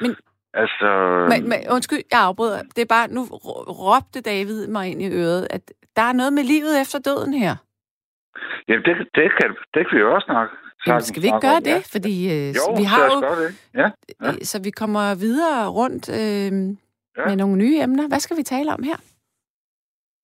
Men- 0.00 0.16
altså... 0.62 0.88
Men, 1.30 1.48
men, 1.48 1.58
undskyld, 1.70 2.02
jeg 2.12 2.20
afbryder. 2.20 2.62
Det 2.62 2.82
er 2.82 2.86
bare, 2.96 3.08
nu 3.08 3.22
rå- 3.24 3.70
råbte 3.82 4.20
David 4.20 4.66
mig 4.66 4.90
ind 4.90 5.02
i 5.02 5.08
øret, 5.22 5.46
at 5.50 5.72
der 5.96 6.02
er 6.02 6.12
noget 6.12 6.32
med 6.32 6.42
livet 6.42 6.80
efter 6.80 6.98
døden 6.98 7.34
her. 7.34 7.54
Ja, 8.68 8.74
det, 8.74 8.96
det, 9.14 9.28
kan, 9.40 9.50
det 9.74 9.88
kan 9.88 9.96
vi 9.96 10.00
jo 10.00 10.14
også 10.14 10.24
snakke. 10.24 10.54
Jamen, 10.86 11.02
skal 11.02 11.22
vi 11.22 11.26
ikke 11.26 11.40
gøre 11.40 11.56
om, 11.56 11.62
det? 11.62 11.88
Fordi 11.92 12.14
øh, 12.34 12.48
Jo, 12.58 12.74
vi 12.76 12.84
har 12.84 13.04
jo, 13.04 13.42
det. 13.42 13.50
Ja. 13.74 13.88
ja. 14.24 14.44
så 14.44 14.62
vi 14.62 14.70
kommer 14.70 15.14
videre 15.14 15.68
rundt 15.68 16.08
øh, 16.08 16.76
Ja. 17.16 17.26
med 17.28 17.36
nogle 17.36 17.56
nye 17.56 17.78
emner. 17.82 18.08
Hvad 18.08 18.20
skal 18.20 18.36
vi 18.36 18.42
tale 18.42 18.72
om 18.72 18.82
her? 18.82 18.96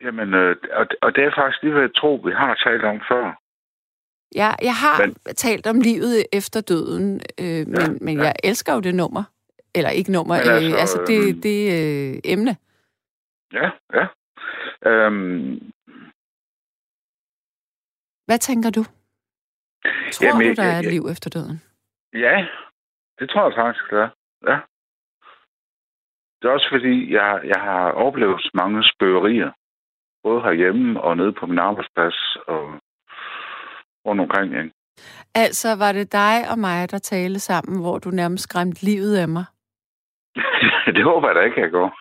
Jamen, 0.01 0.35
øh, 0.35 0.57
og, 0.73 0.87
og 1.03 1.15
det 1.15 1.25
er 1.25 1.33
faktisk 1.37 1.63
lige 1.63 1.75
ved 1.75 1.83
at 1.83 1.95
tro, 1.97 2.15
vi 2.25 2.33
har 2.33 2.55
talt 2.55 2.85
om 2.85 3.01
før. 3.11 3.25
Jeg, 4.35 4.57
jeg 4.63 4.75
har 4.75 5.07
Men- 5.07 5.15
talt 5.37 5.67
om 5.67 5.81
livet 5.81 6.27
efter 6.33 6.61
døden, 6.61 7.21
øh, 7.41 7.67
men, 7.67 7.81
Ja, 7.81 7.89
men 8.01 8.17
ja. 8.19 8.23
jeg 8.25 8.35
elsker 8.45 8.75
jo 8.75 8.81
det 8.81 8.95
nummer. 8.95 9.23
Eller 9.75 9.91
ikke 9.91 10.13
nummer, 10.13 10.35
Men 10.37 10.47
øh, 10.49 10.55
altså, 10.55 10.77
altså, 10.79 10.99
altså 10.99 11.05
det, 11.13 11.29
øhm, 11.29 11.41
det 11.41 11.59
øh, 11.79 12.21
emne. 12.25 12.57
Ja, 13.53 13.71
ja. 13.99 14.07
Øhm, 14.91 15.73
Hvad 18.27 18.39
tænker 18.39 18.71
du? 18.71 18.83
Tror 20.13 20.27
Jamen, 20.27 20.47
du, 20.49 20.55
der 20.55 20.63
jeg- 20.63 20.75
er 20.75 20.79
et 20.79 20.85
jeg- 20.85 20.93
liv 20.93 21.03
efter 21.13 21.31
døden? 21.31 21.63
ja, 22.13 22.47
det 23.19 23.31
tror 23.31 23.45
jeg 23.49 23.57
faktisk, 23.57 23.85
det 23.91 23.99
er. 23.99 24.11
Ja. 24.51 24.59
Det 26.39 26.49
er 26.49 26.53
også 26.53 26.69
fordi, 26.73 27.13
jeg, 27.13 27.41
jeg 27.45 27.61
har 27.61 27.91
oplevet 27.93 28.43
mange 28.55 28.85
spøgerier. 28.93 29.51
Både 30.23 30.43
herhjemme 30.43 31.01
og 31.01 31.17
nede 31.17 31.33
på 31.33 31.47
min 31.47 31.59
arbejdsplads 31.59 32.37
og 32.47 32.63
rundt 34.07 34.21
omkring. 34.21 34.59
Ikke? 34.59 34.71
Altså, 35.35 35.77
var 35.77 35.93
det 35.93 36.13
dig 36.13 36.37
og 36.51 36.59
mig, 36.59 36.91
der 36.91 36.99
talte 36.99 37.41
sammen, 37.41 37.81
hvor 37.81 37.99
du 37.99 38.11
nærmest 38.11 38.43
skræmte 38.43 38.85
livet 38.85 39.17
af 39.17 39.29
mig? 39.29 39.45
det 40.97 41.05
håber 41.05 41.29
jeg 41.29 41.35
da 41.35 41.41
ikke, 41.41 41.61
jeg 41.61 41.71
går. 41.71 41.99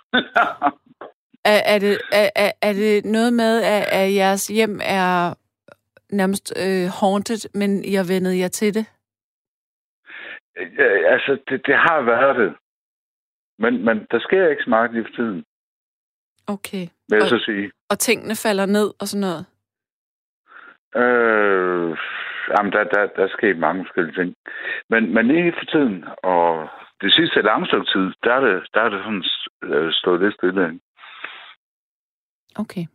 Er, 1.45 1.62
er, 1.73 1.79
det, 1.79 1.97
er, 2.12 2.51
er, 2.62 2.73
det 2.73 3.05
noget 3.05 3.34
med, 3.34 3.63
at, 3.63 3.84
at 3.91 4.15
jeres 4.15 4.47
hjem 4.47 4.79
er 4.84 5.34
nærmest 6.12 6.53
øh, 6.63 6.88
haunted, 6.99 7.41
men 7.60 7.69
har 7.95 8.13
vendet 8.13 8.39
jer 8.39 8.47
til 8.47 8.73
det? 8.73 8.86
Ja, 10.77 10.89
altså, 11.13 11.38
det, 11.49 11.65
det 11.65 11.75
har 11.75 12.01
været 12.01 12.36
det. 12.36 12.55
Men, 13.60 13.86
men 13.86 14.08
der 14.12 14.19
sker 14.19 14.49
ikke 14.49 14.63
så 14.63 14.69
meget 14.69 14.93
lige 14.93 15.05
for 15.05 15.15
tiden, 15.15 15.43
Okay. 16.55 16.85
vil 17.09 17.15
jeg 17.15 17.21
Og- 17.23 17.29
så 17.29 17.39
sige. 17.45 17.71
Og 17.89 17.99
tingene 17.99 18.35
falder 18.45 18.65
ned 18.65 18.88
og 19.01 19.07
sådan 19.07 19.21
noget? 19.27 19.45
Øh, 21.03 21.97
jamen, 22.53 22.71
der, 22.73 22.83
der, 22.83 23.01
der 23.15 23.23
er 23.23 23.35
sket 23.38 23.57
mange 23.57 23.85
forskellige 23.85 24.15
ting. 24.23 24.35
Men, 24.89 25.13
men 25.13 25.27
lige 25.27 25.53
for 25.57 25.65
tiden, 25.65 26.05
og 26.23 26.67
det 27.01 27.13
sidste 27.13 27.41
lange 27.41 27.67
stykke 27.67 27.85
tid, 27.93 28.05
der 28.23 28.33
er 28.33 28.39
det, 28.47 28.67
der 28.73 28.81
er 28.81 28.89
det 28.89 28.99
sådan 29.03 29.23
øh, 29.63 29.91
stået 29.93 30.21
lidt 30.21 30.33
stille. 30.35 30.79
Okay. 32.63 32.85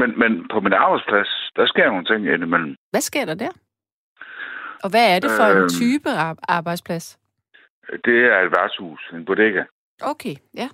Men, 0.00 0.18
men 0.18 0.48
på 0.52 0.60
min 0.60 0.72
arbejdsplads, 0.72 1.28
der 1.56 1.66
sker 1.66 1.86
nogle 1.86 2.04
ting 2.04 2.20
indimellem. 2.34 2.76
Hvad 2.90 3.00
sker 3.00 3.24
der 3.24 3.34
der? 3.34 3.52
Og 4.84 4.90
hvad 4.90 5.16
er 5.16 5.20
det 5.20 5.30
for 5.38 5.44
en 5.44 5.56
Øhm. 5.58 5.68
type 5.68 6.10
ar- 6.10 6.44
arbejdsplads? 6.48 7.18
Det 8.04 8.18
er 8.34 8.38
et 8.40 8.50
værtshus, 8.50 9.10
en 9.12 9.24
bodega. 9.24 9.62
Okay, 10.02 10.34
ja. 10.54 10.68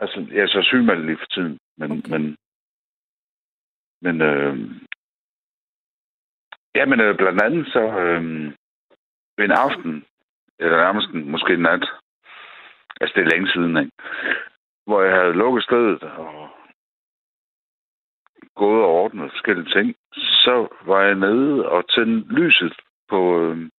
Altså, 0.00 0.26
jeg 0.32 0.42
er 0.42 0.46
så 0.46 0.62
sygemeldt 0.62 1.06
lige 1.06 1.18
for 1.18 1.26
tiden. 1.26 1.58
Men, 1.78 1.90
Okay. 1.92 2.10
men, 2.10 2.36
men 4.02 4.20
øh, 4.20 4.54
ja, 6.74 6.84
men 6.84 7.00
øh, 7.00 7.16
blandt 7.16 7.42
andet 7.42 7.66
så 7.66 7.82
øh, 7.98 8.22
en 9.44 9.50
aften, 9.66 10.04
eller 10.58 10.76
nærmest 10.76 11.08
en, 11.08 11.30
måske 11.30 11.54
en 11.54 11.60
nat, 11.60 11.84
altså 13.00 13.12
det 13.16 13.22
er 13.22 13.30
længe 13.30 13.48
siden, 13.52 13.76
ikke? 13.76 13.92
hvor 14.86 15.02
jeg 15.02 15.14
havde 15.20 15.32
lukket 15.42 15.64
stedet 15.64 16.02
og 16.02 16.48
gået 18.54 18.82
og 18.84 18.90
ordnet 19.02 19.30
forskellige 19.30 19.70
ting, 19.76 19.96
så 20.14 20.68
var 20.86 21.00
jeg 21.02 21.14
nede 21.14 21.68
og 21.68 21.88
tændte 21.88 22.32
lyset 22.34 22.74
på 23.08 23.20
øh, 23.42 23.70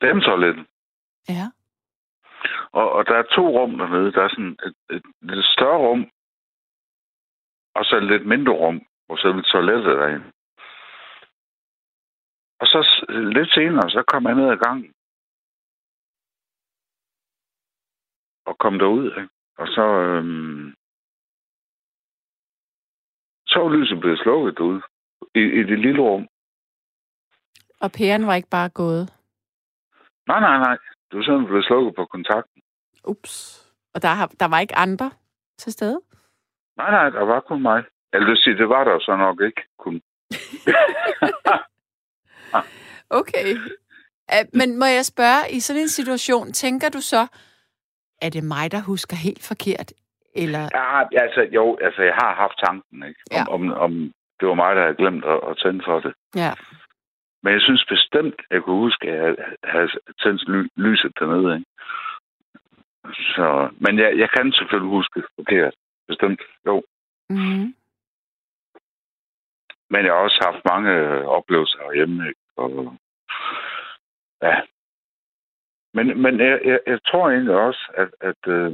dametoilettet. 0.00 0.66
Ja. 1.28 1.46
Og, 2.72 2.92
og 2.92 3.06
der 3.06 3.16
er 3.16 3.22
to 3.22 3.44
rum 3.48 3.78
dernede. 3.78 4.12
Der 4.12 4.22
er 4.22 4.28
sådan 4.28 4.56
et, 4.66 4.74
et, 4.90 4.96
et 4.96 5.34
lidt 5.34 5.46
større 5.46 5.78
rum, 5.78 6.10
og 7.74 7.84
så 7.84 7.96
et 7.96 8.04
lidt 8.12 8.26
mindre 8.26 8.52
rum, 8.52 8.86
hvor 9.06 9.16
selve 9.16 9.42
toilettet 9.42 9.92
er 9.92 10.08
inde. 10.08 10.30
Og 12.60 12.66
så 12.66 12.78
lidt 13.08 13.50
senere, 13.54 13.90
så 13.90 14.04
kom 14.08 14.26
jeg 14.26 14.34
ned 14.34 14.48
ad 14.50 14.56
gangen. 14.56 14.92
Og 18.46 18.58
kom 18.58 18.78
derud, 18.78 19.06
ikke? 19.06 19.28
Og 19.58 19.66
så... 19.68 19.82
Øhm, 19.82 20.74
så 23.46 23.68
lyset 23.68 24.00
blevet 24.00 24.18
slukket 24.18 24.58
derude. 24.58 24.82
I, 25.34 25.40
I 25.40 25.62
det 25.70 25.78
lille 25.78 26.02
rum. 26.02 26.28
Og 27.80 27.90
pæren 27.98 28.26
var 28.26 28.34
ikke 28.34 28.48
bare 28.50 28.70
gået. 28.70 29.04
Nej, 30.26 30.40
nej, 30.40 30.58
nej. 30.58 30.78
Det 31.14 31.18
var 31.18 31.24
sådan 31.24 31.46
blevet 31.46 31.64
slukket 31.64 31.94
på 31.94 32.04
kontakten. 32.04 32.62
Ups. 33.04 33.64
Og 33.94 34.02
der, 34.02 34.08
har, 34.08 34.26
der 34.40 34.48
var 34.48 34.60
ikke 34.60 34.74
andre 34.74 35.10
til 35.58 35.72
stede? 35.72 36.00
Nej, 36.76 36.90
nej, 36.90 37.10
der 37.10 37.24
var 37.24 37.40
kun 37.40 37.62
mig. 37.62 37.82
Eller 38.12 38.28
det 38.28 38.38
sige, 38.38 38.56
det 38.56 38.68
var 38.68 38.84
der 38.84 38.98
så 39.00 39.16
nok 39.16 39.40
ikke 39.40 39.62
kun. 39.78 40.02
okay. 43.20 43.56
Men 44.52 44.78
må 44.78 44.84
jeg 44.84 45.04
spørge, 45.04 45.50
i 45.56 45.60
sådan 45.60 45.82
en 45.82 45.88
situation, 45.88 46.52
tænker 46.52 46.88
du 46.88 47.00
så, 47.00 47.26
er 48.22 48.30
det 48.30 48.44
mig, 48.44 48.72
der 48.72 48.80
husker 48.80 49.16
helt 49.16 49.42
forkert? 49.42 49.92
Eller? 50.34 50.68
Ja, 50.74 51.22
altså, 51.24 51.40
jo, 51.52 51.78
altså, 51.80 52.02
jeg 52.02 52.14
har 52.14 52.34
haft 52.34 52.58
tanken, 52.66 53.02
ikke? 53.08 53.20
Om, 53.30 53.36
Ja. 53.36 53.44
om, 53.54 53.72
om 53.72 54.12
det 54.40 54.48
var 54.48 54.54
mig, 54.54 54.76
der 54.76 54.82
havde 54.82 54.96
glemt 54.96 55.24
at, 55.24 55.40
at 55.50 55.56
tænde 55.62 55.82
for 55.86 56.00
det. 56.00 56.14
Ja. 56.34 56.52
Men 57.44 57.52
jeg 57.52 57.60
synes 57.60 57.84
bestemt, 57.88 58.42
jeg 58.50 58.62
kunne 58.62 58.76
huske, 58.86 59.10
at 59.10 59.36
jeg 59.38 59.46
havde 59.64 59.88
tændt 60.22 60.48
ly- 60.48 60.72
lyset 60.76 61.12
dernede, 61.18 61.54
ikke? 61.56 61.70
Så, 63.34 63.70
men 63.80 63.98
jeg, 63.98 64.18
jeg 64.18 64.30
kan 64.30 64.52
selvfølgelig 64.52 64.90
huske 64.90 65.20
det 65.20 65.28
forkert. 65.38 65.74
Bestemt, 66.08 66.40
jo. 66.66 66.82
Mm-hmm. 67.30 67.74
Men 69.90 70.04
jeg 70.04 70.12
har 70.12 70.20
også 70.20 70.40
haft 70.42 70.64
mange 70.64 70.90
øh, 70.90 71.24
oplevelser 71.26 71.78
herhjemme, 71.78 72.28
ikke? 72.28 72.40
Og, 72.56 72.96
ja. 74.42 74.62
Men, 75.94 76.22
men 76.22 76.40
jeg, 76.40 76.60
jeg, 76.64 76.80
jeg 76.86 76.98
tror 77.06 77.30
egentlig 77.30 77.54
også, 77.54 77.82
at, 77.94 78.10
at 78.20 78.42
øh, 78.56 78.72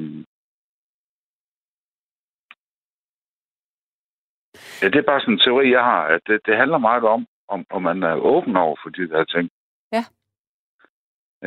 ja, 4.83 4.88
det 4.88 4.98
er 4.98 5.11
bare 5.11 5.20
sådan 5.20 5.35
en 5.35 5.40
teori, 5.40 5.70
jeg 5.70 5.85
har, 5.85 6.02
at 6.04 6.20
det, 6.26 6.46
det 6.46 6.56
handler 6.56 6.78
meget 6.78 7.04
om, 7.04 7.26
om, 7.55 7.67
om 7.71 7.83
man 7.83 8.03
er 8.03 8.15
åben 8.15 8.57
over 8.57 8.77
for 8.83 8.91
de 8.91 9.09
der 9.09 9.25
ting. 9.25 9.51
Ja. 9.93 10.05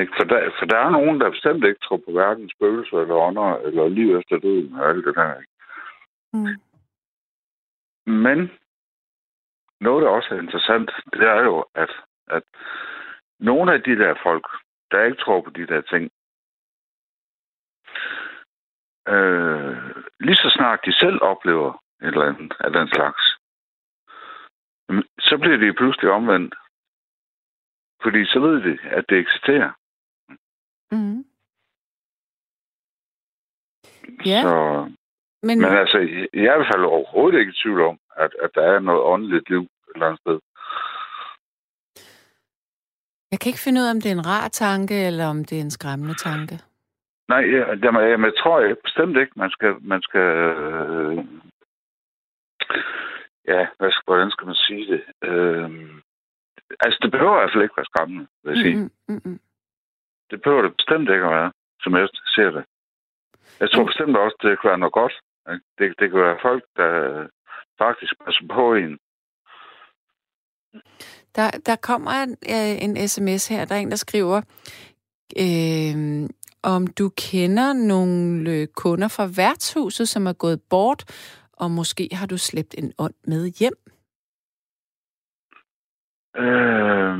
Ikke? 0.01 0.13
For, 0.17 0.23
der, 0.23 0.51
for 0.59 0.65
der 0.65 0.77
er 0.77 0.89
nogen, 0.89 1.21
der 1.21 1.29
bestemt 1.29 1.63
ikke 1.65 1.79
tror 1.83 1.97
på 1.97 2.11
hverken 2.11 2.49
spøgelser 2.49 2.97
eller 2.97 3.15
ånder, 3.15 3.57
eller 3.57 3.87
liv 3.87 4.17
efter 4.17 4.37
døden 4.39 4.73
og 4.73 4.89
alt 4.89 5.05
det 5.05 5.15
der. 5.15 5.39
Ikke? 5.39 5.53
Mm. 6.33 6.61
Men 8.23 8.51
noget, 9.81 10.03
der 10.03 10.09
også 10.09 10.29
er 10.35 10.39
interessant, 10.39 10.91
det 11.13 11.21
er 11.21 11.41
jo, 11.43 11.65
at, 11.75 11.91
at 12.27 12.43
nogle 13.39 13.73
af 13.73 13.81
de 13.83 13.95
der 13.95 14.15
folk, 14.23 14.47
der 14.91 15.03
ikke 15.03 15.21
tror 15.23 15.41
på 15.41 15.49
de 15.49 15.67
der 15.67 15.81
ting, 15.81 16.11
øh, 19.07 19.77
lige 20.19 20.35
så 20.35 20.49
snart 20.57 20.79
de 20.85 20.93
selv 20.93 21.19
oplever 21.21 21.71
et 22.01 22.07
eller 22.07 22.25
andet 22.25 22.53
af 22.59 22.71
den 22.71 22.87
slags, 22.87 23.23
så 25.19 25.37
bliver 25.41 25.57
de 25.57 25.73
pludselig 25.73 26.11
omvendt. 26.11 26.55
Fordi 28.03 28.25
så 28.25 28.39
ved 28.39 28.57
de, 28.67 28.73
at 28.97 29.05
det 29.09 29.17
eksisterer. 29.17 29.71
Mm. 30.91 31.25
Ja. 34.25 34.41
Så, 34.41 34.55
Men, 35.43 35.59
men 35.61 35.71
altså, 35.83 35.97
jeg 35.97 36.27
jeg 36.33 36.45
er 36.49 36.53
i 36.53 36.57
hvert 36.57 36.71
fald 36.73 36.85
overhovedet 36.85 37.39
ikke 37.39 37.49
i 37.49 37.59
tvivl 37.63 37.81
om, 37.81 37.99
at, 38.15 38.31
at 38.43 38.49
der 38.55 38.61
er 38.61 38.79
noget 38.79 39.01
åndeligt 39.01 39.49
liv 39.49 39.61
et 39.61 39.69
eller 39.95 40.07
andet 40.07 40.19
sted. 40.19 40.39
jeg 43.31 43.39
kan 43.39 43.49
ikke 43.49 43.65
finde 43.65 43.81
ud 43.81 43.85
af, 43.87 43.91
om 43.91 44.01
det 44.01 44.09
er 44.11 44.17
en 44.19 44.25
rar 44.25 44.47
tanke, 44.47 44.95
eller 45.07 45.25
om 45.25 45.45
det 45.45 45.57
er 45.57 45.61
en 45.61 45.77
skræmmende 45.77 46.15
tanke. 46.15 46.55
Nej, 47.27 47.43
jeg, 47.53 47.79
jamen, 47.83 48.01
jeg, 48.01 48.19
jeg 48.19 48.33
tror 48.37 48.59
jeg 48.59 48.77
bestemt 48.83 49.17
ikke, 49.17 49.31
man 49.35 49.49
skal... 49.49 49.75
Man 49.81 50.01
skal 50.01 50.27
øh, 50.47 51.25
ja, 53.47 53.67
hvad 53.79 53.91
skal, 53.91 54.03
hvordan 54.05 54.31
skal 54.31 54.45
man 54.45 54.55
sige 54.55 54.85
det? 54.93 55.01
Øh, 55.29 55.69
altså, 56.79 56.99
det 57.01 57.11
behøver 57.11 57.35
i 57.35 57.39
hvert 57.39 57.53
fald 57.53 57.63
ikke 57.63 57.77
være 57.77 57.91
skræmmende, 57.91 58.27
vil 58.43 58.49
jeg 58.53 58.61
sige. 58.65 58.75
Mm, 58.77 58.91
mm, 59.07 59.21
mm. 59.25 59.39
Det 60.29 60.41
behøver 60.41 60.61
det 60.61 60.75
bestemt 60.75 61.09
ikke 61.09 61.25
at 61.29 61.35
være, 61.37 61.51
som 61.83 61.95
jeg 61.95 62.07
ser 62.35 62.49
det. 62.57 62.63
Jeg 63.59 63.71
tror 63.71 63.81
Mm. 63.83 63.87
bestemt 63.91 64.17
også, 64.17 64.37
det 64.41 64.59
kan 64.61 64.69
være 64.69 64.77
noget 64.83 64.93
godt. 65.01 65.15
ikke? 65.51 65.65
Det, 65.77 65.85
det 65.99 66.05
kan 66.11 66.19
være 66.19 66.37
folk, 66.41 66.63
der 66.75 66.91
faktisk 67.83 68.13
passer 68.25 68.45
på 68.55 68.73
en. 68.73 68.97
Der, 71.35 71.51
der 71.65 71.75
kommer 71.75 72.11
en, 72.11 72.31
øh, 72.31 72.83
en 72.85 73.07
sms 73.07 73.47
her. 73.47 73.65
Der 73.65 73.75
er 73.75 73.79
en, 73.79 73.91
der 73.91 73.95
skriver, 73.95 74.41
øh, 75.43 76.29
om 76.63 76.87
du 76.87 77.09
kender 77.17 77.73
nogle 77.73 78.51
øh, 78.51 78.67
kunder 78.67 79.07
fra 79.07 79.27
værtshuset, 79.37 80.09
som 80.09 80.27
er 80.27 80.33
gået 80.33 80.61
bort, 80.69 81.03
og 81.53 81.71
måske 81.71 82.09
har 82.11 82.27
du 82.27 82.37
slæbt 82.37 82.75
en 82.77 82.93
ånd 82.99 83.15
med 83.27 83.43
hjem. 83.59 83.77
Øh, 86.35 87.15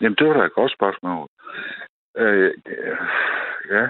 jamen, 0.00 0.16
det 0.18 0.26
var 0.26 0.34
da 0.34 0.44
et 0.44 0.54
godt 0.54 0.72
spørgsmål. 0.72 1.28
Øh, 2.16 2.54
øh, 2.66 2.98
ja. 3.74 3.84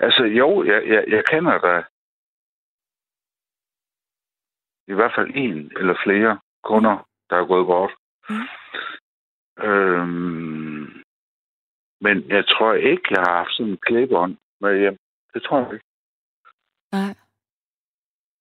Altså, 0.00 0.22
jo, 0.24 0.64
jeg, 0.64 0.88
jeg, 0.88 1.04
jeg 1.08 1.22
kender 1.30 1.58
da 1.58 1.84
i 4.92 4.94
hvert 4.94 5.12
fald 5.16 5.30
en 5.34 5.72
eller 5.80 5.96
flere 6.04 6.40
kunder, 6.64 7.08
der 7.30 7.36
er 7.36 7.46
gået 7.46 7.66
bort. 7.66 7.94
Mm. 8.30 8.46
Øhm, 9.68 11.02
men 12.00 12.16
jeg 12.28 12.46
tror 12.46 12.72
ikke, 12.74 13.06
jeg 13.10 13.20
har 13.26 13.36
haft 13.36 13.52
sådan 13.56 13.72
en 13.72 13.78
klæbånd 13.86 14.36
med 14.60 14.78
hjem. 14.78 14.96
Det 15.34 15.42
tror 15.42 15.58
jeg 15.58 15.72
ikke. 15.72 15.84
Nej. 16.92 17.14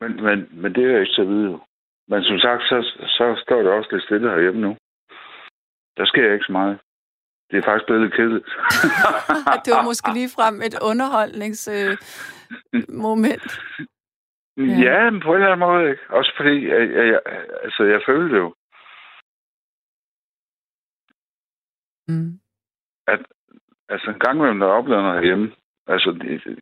Men, 0.02 0.24
men, 0.24 0.62
men 0.62 0.76
det 0.76 0.84
er 0.84 0.92
jeg 0.92 1.02
ikke 1.02 1.14
så 1.14 1.24
vide. 1.24 1.52
jo. 1.52 1.60
Men 2.08 2.24
som 2.24 2.40
sagt, 2.40 2.62
så, 2.62 2.82
så 3.18 3.42
står 3.44 3.62
det 3.62 3.72
også 3.72 3.90
lidt 3.92 4.04
stille 4.04 4.30
herhjemme 4.30 4.62
nu. 4.62 4.78
Der 5.98 6.06
sker 6.06 6.34
ikke 6.34 6.46
så 6.46 6.52
meget. 6.52 6.80
Det 7.52 7.58
er 7.58 7.64
faktisk 7.64 7.86
blevet 7.86 8.02
lidt 8.02 8.14
kedeligt. 8.14 8.46
det 9.66 9.72
var 9.76 9.84
måske 9.84 10.14
lige 10.14 10.30
frem 10.38 10.62
et 10.62 10.76
underholdningsmoment. 10.90 13.50
Øh. 14.60 14.70
Ja. 14.70 14.74
ja, 14.88 15.10
men 15.10 15.22
på 15.22 15.30
en 15.30 15.36
eller 15.36 15.48
anden 15.52 15.68
måde 15.68 15.90
ikke. 15.90 16.04
Også 16.10 16.32
fordi, 16.38 16.68
jeg, 16.68 16.80
jeg, 16.98 17.08
jeg, 17.08 17.22
altså, 17.64 17.84
jeg 17.84 18.02
følte 18.06 18.36
jo, 18.38 18.54
mm. 22.08 22.40
altså 23.90 24.10
en 24.10 24.20
gang 24.20 24.38
imellem, 24.38 24.60
der 24.60 24.68
oplevede 24.68 25.04
noget 25.04 25.20
herhjemme. 25.20 25.52
Altså, 25.94 26.10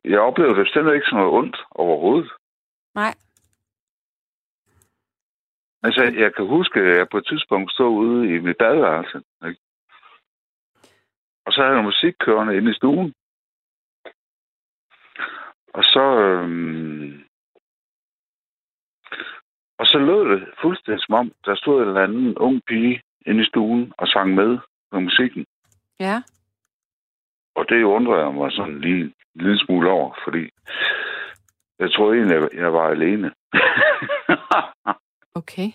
jeg 0.04 0.20
oplevede 0.20 0.56
det 0.56 0.64
bestemt 0.64 0.94
ikke 0.94 1.06
sådan 1.06 1.18
noget 1.18 1.34
ondt 1.38 1.56
overhovedet. 1.70 2.30
Nej. 2.94 3.14
Altså, 5.82 6.02
jeg 6.02 6.34
kan 6.34 6.46
huske, 6.46 6.80
at 6.80 6.98
jeg 6.98 7.08
på 7.08 7.18
et 7.18 7.26
tidspunkt 7.26 7.72
stod 7.72 7.90
ude 8.04 8.34
i 8.34 8.38
mit 8.38 8.56
badeværelse. 8.56 9.18
Ikke? 9.46 9.60
Og 11.46 11.52
så 11.52 11.62
havde 11.62 11.76
jeg 11.76 11.84
musik 11.84 12.14
kørende 12.20 12.56
inde 12.56 12.70
i 12.70 12.74
stuen. 12.74 13.14
Og 15.74 15.84
så... 15.84 16.04
Øhm, 16.20 17.24
og 19.78 19.86
så 19.86 19.98
lød 19.98 20.22
det 20.32 20.48
fuldstændig 20.62 21.04
som 21.04 21.14
om, 21.14 21.32
der 21.44 21.54
stod 21.54 21.82
en 21.82 21.88
eller 21.88 22.02
anden 22.02 22.38
ung 22.38 22.62
pige 22.66 23.02
inde 23.26 23.42
i 23.42 23.46
stuen 23.46 23.92
og 23.98 24.08
sang 24.08 24.34
med 24.34 24.58
på 24.90 25.00
musikken. 25.00 25.46
Ja. 26.00 26.22
Og 27.58 27.68
det 27.68 27.82
undrede 27.84 28.24
jeg 28.24 28.34
mig 28.34 28.52
sådan 28.52 28.80
lige 28.80 29.00
en 29.04 29.14
lille 29.34 29.58
smule 29.58 29.90
over, 29.90 30.14
fordi 30.24 30.42
jeg 31.78 31.92
troede 31.92 32.16
egentlig, 32.18 32.34
jeg- 32.36 32.54
jeg 32.62 32.72
var 32.72 32.86
alene. 32.88 33.28
Okay. 35.40 35.68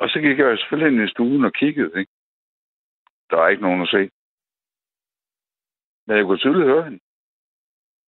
Og 0.00 0.08
så 0.08 0.18
gik 0.20 0.38
jeg 0.38 0.58
selvfølgelig 0.58 0.92
ind 0.92 1.08
i 1.08 1.12
stuen 1.12 1.44
og 1.44 1.52
kiggede, 1.52 1.92
ikke? 2.00 2.12
Der 3.30 3.36
var 3.36 3.48
ikke 3.48 3.62
nogen 3.62 3.82
at 3.82 3.88
se. 3.88 4.10
Men 6.06 6.16
jeg 6.16 6.24
kunne 6.24 6.38
tydeligt 6.38 6.66
høre 6.72 6.84
hende, 6.84 7.00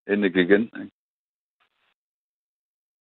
inden 0.07 0.25
jeg 0.25 0.33
gik 0.33 0.51
ind, 0.51 0.65
ikke? 0.83 0.91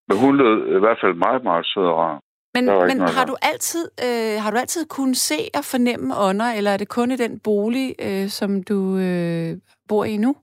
Men 0.07 0.17
hun 0.25 0.37
lød 0.37 0.75
i 0.75 0.79
hvert 0.79 0.99
fald 1.01 1.13
meget, 1.13 1.43
meget 1.43 1.65
sød 1.65 1.83
og 1.83 1.97
rar. 1.97 2.21
Men, 2.53 2.65
men 2.65 2.97
noget 2.97 3.13
har 3.17 3.25
du 3.25 3.35
altid 3.41 3.85
øh, 4.05 4.41
har 4.43 4.51
du 4.51 4.57
altid 4.57 4.85
kunnet 4.85 5.17
se 5.17 5.39
og 5.57 5.63
fornemme 5.73 6.17
ånder, 6.17 6.49
eller 6.57 6.71
er 6.71 6.77
det 6.77 6.89
kun 6.89 7.11
i 7.11 7.15
den 7.15 7.39
bolig, 7.39 7.95
øh, 7.99 8.27
som 8.27 8.63
du 8.63 8.97
øh, 8.97 9.57
bor 9.89 10.05
i 10.05 10.17
nu? 10.17 10.35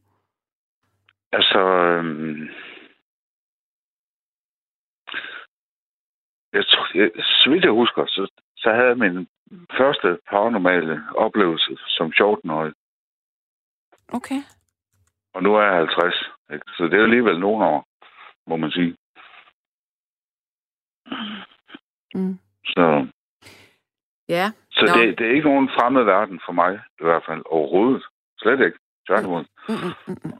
Altså, 1.33 1.59
øhm, 1.59 2.49
jeg 6.53 6.65
tror, 6.67 6.99
jeg, 6.99 7.11
så 7.17 7.51
vidt 7.51 7.65
jeg 7.65 7.73
husker, 7.73 8.07
så, 8.07 8.43
så 8.57 8.73
havde 8.73 8.89
jeg 8.89 8.99
min 8.99 9.29
første 9.79 10.19
paranormale 10.31 11.03
oplevelse 11.17 11.77
som 11.87 12.13
14-årig. 12.21 12.73
Okay. 14.13 14.43
Og 15.35 15.43
nu 15.43 15.55
er 15.55 15.63
jeg 15.63 15.77
50. 15.77 16.15
Ikke? 16.53 16.65
Så 16.77 16.85
det 16.85 16.99
er 16.99 17.03
alligevel 17.03 17.39
nogle 17.41 17.65
år, 17.67 17.87
må 18.47 18.57
man 18.57 18.71
sige. 18.71 18.97
Mm. 22.15 22.39
Så, 22.65 23.07
Ja. 24.29 24.53
så 24.71 24.85
Nå. 24.87 25.01
det, 25.03 25.19
det 25.19 25.27
er 25.27 25.31
ikke 25.35 25.49
nogen 25.49 25.69
fremmed 25.79 26.03
verden 26.05 26.41
for 26.47 26.53
mig, 26.53 26.81
i 27.01 27.05
hvert 27.05 27.23
fald 27.29 27.43
overhovedet. 27.47 28.05
Slet 28.39 28.61
ikke. 28.61 28.79
Tværtimod. 29.09 29.45
Mm, 29.69 29.75
mm, 29.75 29.93
mm, 30.07 30.17
mm. 30.25 30.33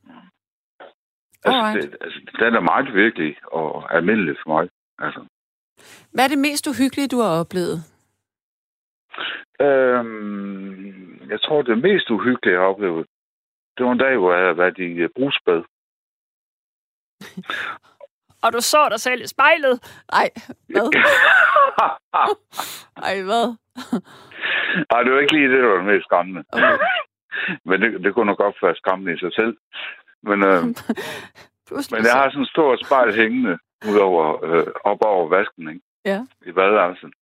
Altså, 1.45 1.61
Alright. 1.61 1.83
det, 1.93 1.97
altså, 2.01 2.21
den 2.39 2.55
er 2.55 2.61
meget 2.61 2.95
virkelig 2.95 3.37
og 3.53 3.95
almindelig 3.97 4.37
for 4.43 4.51
mig. 4.55 4.69
Altså. 4.99 5.21
Hvad 6.13 6.25
er 6.25 6.29
det 6.29 6.39
mest 6.39 6.67
uhyggelige, 6.67 7.09
du 7.09 7.19
har 7.21 7.41
oplevet? 7.41 7.79
Øhm, 9.61 11.29
jeg 11.31 11.41
tror, 11.41 11.63
det 11.63 11.79
mest 11.79 12.11
uhyggelige, 12.11 12.53
jeg 12.55 12.61
har 12.61 12.69
oplevet, 12.69 13.07
det 13.79 13.87
var 13.87 13.93
en 13.93 13.99
dag, 13.99 14.17
hvor 14.17 14.33
jeg 14.33 14.43
havde 14.43 14.57
været 14.59 14.79
i 14.79 15.05
uh, 15.05 15.11
brugsbad. 15.17 15.63
Og 18.45 18.53
du 18.53 18.61
så 18.61 18.89
dig 18.91 19.01
selv 19.01 19.23
i 19.23 19.27
spejlet. 19.27 20.05
Nej, 20.13 20.31
hvad? 20.69 20.93
Ej, 23.09 23.23
hvad? 23.29 23.47
Nej, 24.91 25.03
det 25.03 25.13
var 25.13 25.21
ikke 25.21 25.35
lige 25.35 25.53
det, 25.53 25.63
der 25.63 25.69
var 25.69 25.77
det 25.77 25.85
mest 25.85 26.05
skræmmende. 26.05 26.45
Okay. 26.53 26.79
Men 27.69 27.83
det, 27.83 28.05
det 28.05 28.15
kunne 28.15 28.27
nok 28.27 28.39
godt 28.39 28.63
være 28.63 28.77
skræmmende 28.77 29.13
i 29.15 29.19
sig 29.19 29.33
selv. 29.35 29.57
Men, 30.23 30.43
øh, 30.43 30.63
men 31.95 32.03
jeg 32.09 32.15
har 32.21 32.31
sådan 32.31 32.41
en 32.41 32.47
stor 32.47 32.85
spejl 32.85 33.15
hængende 33.15 33.59
ud 33.89 33.99
over, 33.99 34.45
øh, 34.45 34.67
op 34.85 35.03
over 35.03 35.29
vasken, 35.29 35.69
ikke? 35.69 35.81
Ja. 36.05 36.27
I 36.47 36.53
badeværelset. 36.53 37.13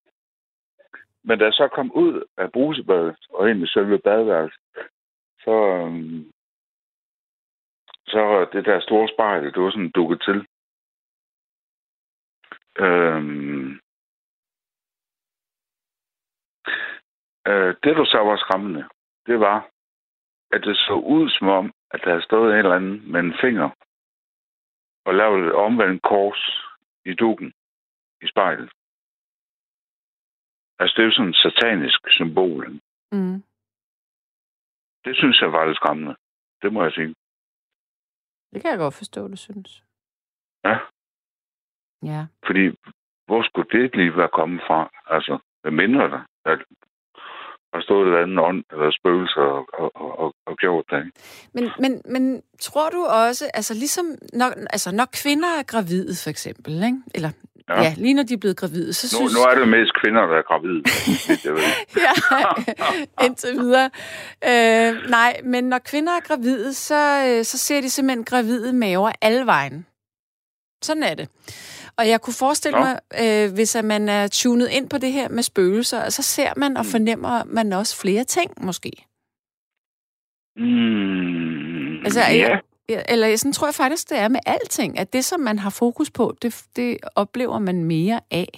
Men 1.24 1.38
da 1.38 1.44
jeg 1.44 1.52
så 1.52 1.68
kom 1.68 1.92
ud 1.92 2.24
af 2.36 2.52
brusebadet 2.52 3.16
og 3.30 3.50
ind 3.50 3.62
i 3.62 3.66
selve 3.66 3.98
badeværelset, 3.98 4.61
så, 5.44 5.50
øh, 5.50 6.24
så 8.06 8.46
det 8.52 8.64
der 8.64 8.80
store 8.80 9.09
spejl, 9.09 9.44
det 9.44 9.62
var 9.62 9.70
sådan 9.70 9.90
dukket 9.90 10.22
til. 10.22 10.46
Øhm, 12.78 13.80
øh, 17.49 17.70
det, 17.82 17.96
der 17.96 18.05
så 18.05 18.18
var 18.18 18.36
skræmmende, 18.36 18.88
det 19.26 19.40
var, 19.40 19.59
at 20.51 20.61
det 20.66 20.76
så 20.76 20.92
ud 20.92 21.30
som 21.30 21.49
om, 21.49 21.72
at 21.90 22.01
der 22.05 22.11
havde 22.11 22.22
stået 22.22 22.53
en 22.53 22.59
eller 22.59 22.76
anden 22.76 23.12
med 23.12 23.20
en 23.20 23.34
finger 23.40 23.70
og 25.07 25.14
lavet 25.14 25.46
et 25.46 25.53
omvendt 25.53 26.03
kors 26.03 26.42
i 27.05 27.14
dukken 27.14 27.53
i 28.22 28.26
spejlet. 28.28 28.70
Altså, 30.78 30.94
det 30.96 31.03
er 31.03 31.07
jo 31.07 31.12
sådan 31.12 31.30
et 31.30 31.36
satanisk 31.36 32.01
symbol. 32.11 32.66
Mm. 33.12 33.42
Det 35.05 35.16
synes 35.16 35.40
jeg 35.40 35.53
var 35.53 35.66
lidt 35.66 35.76
skræmmende. 35.76 36.16
Det 36.62 36.72
må 36.72 36.82
jeg 36.82 36.92
sige. 36.92 37.14
Det 38.53 38.62
kan 38.62 38.70
jeg 38.70 38.78
godt 38.78 38.94
forstå, 38.94 39.28
du 39.28 39.36
synes. 39.36 39.84
Ja. 40.64 40.78
Ja. 42.03 42.26
Fordi, 42.46 42.64
hvor 43.26 43.42
skulle 43.42 43.68
det 43.70 43.96
lige 43.96 44.16
være 44.16 44.28
kommet 44.28 44.61
fra? 44.66 44.90
Altså, 45.07 45.38
hvad 45.61 45.72
mindre 45.72 46.11
der? 46.11 46.22
Der 46.44 46.64
har 47.74 47.82
stået 47.82 48.08
et 48.08 48.16
andet 48.22 48.38
ånd 48.38 48.64
eller 48.72 48.90
spøgelser 48.98 49.46
og, 49.56 49.64
og, 49.82 50.18
og, 50.22 50.34
og 50.46 50.56
gjort 50.56 50.84
det. 50.90 50.98
Ikke? 50.98 51.12
Men, 51.54 51.64
men, 51.82 51.92
men 52.14 52.42
tror 52.60 52.88
du 52.90 53.00
også, 53.04 53.50
altså 53.54 53.74
ligesom, 53.74 54.06
når, 54.32 54.48
altså 54.70 54.90
når 54.94 55.06
kvinder 55.22 55.50
er 55.58 55.62
gravide 55.62 56.12
for 56.24 56.30
eksempel, 56.30 56.74
ikke? 56.74 56.98
eller 57.14 57.30
Ja. 57.70 57.82
ja, 57.82 57.94
lige 57.96 58.14
når 58.14 58.22
de 58.22 58.34
er 58.34 58.38
blevet 58.38 58.56
gravide, 58.56 58.92
så 58.92 59.06
nu, 59.06 59.18
synes... 59.18 59.34
Nu 59.34 59.40
er 59.50 59.58
det 59.58 59.68
mest 59.68 59.92
kvinder, 60.02 60.26
der 60.26 60.36
er 60.36 60.42
gravide. 60.42 60.82
ja, 62.06 62.14
indtil 63.24 63.52
videre. 63.52 63.90
Øh, 64.44 65.10
nej, 65.10 65.40
men 65.44 65.64
når 65.64 65.78
kvinder 65.78 66.12
er 66.12 66.20
gravide, 66.20 66.74
så, 66.74 67.24
øh, 67.28 67.44
så 67.44 67.58
ser 67.58 67.80
de 67.80 67.90
simpelthen 67.90 68.24
gravide 68.24 68.72
maver 68.72 69.12
alle 69.22 69.46
vejen. 69.46 69.86
Sådan 70.82 71.02
er 71.02 71.14
det. 71.14 71.28
Og 71.99 72.09
jeg 72.09 72.20
kunne 72.20 72.40
forestille 72.44 72.78
Nå. 72.78 72.84
mig, 72.84 72.94
øh, 73.22 73.46
hvis 73.57 73.76
at 73.76 73.84
man 73.84 74.09
er 74.09 74.28
tunet 74.28 74.68
ind 74.76 74.90
på 74.90 74.99
det 74.99 75.12
her 75.12 75.28
med 75.28 75.42
spøgelser, 75.42 76.11
så 76.16 76.22
ser 76.22 76.53
man 76.57 76.76
og 76.76 76.84
mm. 76.84 76.90
fornemmer 76.94 77.44
man 77.44 77.72
også 77.72 78.01
flere 78.03 78.24
ting, 78.24 78.51
måske. 78.66 78.92
Mm, 80.57 82.05
altså, 82.07 82.20
ja. 82.20 82.59
Eller 83.09 83.36
sådan 83.36 83.53
tror 83.53 83.66
jeg 83.66 83.74
faktisk, 83.74 84.11
det 84.11 84.18
er 84.18 84.28
med 84.28 84.40
alting, 84.46 84.99
at 84.99 85.12
det, 85.12 85.24
som 85.24 85.40
man 85.40 85.59
har 85.59 85.72
fokus 85.82 86.11
på, 86.11 86.34
det, 86.42 86.66
det 86.76 86.99
oplever 87.16 87.59
man 87.59 87.84
mere 87.84 88.20
af. 88.30 88.51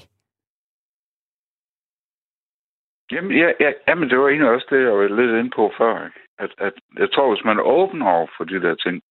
Jamen, 3.13 3.33
ja, 3.39 3.49
ja, 3.61 3.71
jamen, 3.89 4.11
det 4.11 4.19
var 4.19 4.29
egentlig 4.29 4.51
også 4.51 4.67
det, 4.71 4.83
jeg 4.83 4.93
var 4.93 5.21
lidt 5.21 5.39
inde 5.39 5.51
på 5.57 5.73
før. 5.79 6.05
Ikke? 6.07 6.21
At, 6.39 6.53
at 6.59 6.73
jeg 6.99 7.13
tror, 7.13 7.35
hvis 7.35 7.45
man 7.45 7.59
er 7.59 7.63
åben 7.63 8.03
over 8.03 8.27
for 8.37 8.45
de 8.45 8.63
der 8.63 8.75
ting, 8.75 9.03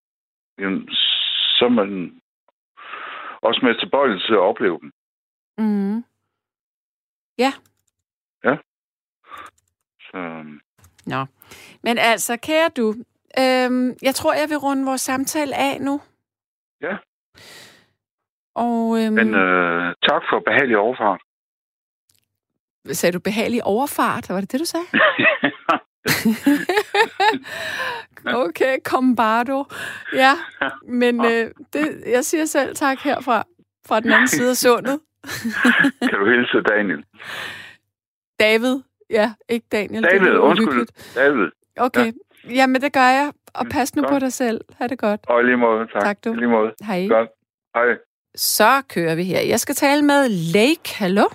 jamen, 0.60 0.90
så 1.58 1.66
er 1.66 1.70
man 1.70 2.19
også 3.42 3.60
med 3.64 3.80
tilbøjelig 3.80 4.22
til 4.22 4.34
at 4.34 4.40
opleve 4.40 4.80
dem. 4.82 4.92
Mm. 5.58 6.04
Ja. 7.38 7.54
Ja. 8.44 8.56
Så... 10.02 10.44
Nå. 11.06 11.26
Men 11.84 11.98
altså, 11.98 12.38
kære 12.38 12.70
du, 12.78 12.96
øhm, 13.40 13.98
jeg 14.02 14.16
tror, 14.16 14.34
jeg 14.34 14.50
vil 14.50 14.58
runde 14.58 14.86
vores 14.86 15.02
samtale 15.02 15.56
af 15.56 15.82
nu. 15.82 16.02
Ja. 16.82 16.98
Og, 18.56 19.04
øhm, 19.04 19.14
Men 19.14 19.34
øh, 19.34 19.96
tak 20.10 20.22
for 20.30 20.40
behagelig 20.40 20.78
overfart. 20.78 21.22
Sagde 22.92 23.14
du 23.14 23.20
behagelig 23.20 23.64
overfart? 23.64 24.30
Var 24.30 24.42
det 24.42 24.52
det, 24.52 24.60
du 24.60 24.66
sagde? 24.66 24.86
okay, 28.46 28.78
kombardo. 28.86 29.66
Ja, 30.14 30.34
men 30.88 31.26
øh, 31.26 31.52
det, 31.74 32.04
jeg 32.08 32.26
siger 32.26 32.46
selv 32.46 32.76
tak 32.76 33.00
herfra, 33.00 33.44
fra 33.88 34.00
den 34.00 34.12
anden 34.12 34.28
side 34.28 34.50
af 34.50 34.56
sundet. 34.56 35.00
kan 36.10 36.20
du 36.20 36.26
hilse 36.30 36.62
Daniel? 36.62 37.04
David. 38.40 38.76
Ja, 39.10 39.34
ikke 39.50 39.66
Daniel. 39.72 40.04
David, 40.04 40.28
det 40.28 40.38
undskyld. 40.38 40.88
David. 41.16 41.48
Okay, 41.78 42.06
ja. 42.06 42.54
jamen 42.54 42.82
det 42.82 42.94
gør 42.94 43.10
jeg. 43.20 43.32
Og 43.54 43.66
pas 43.72 43.96
nu 43.96 44.02
godt. 44.02 44.12
på 44.12 44.20
dig 44.20 44.34
selv. 44.34 44.62
Ha' 44.78 44.88
det 44.88 45.00
godt. 45.00 45.22
Og 45.28 45.44
lige 45.44 45.58
måde, 45.58 45.88
tak. 45.94 46.02
Tak 46.02 46.18
du. 46.26 46.34
Lige 46.34 46.48
måde. 46.48 46.72
Hej. 46.90 47.08
Godt. 47.08 47.30
Hej. 47.76 47.98
Så 48.36 48.72
kører 48.94 49.16
vi 49.16 49.24
her. 49.24 49.42
Jeg 49.54 49.60
skal 49.60 49.76
tale 49.76 50.02
med 50.02 50.22
Lake. 50.56 50.88
Hallo? 51.00 51.26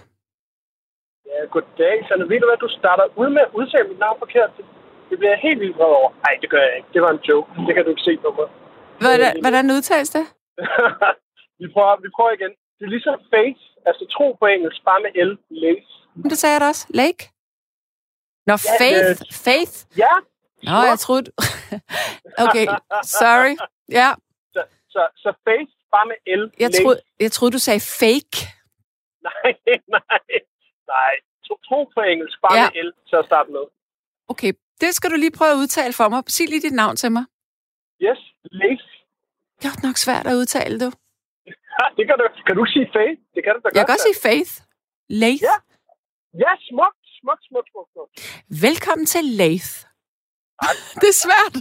Ja, 1.31 1.39
goddag. 1.51 1.97
Så 2.09 2.15
ved 2.31 2.41
du 2.41 2.47
hvad, 2.51 2.59
du 2.67 2.69
starter 2.79 3.05
ud 3.17 3.29
med 3.37 3.43
at 3.47 3.53
udtale 3.59 3.89
mit 3.89 3.99
navn 3.99 4.19
forkert. 4.19 4.51
Det 5.15 5.21
bliver 5.21 5.37
jeg 5.37 5.47
helt 5.49 5.61
vildt 5.61 5.77
vred 5.79 5.93
over. 6.01 6.11
Nej, 6.27 6.35
det 6.43 6.49
gør 6.53 6.63
jeg 6.69 6.77
ikke. 6.79 6.89
Det 6.95 7.01
var 7.03 7.11
en 7.17 7.23
joke. 7.29 7.49
Det 7.67 7.73
kan 7.75 7.85
du 7.85 7.91
ikke 7.95 8.07
se 8.09 8.15
på 8.25 8.31
mig. 8.39 8.49
Hvordan, 9.03 9.33
hvordan 9.45 9.65
udtales 9.77 10.11
det? 10.17 10.25
vi, 11.61 11.67
prøver, 11.75 11.95
vi 12.05 12.09
prøver 12.17 12.33
igen. 12.39 12.53
Det 12.77 12.85
er 12.89 12.93
ligesom 12.97 13.15
faith, 13.35 13.61
altså 13.89 14.03
tro 14.15 14.27
på 14.41 14.47
engelsk, 14.55 14.79
bare 14.89 15.01
med 15.05 15.13
L. 15.29 15.31
Lace. 15.63 15.93
Det 16.31 16.39
sagde 16.39 16.53
jeg 16.55 16.61
da 16.61 16.69
også. 16.73 16.87
Lake? 17.01 17.23
Nå, 18.49 18.55
ja, 18.67 18.71
faith. 18.81 19.07
Øh, 19.11 19.17
faith? 19.47 19.75
Ja. 20.03 20.15
Nå, 20.69 20.79
jeg 20.91 20.99
troede... 21.05 21.25
okay, 22.45 22.67
sorry. 23.21 23.55
Ja. 23.99 24.09
Så, 24.55 24.63
så, 24.95 25.03
så 25.23 25.29
faith, 25.47 25.71
bare 25.95 26.07
med 26.11 26.19
L. 26.41 26.43
Jeg 26.65 26.71
troede, 26.79 26.99
jeg 27.25 27.33
troede, 27.33 27.53
du 27.57 27.63
sagde 27.69 27.83
fake. 28.03 28.37
Nej, 29.29 29.51
nej, 29.97 30.27
nej. 30.95 31.13
Tro, 31.47 31.55
tro 31.69 31.79
på 31.95 32.01
engelsk, 32.13 32.37
bare 32.45 32.57
ja. 32.59 32.67
med 32.75 32.83
L 32.87 32.91
at 33.19 33.27
starte 33.31 33.51
med. 33.57 33.65
Okay, 34.29 34.53
det 34.81 34.91
skal 34.95 35.11
du 35.11 35.17
lige 35.17 35.35
prøve 35.39 35.53
at 35.57 35.61
udtale 35.63 35.93
for 35.93 36.09
mig. 36.09 36.23
Sig 36.27 36.47
lige 36.49 36.63
dit 36.69 36.77
navn 36.83 36.97
til 36.97 37.13
mig. 37.13 37.25
Yes, 38.07 38.21
Leif. 38.61 38.81
Det 39.61 39.69
er 39.73 39.87
nok 39.87 39.97
svært 39.97 40.27
at 40.27 40.35
udtale, 40.35 40.75
du. 40.85 40.89
Ja, 41.79 41.85
det 41.97 42.05
kan 42.09 42.15
du. 42.21 42.25
Kan 42.47 42.57
du 42.61 42.65
sige 42.75 42.87
Faith? 42.97 43.21
Det 43.35 43.41
kan 43.45 43.53
du 43.55 43.61
da 43.65 43.69
Jeg 43.75 43.83
kan 43.83 43.93
godt 43.93 44.05
sige 44.09 44.19
Faith. 44.27 44.53
Leith. 45.23 45.43
Ja, 45.49 45.57
ja 46.45 46.53
smukt, 46.69 47.03
smukt, 47.21 47.43
smukt, 47.49 47.69
smukt, 47.73 47.91
smukt. 47.95 48.13
Velkommen 48.67 49.07
til 49.15 49.25
Leith. 49.41 49.71
det 51.01 51.09
er 51.15 51.19
svært. 51.25 51.55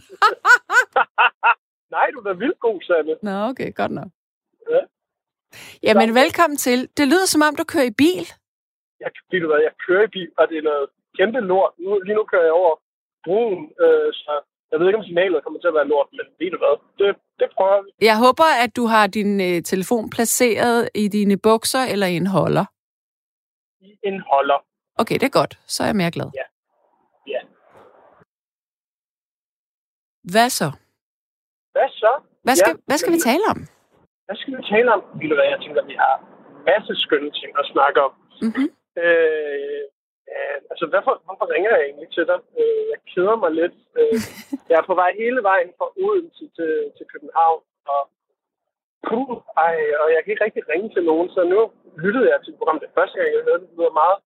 Nej, 1.96 2.06
du 2.14 2.18
er 2.22 2.26
da 2.30 2.34
vildt 2.44 2.60
god, 2.60 2.80
Sanne. 2.88 3.14
Nå, 3.28 3.36
okay, 3.50 3.70
godt 3.80 3.92
nok. 4.00 4.10
Ja. 4.74 4.82
Jamen, 5.84 6.10
velkommen 6.22 6.58
til. 6.58 6.80
Det 6.98 7.06
lyder 7.12 7.28
som 7.34 7.42
om, 7.48 7.56
du 7.56 7.64
kører 7.74 7.88
i 7.94 7.96
bil. 8.04 8.26
Jeg, 9.04 9.12
ved 9.32 9.40
du 9.44 9.48
hvad, 9.52 9.62
jeg 9.68 9.74
kører 9.86 10.04
i 10.08 10.12
bil, 10.16 10.30
og 10.38 10.44
det 10.50 10.58
er 10.58 10.66
noget 10.72 10.86
kæmpe 11.18 11.40
lort. 11.40 11.74
Nu, 11.80 11.90
lige 12.06 12.16
nu 12.20 12.24
kører 12.32 12.44
jeg 12.50 12.56
over 12.64 12.76
broen, 13.26 13.62
øh, 13.84 14.10
så 14.22 14.34
jeg 14.72 14.80
ved 14.80 14.88
ikke, 14.88 15.00
om 15.00 15.06
signalet 15.10 15.44
kommer 15.44 15.60
til 15.60 15.72
at 15.72 15.78
være 15.80 15.88
lort, 15.94 16.10
men 16.18 16.26
ved 16.40 16.52
du 16.52 16.58
hvad, 16.64 16.76
det, 17.00 17.16
det 17.40 17.48
prøver 17.58 17.82
vi. 17.84 17.90
Jeg 18.10 18.18
håber, 18.26 18.50
at 18.64 18.72
du 18.76 18.84
har 18.94 19.08
din 19.08 19.32
øh, 19.50 19.58
telefon 19.72 20.10
placeret 20.16 20.90
i 20.96 21.08
dine 21.08 21.38
bukser 21.48 21.84
eller 21.94 22.08
i 22.14 22.16
en 22.24 22.28
holder. 22.28 22.66
I 23.82 23.92
en 24.04 24.20
holder. 24.32 24.60
Okay, 25.02 25.16
det 25.20 25.28
er 25.32 25.40
godt. 25.42 25.54
Så 25.74 25.84
er 25.84 25.88
jeg 25.88 25.96
mere 25.96 26.12
glad. 26.12 26.30
Ja. 26.40 26.46
Ja. 27.34 27.42
Hvad 30.34 30.50
så? 30.60 30.70
Hvad 31.76 31.90
så? 32.02 32.12
Hvad 32.46 32.56
skal, 32.56 32.74
ja, 32.76 32.84
hvad 32.88 32.98
skal 32.98 33.14
vi 33.14 33.20
tale 33.30 33.46
om? 33.54 33.60
Hvad 34.26 34.38
skal 34.42 34.54
vi 34.58 34.64
tale 34.74 34.94
om? 34.96 35.02
Ved 35.20 35.28
du 35.30 35.36
hvad, 35.36 35.48
jeg 35.54 35.60
tænker, 35.62 35.82
vi 35.92 35.96
har 36.04 36.16
masse 36.72 36.94
skønne 37.04 37.32
ting 37.40 37.52
at 37.62 37.66
snakke 37.74 37.98
om. 38.08 38.14
Mm-hmm. 38.46 38.68
Øh, 39.04 39.84
øh, 40.34 40.58
altså, 40.72 40.86
hvorfor, 40.92 41.14
hvorfor 41.26 41.46
ringer 41.54 41.72
jeg 41.76 41.84
egentlig 41.88 42.10
til 42.16 42.26
dig? 42.32 42.40
Øh, 42.60 42.84
jeg 42.92 43.00
keder 43.12 43.36
mig 43.44 43.52
lidt. 43.62 43.76
Øh, 44.00 44.18
jeg 44.70 44.78
er 44.80 44.90
på 44.90 44.96
vej 45.02 45.12
hele 45.24 45.42
vejen 45.50 45.70
fra 45.78 45.88
Odense 46.04 46.46
til, 46.58 46.74
til 46.98 47.06
København, 47.14 47.62
og 47.94 48.02
puh, 49.08 49.32
ej, 49.66 49.76
og 50.02 50.08
jeg 50.14 50.22
kan 50.22 50.32
ikke 50.32 50.46
rigtig 50.48 50.64
ringe 50.72 50.90
til 50.96 51.04
nogen, 51.12 51.28
så 51.36 51.42
nu 51.54 51.60
lyttede 52.04 52.30
jeg 52.32 52.40
til 52.42 52.58
programmet 52.58 52.84
det 52.86 52.96
første 52.98 53.16
gang, 53.18 53.30
jeg 53.30 53.48
hørte 53.50 53.64
det. 53.64 53.70
Det 53.76 53.84
var 53.88 54.02
meget 54.04 54.20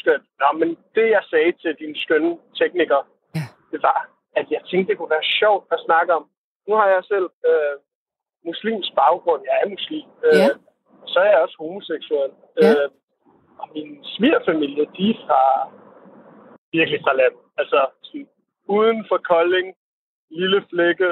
skønt. 0.00 0.26
Nå, 0.40 0.48
men 0.60 0.68
det, 0.96 1.06
jeg 1.16 1.22
sagde 1.32 1.52
til 1.62 1.72
din 1.82 1.94
skønne 2.04 2.32
tekniker, 2.60 3.00
ja. 3.36 3.44
det 3.72 3.80
var, 3.88 4.00
at 4.40 4.46
jeg 4.54 4.60
tænkte, 4.70 4.88
det 4.90 4.98
kunne 4.98 5.16
være 5.16 5.30
sjovt 5.40 5.64
at 5.74 5.82
snakke 5.86 6.10
om. 6.18 6.24
Nu 6.68 6.72
har 6.80 6.88
jeg 6.94 7.02
selv 7.12 7.28
øh, 7.50 7.76
muslims 8.48 8.88
baggrund. 9.00 9.42
Jeg 9.48 9.56
er 9.62 9.68
muslim. 9.76 10.08
Øh, 10.26 10.38
ja. 10.42 10.48
Så 11.12 11.18
er 11.24 11.30
jeg 11.32 11.40
også 11.44 11.56
homoseksuel. 11.58 12.32
Ja. 12.62 12.70
Øh, 12.70 12.88
min 13.76 13.88
svigerfamilie, 14.14 14.84
de 14.96 15.04
er 15.14 15.18
fra 15.26 15.42
virkelig 16.76 17.00
fra 17.04 17.14
landet. 17.20 17.44
Altså 17.60 17.78
sådan, 18.06 18.28
uden 18.76 18.98
for 19.08 19.18
Kolding, 19.30 19.68
lille 20.40 20.60
flække, 20.70 21.08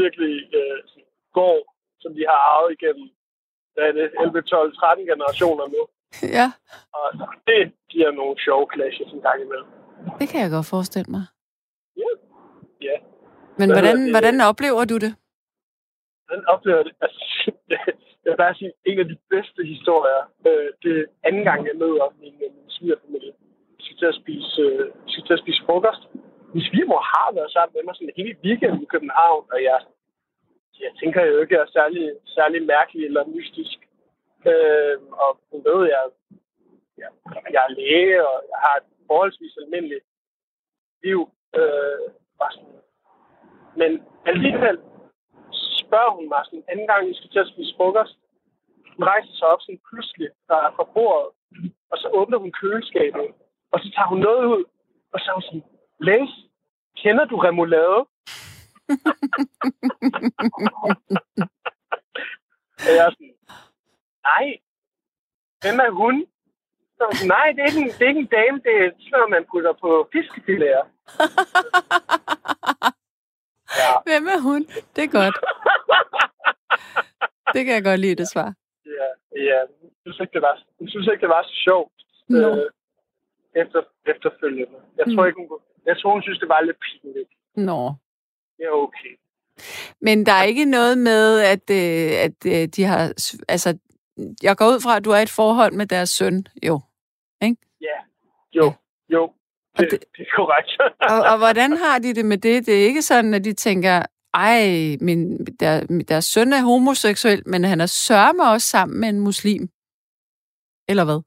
virkelig 0.00 0.34
øh, 0.58 0.78
sådan, 0.90 1.08
går 1.38 1.58
som 2.02 2.10
de 2.18 2.22
har 2.30 2.40
arvet 2.54 2.72
igennem 2.78 3.08
hvad 3.74 3.88
er 3.88 3.92
det, 3.92 4.10
11, 4.20 4.42
12, 4.42 4.76
13 4.76 5.06
generationer 5.12 5.66
nu. 5.74 5.82
Ja, 6.38 6.46
Og 6.98 7.08
det 7.46 7.72
giver 7.92 8.10
nogle 8.10 8.34
sjove 8.44 8.66
clashes 8.74 9.12
en 9.12 9.20
gang 9.20 9.38
imellem. 9.44 9.68
det 10.20 10.28
kan 10.28 10.40
jeg 10.40 10.50
godt 10.50 10.66
forestille 10.74 11.10
mig. 11.16 11.24
Ja. 12.02 12.10
Ja, 12.88 12.96
Men 13.60 13.68
hvordan, 13.74 13.96
hvordan 14.14 14.40
oplever 14.50 14.84
du 14.84 14.96
det? 15.04 15.12
den 16.30 16.46
oplever 16.54 16.82
det. 16.82 16.92
Altså, 17.00 17.52
jeg 18.28 18.34
vil 18.36 18.44
bare 18.46 18.60
sige, 18.60 18.72
en 18.90 18.98
af 18.98 19.08
de 19.12 19.18
bedste 19.34 19.60
historier, 19.74 20.22
øh, 20.48 20.68
det 20.82 20.92
er 21.00 21.04
anden 21.28 21.44
gang, 21.48 21.60
jeg 21.68 21.76
møder 21.82 22.06
min, 22.22 22.34
øh, 22.44 22.50
min 22.56 22.70
svigerfamilie. 22.76 23.32
Vi 23.76 23.80
skal 23.84 23.96
til 24.00 24.12
at 24.12 24.18
spise, 24.22 24.62
øh, 24.62 24.86
skal 25.12 25.24
til 25.24 25.36
at 25.36 25.42
spise 25.44 25.64
frokost. 25.66 26.02
Min 26.54 26.64
svigermor 26.68 27.02
har 27.12 27.28
været 27.38 27.52
sammen 27.52 27.74
med 27.74 27.82
mig 27.84 27.94
sådan 27.94 28.18
hele 28.20 28.34
weekenden 28.44 28.82
i 28.82 28.92
København, 28.94 29.44
og 29.52 29.58
jeg, 29.68 29.78
jeg 30.84 30.92
tænker 31.00 31.20
jo 31.24 31.34
ikke, 31.40 31.54
at 31.54 31.58
jeg 31.58 31.66
er 31.66 31.76
særlig, 31.78 32.04
særlig 32.38 32.60
mærkelig 32.72 33.04
eller 33.04 33.32
mystisk. 33.36 33.78
Øh, 34.50 34.96
og 35.24 35.30
hun 35.50 35.60
ved, 35.68 35.80
jeg, 35.94 36.04
jeg, 37.02 37.10
jeg 37.54 37.62
er 37.68 37.74
læge, 37.78 38.18
og 38.28 38.36
jeg 38.50 38.58
har 38.64 38.74
et 38.80 38.88
forholdsvis 39.06 39.58
almindeligt 39.62 40.04
liv. 41.04 41.20
Øh, 41.58 42.04
bare 42.40 42.52
sådan. 42.52 42.80
Men 43.80 43.90
alligevel 44.30 44.78
spørger 45.88 46.12
hun 46.16 46.26
mig 46.32 46.42
sådan, 46.44 46.68
anden 46.72 46.86
gang, 46.90 47.02
vi 47.08 47.14
skal 47.14 47.30
til 47.30 47.44
at 47.44 47.50
spise 47.52 47.72
frokost. 47.76 48.16
Hun 48.96 49.04
rejser 49.12 49.32
sig 49.34 49.46
op 49.52 49.60
sådan 49.62 49.80
pludselig 49.88 50.28
fra, 50.46 50.58
fra 50.76 50.84
bordet, 50.94 51.28
og 51.90 51.96
så 52.00 52.06
åbner 52.18 52.38
hun 52.38 52.52
køleskabet, 52.60 53.26
og 53.72 53.78
så 53.82 53.88
tager 53.94 54.08
hun 54.12 54.20
noget 54.28 54.44
ud, 54.54 54.62
og 55.12 55.18
så 55.20 55.26
er 55.30 55.34
hun 55.38 55.46
sådan, 55.48 55.64
Læs, 56.08 56.32
kender 57.02 57.24
du 57.24 57.36
remoulade? 57.36 57.98
og 62.84 62.90
jeg 62.96 63.04
er 63.06 63.12
sådan, 63.16 63.34
nej, 64.28 64.46
hvem 65.62 65.78
er 65.86 65.90
hun? 66.00 66.14
Så 66.96 67.00
er 67.04 67.08
hun 67.10 67.16
sådan, 67.20 67.34
nej, 67.36 67.46
det 67.54 67.60
er, 67.62 67.68
ikke 67.70 67.82
en, 67.86 67.92
det 67.96 68.02
er 68.04 68.12
ikke 68.12 68.26
en 68.26 68.34
dame, 68.38 68.56
det 68.64 68.72
er 68.76 68.90
sådan 68.90 69.12
noget, 69.12 69.30
man 69.36 69.44
putter 69.50 69.72
på 69.82 69.90
fiskefiléer. 70.14 70.82
Ja. 73.80 73.92
Hvem 74.08 74.24
er 74.34 74.40
hun? 74.48 74.62
Det 74.96 75.02
er 75.04 75.12
godt. 75.20 75.36
Det 77.54 77.60
kan 77.64 77.74
jeg 77.74 77.84
godt 77.84 78.00
lide, 78.00 78.14
det 78.14 78.28
svar. 78.28 78.54
Ja, 78.86 79.08
ja. 79.50 79.58
Jeg 79.84 79.90
synes 80.04 80.20
ikke, 80.20 80.32
det 80.32 80.42
var, 80.42 80.54
jeg 80.80 80.88
synes 80.92 81.06
ikke, 81.12 81.20
det 81.20 81.28
var 81.28 81.42
så 81.42 81.54
sjovt. 81.66 81.92
Nå. 82.28 82.38
Øh, 82.56 82.70
efter, 83.62 83.80
efterfølgende. 84.12 84.78
Jeg 84.98 85.06
tror 85.12 85.22
Mm. 85.22 85.28
ikke, 85.28 85.38
hun, 85.38 85.58
jeg 85.86 85.96
tror, 86.00 86.12
hun 86.12 86.22
synes, 86.22 86.38
det 86.38 86.48
var 86.48 86.60
lidt 86.60 86.78
pinligt. 86.86 87.30
Nå. 87.56 87.80
Det 88.56 88.64
er 88.66 88.70
okay. 88.70 89.12
Men 90.00 90.26
der 90.26 90.32
er 90.32 90.42
ikke 90.42 90.64
noget 90.64 90.98
med, 90.98 91.40
at, 91.40 91.66
øh, 91.70 92.10
at 92.26 92.38
øh, 92.46 92.68
de 92.76 92.84
har... 92.84 93.02
Altså, 93.48 93.78
jeg 94.42 94.56
går 94.56 94.66
ud 94.66 94.80
fra, 94.80 94.96
at 94.96 95.04
du 95.04 95.10
er 95.10 95.18
i 95.18 95.22
et 95.22 95.30
forhold 95.30 95.72
med 95.72 95.86
deres 95.86 96.08
søn, 96.10 96.46
jo. 96.66 96.80
Ja. 97.80 97.98
Jo, 98.54 98.72
jo. 99.08 99.32
Det, 99.78 99.90
det- 99.90 100.04
det, 100.16 100.22
er 100.26 100.36
korrekt. 100.36 100.70
Og, 101.12 101.18
og 101.32 101.36
hvordan 101.38 101.70
har 101.76 101.98
de 101.98 102.14
det 102.14 102.24
med 102.26 102.38
det? 102.38 102.66
Det 102.66 102.74
er 102.80 102.84
ikke 102.90 103.02
sådan, 103.02 103.34
at 103.34 103.44
de 103.44 103.52
tænker, 103.52 104.02
ej, 104.34 104.62
min, 105.00 105.46
der, 105.60 106.02
deres 106.08 106.24
søn 106.24 106.52
er 106.52 106.62
homoseksuel, 106.62 107.42
men 107.46 107.64
han 107.64 107.80
er 107.80 107.86
sørme 107.86 108.42
også 108.54 108.66
sammen 108.66 109.00
med 109.00 109.08
en 109.08 109.20
muslim. 109.20 109.62
Eller 110.88 111.04
hvad? 111.04 111.20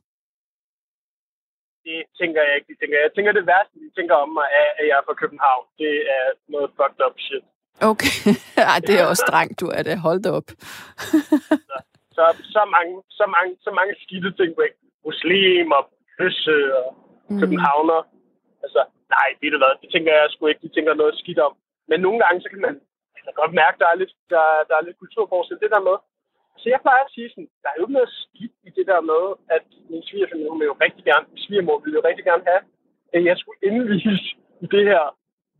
det 1.85 1.99
tænker 2.21 2.41
jeg 2.47 2.53
ikke. 2.57 2.67
De 2.73 2.77
tænker, 2.81 2.97
jeg 3.05 3.11
tænker, 3.15 3.31
det 3.39 3.45
værste, 3.51 3.75
de 3.85 3.89
tænker 3.97 4.15
om 4.25 4.29
mig, 4.37 4.47
er, 4.61 4.67
at 4.79 4.83
jeg 4.89 4.95
er 5.01 5.05
fra 5.07 5.19
København. 5.21 5.65
Det 5.81 5.93
er 6.17 6.25
noget 6.53 6.69
fucked 6.77 7.01
up 7.07 7.15
shit. 7.25 7.45
Okay. 7.91 8.15
Ej, 8.71 8.79
det 8.87 8.93
er 8.99 9.05
også 9.11 9.23
strengt, 9.27 9.55
du 9.61 9.67
er 9.77 9.83
det. 9.87 9.95
Hold 10.07 10.19
da 10.25 10.29
op. 10.39 10.49
Så, 12.17 12.23
så, 12.55 12.61
mange, 12.75 12.93
så, 13.19 13.25
mange, 13.35 13.51
så 13.65 13.71
mange 13.79 13.93
skidte 14.03 14.31
ting 14.39 14.49
på 14.57 14.63
muslim 15.09 15.67
og 15.77 15.83
bøsse 16.17 16.57
og 16.81 16.87
Mm. 17.29 17.39
københavner. 17.39 17.99
Altså, 18.65 18.81
nej, 19.15 19.27
ved 19.41 19.51
du 19.51 19.57
hvad, 19.61 19.73
det 19.81 19.89
tænker 19.91 20.11
jeg 20.13 20.25
sgu 20.29 20.41
ikke. 20.47 20.63
De 20.65 20.75
tænker 20.75 20.93
noget 20.93 21.15
skidt 21.21 21.39
om. 21.47 21.53
Men 21.89 21.99
nogle 22.05 22.19
gange, 22.23 22.41
så 22.41 22.47
kan 22.51 22.61
man 22.67 22.75
altså, 23.17 23.31
godt 23.41 23.53
mærke, 23.61 23.79
der 23.81 23.87
er 23.93 23.97
lidt, 24.01 24.13
der, 24.33 24.43
der 24.69 24.75
er 24.77 24.83
lidt 24.87 25.01
kulturforskel. 25.03 25.61
Det 25.63 25.71
der 25.75 25.87
med, 25.89 25.97
så 26.61 26.65
jeg 26.73 26.79
plejer 26.85 27.03
at 27.05 27.13
sige 27.15 27.29
sådan, 27.29 27.49
der 27.61 27.69
er 27.69 27.77
jo 27.77 27.83
ikke 27.85 27.97
noget 27.99 28.13
skidt 28.23 28.55
i 28.67 28.69
det 28.77 28.85
der 28.91 29.01
med, 29.11 29.23
at 29.55 29.65
min 29.91 30.03
svigerfamilie, 30.07 30.51
hun 30.51 30.59
vil 30.59 30.71
jo 30.71 30.77
rigtig 30.85 31.03
gerne, 31.09 31.25
min 31.31 31.43
svigermor 31.45 31.77
ville 31.83 31.97
jo 31.99 32.03
rigtig 32.09 32.25
gerne 32.29 32.43
have, 32.51 32.63
at 33.15 33.21
jeg 33.29 33.35
skulle 33.37 33.59
indvise 33.69 34.13
i 34.63 34.67
det 34.75 34.83
her 34.91 35.03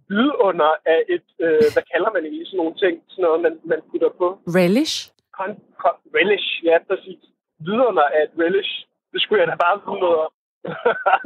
vidunder 0.09 0.73
af 0.93 0.99
et, 1.15 1.27
øh, 1.45 1.65
hvad 1.73 1.85
kalder 1.93 2.09
man 2.15 2.23
egentlig 2.25 2.47
sådan 2.47 2.61
nogle 2.61 2.75
ting, 2.83 2.93
sådan 3.11 3.23
noget, 3.27 3.39
man, 3.45 3.53
man 3.71 3.79
putter 3.89 4.11
på. 4.21 4.27
Relish? 4.57 4.95
Con, 5.37 5.49
con, 5.81 5.95
relish, 6.17 6.47
ja, 6.69 6.75
præcis. 6.89 7.21
Vidunder 7.65 8.07
af 8.15 8.21
et 8.27 8.33
relish. 8.43 8.71
Det 9.13 9.19
skulle 9.21 9.39
jeg 9.41 9.49
da 9.51 9.55
bare 9.65 9.77
vide 9.85 9.99
noget 10.05 10.17
om. 10.25 10.31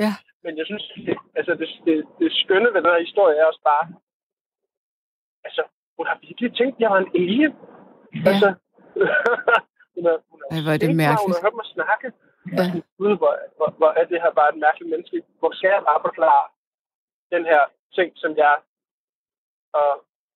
Ja. 0.06 0.14
Men 0.46 0.58
jeg 0.60 0.66
synes, 0.66 0.84
det, 1.08 1.18
altså 1.40 1.52
det, 1.62 1.68
det, 1.86 1.96
det 2.20 2.30
skønne 2.42 2.70
ved 2.74 2.82
den 2.84 2.92
her 2.96 3.06
historie 3.08 3.36
er 3.42 3.46
også 3.46 3.64
bare, 3.72 3.86
altså, 5.48 5.62
hun 5.98 6.06
har 6.10 6.18
virkelig 6.28 6.50
tænkt, 6.60 6.76
at 6.76 6.82
jeg 6.84 6.90
var 6.94 7.00
en 7.06 7.12
alien. 7.22 7.54
Ja. 8.16 8.30
Altså, 8.32 8.50
hun 9.96 10.04
er, 10.12 10.16
hun 10.32 10.40
Ej, 10.52 10.60
hvor 10.66 10.74
er 10.76 10.80
det 10.84 10.88
mig, 10.90 10.96
Hun 10.96 11.04
mærkeligt. 11.06 11.38
har 11.38 11.46
hørt 11.46 11.58
mig 11.62 11.68
snakke. 11.78 12.08
Ja. 12.58 12.64
Ja. 12.76 12.82
Gud, 13.00 13.14
hvor, 13.22 13.34
hvor, 13.58 13.70
hvor, 13.80 13.92
er 14.00 14.06
det 14.12 14.22
her 14.24 14.32
bare 14.40 14.50
et 14.54 14.60
mærkeligt 14.68 14.90
menneske. 14.94 15.18
Hvor 15.40 15.52
skal 15.58 15.70
jeg 15.76 15.82
bare 15.90 16.02
forklare 16.08 16.44
den 17.36 17.44
her 17.52 17.62
ting, 17.98 18.10
som 18.24 18.32
jeg... 18.44 18.56
Og, 19.80 19.90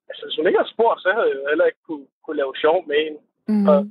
altså, 0.10 0.22
hvis 0.26 0.36
hun 0.38 0.48
ikke 0.48 0.60
havde 0.62 0.74
spurgt, 0.76 1.00
så 1.04 1.10
havde 1.16 1.28
jeg 1.30 1.38
jo 1.42 1.48
heller 1.52 1.66
ikke 1.70 1.84
kunne, 1.88 2.08
kunne 2.24 2.38
lave 2.42 2.54
sjov 2.64 2.78
med 2.90 2.98
hende. 3.06 3.20
Mm. 3.52 3.68
Og- 3.72 3.86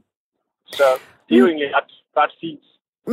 Så 0.78 0.86
det 1.26 1.34
er 1.34 1.40
jo 1.42 1.44
Mm. 1.46 1.50
egentlig 1.52 1.70
ret, 1.78 1.90
ret 2.20 2.34
fint. 2.40 2.64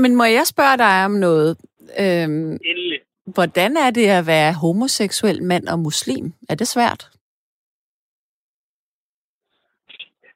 Men 0.02 0.16
må 0.16 0.24
jeg 0.24 0.46
spørge 0.54 0.78
dig 0.78 1.06
om 1.06 1.12
noget? 1.12 1.58
Øhm, 2.00 2.52
Endelig. 2.70 3.00
hvordan 3.36 3.78
er 3.78 3.90
det 3.92 4.08
at 4.20 4.28
være 4.28 4.54
homoseksuel 4.54 5.44
mand 5.44 5.68
og 5.68 5.80
muslim? 5.80 6.26
Er 6.50 6.56
det 6.56 6.68
svært? 6.68 7.02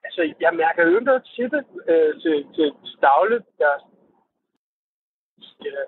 Altså, 0.06 0.22
jeg 0.40 0.52
mærker 0.54 0.84
jo 0.84 0.90
ikke 0.96 1.06
noget 1.06 1.24
til 1.36 1.48
det 1.52 1.64
øh, 1.90 2.14
til, 2.22 2.36
til, 2.56 2.68
til 2.88 2.98
dagligt. 3.02 3.46
Jeg, 3.60 3.76
jeg, 5.66 5.86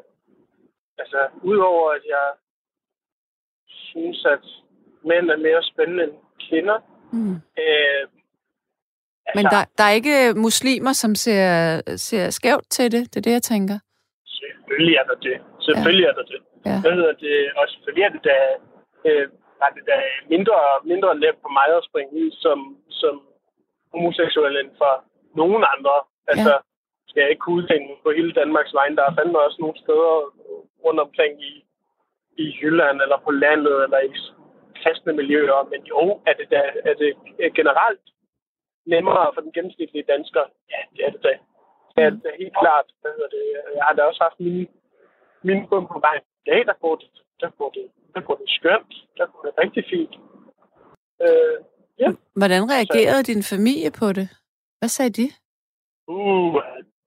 altså, 0.98 1.20
udover 1.44 1.92
at 1.92 2.02
jeg 2.16 2.28
synes, 3.68 4.26
at 4.26 4.46
mænd 5.10 5.32
er 5.32 5.38
mere 5.38 5.64
spændende 5.64 6.04
end 6.04 6.14
kvinder. 6.50 6.80
Mm. 7.14 7.36
Øh, 7.64 8.04
altså, 9.28 9.36
Men 9.38 9.46
der, 9.54 9.62
der 9.78 9.86
er 9.90 9.94
ikke 10.00 10.16
muslimer, 10.48 10.94
som 10.94 11.12
ser, 11.16 11.46
ser 12.08 12.26
skævt 12.30 12.68
til 12.76 12.92
det? 12.96 13.04
Det 13.12 13.18
er 13.18 13.26
det, 13.28 13.36
jeg 13.40 13.46
tænker. 13.54 13.78
Selvfølgelig 14.38 14.96
er 15.02 15.06
der 15.12 15.18
det. 15.28 15.38
Selvfølgelig 15.68 16.06
ja. 16.06 16.12
er 16.12 16.16
der 16.20 16.26
det. 16.34 16.40
Ja. 16.70 16.78
Hvad 16.84 16.94
hedder 17.00 17.16
det? 17.26 17.38
Og 17.60 17.64
selvfølgelig 17.74 18.06
er 18.08 18.14
det 18.16 18.24
da, 18.30 18.38
øh, 19.10 19.26
er 19.66 19.72
det 19.76 19.84
da 19.92 19.98
mindre, 20.34 20.58
mindre 20.92 21.12
let 21.24 21.38
for 21.44 21.52
mig 21.60 21.68
at 21.78 21.88
springe 21.90 22.12
ud 22.22 22.30
som, 22.44 22.58
som 23.02 23.14
homoseksuel 23.94 24.56
end 24.62 24.72
for 24.82 24.94
nogen 25.42 25.64
andre. 25.76 25.96
Altså, 26.32 26.54
skal 27.08 27.22
jeg 27.22 27.30
ikke 27.30 27.44
kunne 27.46 27.60
udtænke 27.62 27.94
på 28.04 28.10
hele 28.18 28.34
Danmarks 28.42 28.74
vegne. 28.80 28.96
Der 28.98 29.06
er 29.06 29.16
fandme 29.18 29.40
også 29.40 29.60
nogle 29.60 29.78
steder 29.84 30.14
rundt 30.86 31.00
omkring 31.06 31.34
i, 31.52 31.54
i 32.44 32.46
Jylland, 32.60 32.98
eller 33.06 33.18
på 33.26 33.32
landet, 33.32 33.76
eller 33.86 34.00
i 34.00 34.10
kristne 34.82 35.14
miljøer. 35.20 35.70
Men 35.72 35.82
jo, 35.92 36.02
er 36.30 36.34
det, 36.40 36.48
da, 36.54 36.62
er 36.90 36.96
det 37.02 37.12
generelt 37.60 38.06
nemmere 38.86 39.32
for 39.34 39.42
den 39.42 39.52
gennemsnitlige 39.52 40.04
dansker? 40.14 40.44
Ja, 40.72 40.80
det 40.96 41.06
er 41.06 41.12
det 41.12 41.24
da. 41.24 41.34
Det 41.96 42.04
er 42.04 42.10
det 42.10 42.24
da 42.24 42.30
helt 42.40 42.56
klart. 42.62 42.86
Det? 43.04 43.12
Jeg 43.76 43.84
har 43.88 43.94
da 43.94 44.02
også 44.04 44.24
haft 44.24 44.40
mine, 44.40 44.68
mine 45.44 45.68
bum 45.70 45.88
på 45.88 46.00
vejen. 46.00 46.22
Ja, 46.48 46.58
der 46.70 46.74
går 46.84 46.96
det, 46.96 47.10
der 47.40 47.50
går 47.50 47.70
det, 47.70 47.86
der 48.16 48.22
går 48.22 48.36
det 48.36 48.50
skønt. 48.50 48.94
Der 49.18 49.26
går 49.32 49.42
det 49.48 49.54
rigtig 49.64 49.84
fint. 49.90 50.14
Øh, 51.26 51.58
Ja. 52.00 52.10
Hvordan 52.36 52.64
reagerede 52.76 53.24
din 53.24 53.44
familie 53.44 53.92
på 54.02 54.08
det? 54.14 54.28
Hvad 54.80 54.90
sagde 54.90 55.12
de? 55.20 55.28
Uh, 56.08 56.62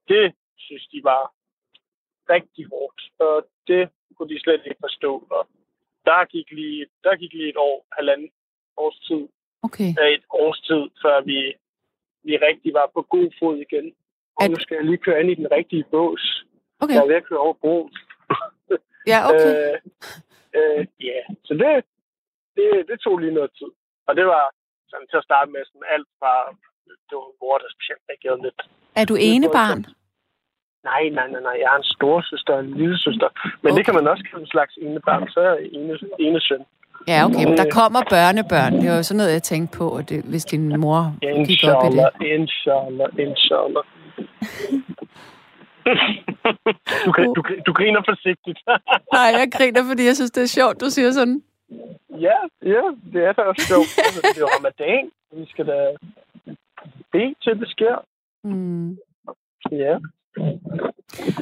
det 0.07 0.33
synes 0.57 0.87
de 0.93 0.99
var 1.03 1.23
rigtig 2.29 2.65
hårdt, 2.73 3.01
og 3.19 3.47
det 3.67 3.89
kunne 4.15 4.29
de 4.33 4.39
slet 4.39 4.61
ikke 4.65 4.83
forstå. 4.87 5.27
Og 5.29 5.47
der 6.05 6.25
gik 6.25 6.51
lige, 6.51 6.85
der 7.03 7.15
gik 7.15 7.33
lige 7.33 7.49
et 7.49 7.57
år, 7.57 7.85
halvanden 7.91 8.29
års 8.77 8.99
tid, 9.07 9.27
Okay. 9.63 9.89
af 10.01 10.07
et 10.17 10.23
års 10.29 10.59
tid, 10.61 10.83
før 11.03 11.21
vi, 11.21 11.53
vi 12.27 12.33
rigtig 12.47 12.71
var 12.79 12.87
på 12.95 13.01
god 13.15 13.27
fod 13.39 13.57
igen. 13.67 13.85
Og 14.37 14.43
At- 14.43 14.51
nu 14.51 14.57
skal 14.59 14.75
jeg 14.75 14.85
lige 14.85 15.03
køre 15.05 15.19
ind 15.21 15.31
i 15.31 15.35
den 15.41 15.47
rigtige 15.57 15.85
bås. 15.91 16.45
Okay. 16.81 16.93
Jeg 16.93 17.03
er 17.03 17.07
ved 17.07 17.21
at 17.21 17.27
køre 17.29 17.39
over 17.39 17.53
broen. 17.63 17.91
Ja, 19.13 19.19
okay. 19.29 19.51
Øh, 19.55 19.77
øh, 20.57 20.81
ja, 21.09 21.19
så 21.47 21.53
det, 21.61 21.67
det, 22.55 22.67
det 22.89 22.97
tog 23.03 23.17
lige 23.17 23.33
noget 23.39 23.51
tid. 23.59 23.71
Og 24.07 24.15
det 24.17 24.25
var 24.25 24.43
sådan 24.91 25.07
til 25.07 25.17
at 25.21 25.27
starte 25.29 25.51
med 25.51 25.61
sådan 25.65 25.87
alt 25.95 26.07
fra, 26.19 26.33
det 27.07 27.15
var 27.19 27.29
mor, 27.41 27.57
der 27.57 27.69
specielt 27.75 28.03
reagerede 28.09 28.41
lidt. 28.45 28.59
Er 28.99 29.05
du 29.05 29.15
ene 29.29 29.47
barn? 29.59 29.79
Nej, 30.89 31.03
nej, 31.17 31.27
nej, 31.33 31.41
nej. 31.47 31.55
Jeg 31.61 31.69
har 31.73 31.77
en 31.83 31.91
storesøster 31.95 32.53
og 32.53 32.59
en 32.59 32.73
lille 32.81 32.97
søster. 33.05 33.29
Men 33.61 33.71
okay. 33.71 33.77
Det 33.77 33.85
kan 33.85 33.95
man 33.99 34.07
også 34.11 34.23
kalde 34.29 34.41
en 34.45 34.53
slags 34.55 34.73
ene 34.85 34.99
barn. 35.07 35.23
Så 35.33 35.39
er 35.39 35.53
jeg 35.53 35.69
ene, 35.77 35.93
ene 36.25 36.39
søn. 36.47 36.63
Ja, 37.07 37.25
okay, 37.25 37.45
men 37.49 37.57
der 37.57 37.69
kommer 37.71 38.01
børnebørn. 38.09 38.73
Det 38.73 38.89
var 38.89 38.95
jo 38.95 39.03
sådan 39.03 39.17
noget, 39.17 39.33
jeg 39.33 39.43
tænkte 39.43 39.77
på, 39.77 39.95
at 39.95 40.09
det, 40.09 40.23
hvis 40.23 40.45
din 40.45 40.79
mor 40.79 41.15
gik 41.47 41.63
op 41.63 41.83
i 41.93 41.97
det. 41.97 42.27
Inshallah, 42.35 43.09
inshallah. 43.25 43.83
Du, 47.05 47.11
gri- 47.15 47.33
du, 47.37 47.41
du 47.67 47.73
griner 47.73 48.01
forsigtigt. 48.11 48.59
Nej, 49.13 49.29
jeg 49.39 49.47
griner, 49.57 49.83
fordi 49.89 50.05
jeg 50.05 50.15
synes, 50.15 50.31
det 50.31 50.43
er 50.43 50.47
sjovt, 50.47 50.81
du 50.81 50.89
siger 50.89 51.11
sådan. 51.11 51.41
ja, 52.27 52.37
ja, 52.73 52.81
det 53.13 53.21
er 53.27 53.31
da 53.33 53.41
også 53.41 53.63
sjovt. 53.71 53.89
Altså, 54.05 54.19
Det 54.21 54.37
er 54.37 54.41
jo 54.45 54.47
ramadan. 54.57 55.03
Vi 55.37 55.45
skal 55.51 55.65
da 55.67 55.77
bede 57.11 57.35
til, 57.43 57.59
det 57.59 57.69
sker. 57.69 57.95
Mm. 58.43 58.89
Ja. 59.71 59.95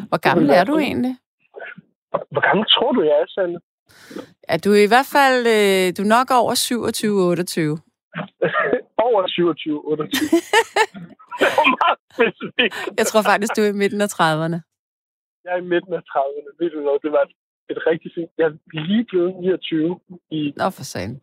Hvor 0.10 0.18
gammel 0.18 0.50
er 0.50 0.64
du 0.64 0.78
egentlig? 0.78 1.16
Hvor 2.32 2.42
gammel 2.48 2.66
tror 2.66 2.92
du, 2.92 3.02
jeg 3.02 3.12
er, 3.22 3.26
Sande? 3.28 3.60
Ja, 4.50 4.56
du 4.64 4.70
er 4.78 4.84
i 4.88 4.92
hvert 4.94 5.10
fald 5.18 5.40
øh, 5.58 5.86
du 5.96 6.02
er 6.06 6.12
nok 6.18 6.28
over 6.42 6.54
27-28. 6.54 7.94
Over 9.08 9.22
27, 9.28 9.82
28. 9.86 10.10
det 11.40 11.48
var 11.58 11.68
meget 11.82 11.98
specifikt. 12.14 12.74
Jeg 13.00 13.06
tror 13.10 13.22
faktisk, 13.32 13.52
du 13.58 13.62
er 13.66 13.72
i 13.76 13.80
midten 13.84 14.02
af 14.06 14.10
30'erne. 14.18 14.58
Jeg 15.44 15.52
er 15.56 15.60
i 15.66 15.68
midten 15.74 15.94
af 16.00 16.04
30'erne. 16.14 16.52
Ved 16.60 16.70
du 16.74 16.80
noget, 16.88 17.00
det 17.06 17.12
var 17.18 17.24
et, 17.72 17.80
rigtig 17.90 18.10
fint... 18.16 18.30
Jeg 18.38 18.46
er 18.50 18.56
lige 18.90 19.06
blevet 19.10 19.32
29 19.36 20.00
i... 20.38 20.40
Nå, 20.62 20.68
for 20.78 20.84
sagen. 20.94 21.14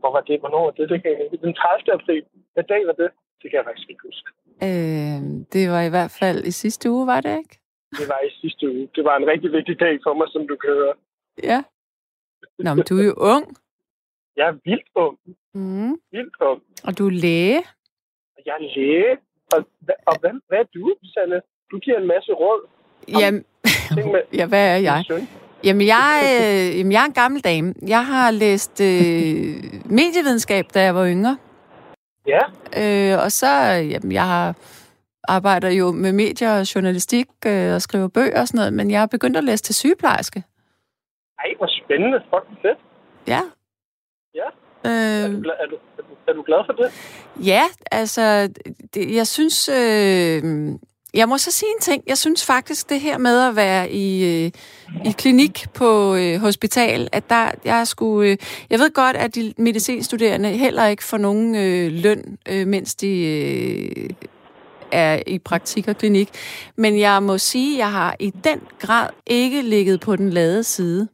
Hvor 0.00 0.10
var 0.16 0.22
det? 0.28 0.36
Hvornår 0.42 0.62
var 0.68 0.74
det? 0.78 0.88
Det 0.92 0.98
kan 1.02 1.10
jeg. 1.10 1.40
Den 1.46 1.54
30. 1.54 1.92
april. 1.98 2.22
Hvad 2.54 2.64
dag 2.72 2.82
var 2.90 2.96
det? 3.02 3.10
Det 3.40 3.46
kan 3.50 3.56
jeg 3.58 3.66
faktisk 3.68 3.88
ikke 3.92 4.04
huske. 4.08 4.28
Øh, 4.66 5.20
det 5.54 5.64
var 5.74 5.82
i 5.88 5.92
hvert 5.94 6.12
fald 6.20 6.40
i 6.50 6.52
sidste 6.62 6.84
uge, 6.94 7.06
var 7.06 7.20
det 7.26 7.34
ikke? 7.42 7.54
Det 8.00 8.06
var 8.12 8.20
i 8.28 8.30
sidste 8.40 8.64
uge. 8.74 8.88
Det 8.96 9.02
var 9.08 9.16
en 9.16 9.26
rigtig 9.32 9.50
vigtig 9.52 9.80
dag 9.80 9.94
for 10.04 10.12
mig, 10.18 10.26
som 10.34 10.42
du 10.50 10.56
kan 10.62 10.72
høre. 10.80 10.94
Ja. 11.50 11.60
Nå, 12.58 12.74
men 12.74 12.84
du 12.88 12.98
er 12.98 13.04
jo 13.04 13.14
ung. 13.16 13.56
Jeg 14.36 14.46
er 14.48 14.56
vildt 14.64 14.88
ung. 14.94 15.18
Mm. 15.54 15.94
Vildt 16.12 16.34
ung. 16.40 16.62
Og 16.84 16.98
du 16.98 17.06
er 17.06 17.10
læge. 17.10 17.62
Jeg 18.46 18.54
er 18.60 18.64
læge. 18.76 19.16
Og, 19.52 19.60
og 20.06 20.14
hvad, 20.20 20.30
hvad 20.48 20.58
er 20.58 20.68
du, 20.74 20.94
Sanne? 21.04 21.40
Du 21.70 21.78
giver 21.78 21.98
en 21.98 22.06
masse 22.06 22.32
råd. 22.32 22.60
Jamen, 23.08 23.44
med 24.12 24.22
ja, 24.38 24.46
hvad 24.46 24.68
er 24.74 24.76
jeg? 24.76 25.04
Jamen, 25.64 25.86
jeg, 25.86 26.20
øh, 26.24 26.78
jamen, 26.78 26.92
jeg 26.92 27.02
er 27.02 27.06
en 27.06 27.12
gammel 27.12 27.40
dame. 27.40 27.74
Jeg 27.88 28.06
har 28.06 28.30
læst 28.30 28.80
øh, 28.80 28.88
medievidenskab, 29.84 30.64
da 30.74 30.82
jeg 30.82 30.94
var 30.94 31.06
yngre. 31.06 31.38
Ja, 32.26 32.40
Øh, 32.76 33.24
og 33.24 33.32
så, 33.32 33.46
jamen, 33.92 34.12
jeg 34.12 34.26
har 34.26 34.56
arbejder 35.28 35.70
jo 35.70 35.92
med 35.92 36.12
medier 36.12 36.58
og 36.58 36.74
journalistik 36.74 37.26
øh, 37.46 37.74
og 37.74 37.82
skriver 37.82 38.08
bøger 38.08 38.40
og 38.40 38.48
sådan 38.48 38.58
noget, 38.58 38.72
men 38.72 38.90
jeg 38.90 39.00
har 39.00 39.06
begyndt 39.06 39.36
at 39.36 39.44
læse 39.44 39.62
til 39.64 39.74
sygeplejerske. 39.74 40.42
Ej, 41.38 41.50
hvor 41.58 41.68
spændende. 41.84 42.18
Fuck, 42.30 42.46
fedt. 42.62 42.78
Ja. 43.26 43.40
Ja. 44.34 44.48
Er 44.84 45.26
Øh, 45.26 45.34
du, 45.36 45.42
glad, 45.42 45.54
er, 45.60 45.66
du, 45.66 45.76
er, 45.98 46.02
du, 46.02 46.14
er 46.28 46.32
du 46.32 46.42
glad 46.42 46.58
for 46.66 46.72
det? 46.72 46.88
ja, 47.46 47.62
altså, 47.92 48.48
det, 48.94 49.14
jeg 49.16 49.26
synes... 49.26 49.68
Øh, 49.68 50.42
jeg 51.14 51.28
må 51.28 51.38
så 51.38 51.50
sige 51.50 51.70
en 51.76 51.80
ting. 51.80 52.02
Jeg 52.06 52.18
synes 52.18 52.46
faktisk, 52.46 52.88
det 52.90 53.00
her 53.00 53.18
med 53.18 53.48
at 53.48 53.56
være 53.56 53.90
i, 53.90 54.44
øh, 54.44 54.50
i 55.04 55.10
klinik 55.18 55.66
på 55.74 56.14
øh, 56.14 56.40
hospital, 56.40 57.08
at 57.12 57.30
der, 57.30 57.50
jeg 57.64 57.86
skulle... 57.86 58.30
Øh, 58.30 58.36
jeg 58.70 58.78
ved 58.78 58.92
godt, 58.92 59.16
at 59.16 59.34
de 59.34 59.54
medicinstuderende 59.58 60.48
heller 60.48 60.86
ikke 60.86 61.04
får 61.04 61.16
nogen 61.18 61.54
øh, 61.54 61.92
løn, 61.92 62.38
øh, 62.48 62.66
mens 62.66 62.94
de 62.94 63.26
øh, 63.26 64.10
er 64.92 65.22
i 65.26 65.38
praktik 65.38 65.88
og 65.88 65.96
klinik. 65.96 66.28
Men 66.76 66.98
jeg 66.98 67.22
må 67.22 67.38
sige, 67.38 67.74
at 67.74 67.78
jeg 67.78 67.92
har 67.92 68.16
i 68.20 68.30
den 68.30 68.60
grad 68.78 69.08
ikke 69.26 69.62
ligget 69.62 70.00
på 70.00 70.16
den 70.16 70.30
lade 70.30 70.62
side. 70.62 71.08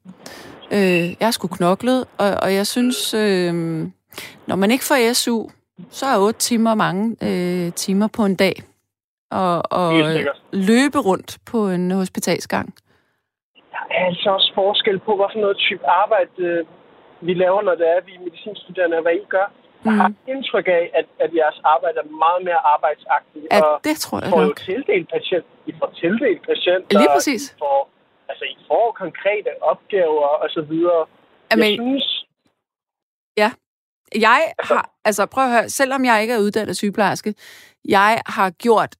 Øh, 0.72 1.04
jeg 1.20 1.26
har 1.26 1.30
sgu 1.30 1.48
knoklet, 1.48 2.04
og, 2.18 2.30
og 2.42 2.54
jeg 2.54 2.66
synes, 2.66 3.14
øh, 3.14 3.54
når 4.46 4.56
man 4.56 4.70
ikke 4.70 4.84
får 4.84 5.12
SU, 5.12 5.48
så 5.90 6.06
er 6.06 6.18
8 6.18 6.38
timer 6.38 6.74
mange 6.74 7.16
øh, 7.22 7.72
timer 7.72 8.08
på 8.16 8.24
en 8.24 8.36
dag. 8.36 8.62
Og, 9.30 9.62
og 9.70 9.92
løbe 10.52 10.98
rundt 10.98 11.38
på 11.50 11.68
en 11.68 11.90
hospitalsgang. 11.90 12.74
Der 13.54 13.84
er 13.90 14.06
altså 14.06 14.30
også 14.30 14.52
forskel 14.54 14.98
på, 14.98 15.16
hvad 15.16 15.26
for 15.32 15.40
noget 15.40 15.56
type 15.56 15.86
arbejde 15.86 16.30
øh, 16.38 16.64
vi 17.20 17.34
laver, 17.34 17.62
når 17.62 17.74
det 17.74 17.86
er, 17.94 18.00
vi 18.06 18.12
er 18.14 18.24
medicinstuderende, 18.28 18.96
og 18.96 19.02
hvad 19.02 19.12
I 19.12 19.24
gør. 19.28 19.48
Jeg 19.84 19.92
har 20.02 20.12
indtryk 20.32 20.66
af, 20.78 20.84
at, 20.98 21.06
at 21.24 21.30
jeres 21.40 21.58
arbejde 21.74 21.96
er 22.04 22.08
meget 22.24 22.40
mere 22.48 22.60
arbejdsagtigt. 22.74 23.46
At, 23.50 23.62
og 23.64 23.80
det 23.84 23.96
tror 24.04 24.16
jeg 24.22 24.30
får 24.30 24.40
jo 24.40 24.46
nok. 24.46 24.60
tildelt 24.68 25.08
patient. 25.14 25.46
I 25.66 25.72
får 25.78 25.90
tildelt 26.00 26.40
patienter. 26.50 26.98
Lige 27.00 27.10
præcis. 27.16 27.42
I 27.50 27.54
får, 27.58 27.80
altså, 28.28 28.44
I 28.44 28.56
får 28.70 28.86
konkrete 29.02 29.50
opgaver 29.72 30.28
og 30.44 30.48
så 30.56 30.62
videre. 30.72 31.02
Jeg 31.50 31.74
synes, 31.82 32.06
Jeg 34.20 34.52
har, 34.58 34.90
altså 35.04 35.26
prøv 35.26 35.44
at 35.44 35.50
høre, 35.50 35.68
selvom 35.68 36.04
jeg 36.04 36.22
ikke 36.22 36.34
er 36.34 36.38
uddannet 36.38 36.76
sygeplejerske, 36.76 37.34
jeg 37.88 38.22
har 38.26 38.50
gjort 38.50 38.96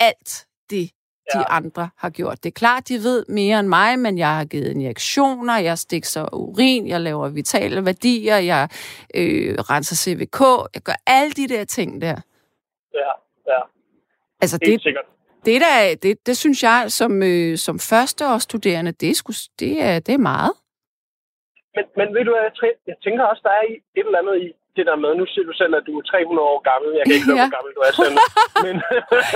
alt 0.00 0.46
det, 0.70 0.90
de 1.34 1.44
andre 1.48 1.90
har 1.96 2.10
gjort. 2.10 2.44
Det 2.44 2.48
er 2.50 2.58
klart, 2.58 2.88
de 2.88 2.94
ved 2.94 3.24
mere 3.28 3.60
end 3.60 3.68
mig, 3.68 3.98
men 3.98 4.18
jeg 4.18 4.36
har 4.36 4.44
givet 4.44 4.70
injektioner, 4.70 5.58
jeg 5.58 5.78
stikser 5.78 6.34
urin, 6.34 6.88
jeg 6.88 7.00
laver 7.00 7.28
vitale 7.28 7.84
værdier, 7.84 8.36
jeg 8.36 8.68
øh, 9.14 9.54
renser 9.58 9.96
CVK, 9.96 10.40
jeg 10.74 10.82
gør 10.82 10.92
alle 11.06 11.32
de 11.32 11.48
der 11.48 11.64
ting 11.64 12.00
der. 12.00 12.16
ja, 12.94 13.10
ja, 13.52 13.60
Altså 14.40 14.58
helt 14.62 14.72
det, 14.78 14.82
sikkert. 14.82 15.04
det, 15.44 15.60
der, 15.60 15.94
det, 16.02 16.26
det 16.26 16.36
synes 16.36 16.62
jeg 16.62 16.84
som, 16.88 17.22
øh, 17.22 17.58
som 17.58 17.78
førsteårsstuderende, 17.78 18.92
det 18.92 19.10
er, 19.10 19.14
sgu, 19.14 19.32
det, 19.58 19.82
er, 19.82 19.98
det 19.98 20.14
er 20.14 20.18
meget. 20.18 20.52
Men, 21.76 21.84
men 21.96 22.14
ved 22.14 22.24
du 22.24 22.30
hvad, 22.34 22.42
jeg, 22.48 22.52
tæ- 22.62 22.82
jeg 22.86 22.96
tænker 23.04 23.24
også, 23.24 23.40
der 23.44 23.50
er 23.50 23.64
i- 23.72 23.82
et 23.98 24.06
eller 24.06 24.18
andet 24.18 24.36
i 24.46 24.52
det 24.76 24.84
der 24.90 24.96
med, 25.04 25.10
nu 25.20 25.24
siger 25.32 25.44
du 25.50 25.54
selv, 25.60 25.72
at 25.78 25.84
du 25.88 25.92
er 25.98 26.02
300 26.02 26.48
år 26.52 26.60
gammel. 26.70 26.90
Jeg 26.98 27.04
kan 27.06 27.14
ikke 27.18 27.26
høre, 27.30 27.40
Ja. 27.42 27.46
hvor 27.48 27.56
gammel 27.58 27.72
du 27.78 27.82
er 27.88 27.92
selv. 28.02 28.16
Men 28.64 28.74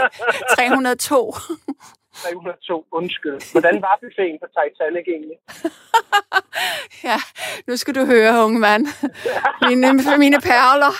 302. 0.56 1.20
302, 2.14 2.86
undskyld. 2.98 3.38
Hvordan 3.54 3.76
var 3.86 3.94
buffeten 4.02 4.38
på 4.42 4.46
Titanic 4.56 5.06
egentlig? 5.14 5.38
ja, 7.08 7.18
nu 7.68 7.72
skal 7.80 7.94
du 7.98 8.02
høre, 8.14 8.44
unge 8.46 8.60
mand. 8.68 8.84
Mine, 9.68 9.86
mine 10.24 10.38
perler. 10.50 10.94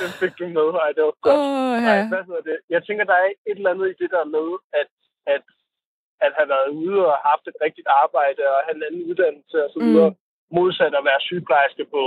Den 0.00 0.10
fik 0.20 0.32
du 0.40 0.46
med, 0.58 0.68
Ej, 0.82 0.90
det 0.96 1.02
var 1.08 1.14
godt. 1.26 1.36
Nej, 1.86 1.98
ja. 1.98 2.08
hvad 2.12 2.22
hedder 2.28 2.44
det? 2.50 2.58
Jeg 2.74 2.80
tænker, 2.86 3.04
der 3.10 3.16
er 3.24 3.28
et 3.50 3.58
eller 3.58 3.70
andet 3.72 3.88
i 3.92 3.96
det 4.02 4.10
der 4.16 4.24
med, 4.36 4.48
at, 4.80 4.90
at, 5.34 5.44
at 6.24 6.32
have 6.38 6.48
været 6.54 6.68
ude 6.82 6.98
og 7.10 7.16
haft 7.30 7.44
et 7.50 7.58
rigtigt 7.64 7.88
arbejde 8.02 8.42
og 8.52 8.58
have 8.66 8.76
en 8.78 8.86
anden 8.88 9.02
uddannelse 9.10 9.56
og 9.64 9.70
så 9.74 9.78
videre, 9.86 10.10
mm. 10.10 10.16
Modsat 10.56 10.94
at 11.00 11.04
være 11.04 11.20
sygeplejerske 11.20 11.84
på 11.94 12.02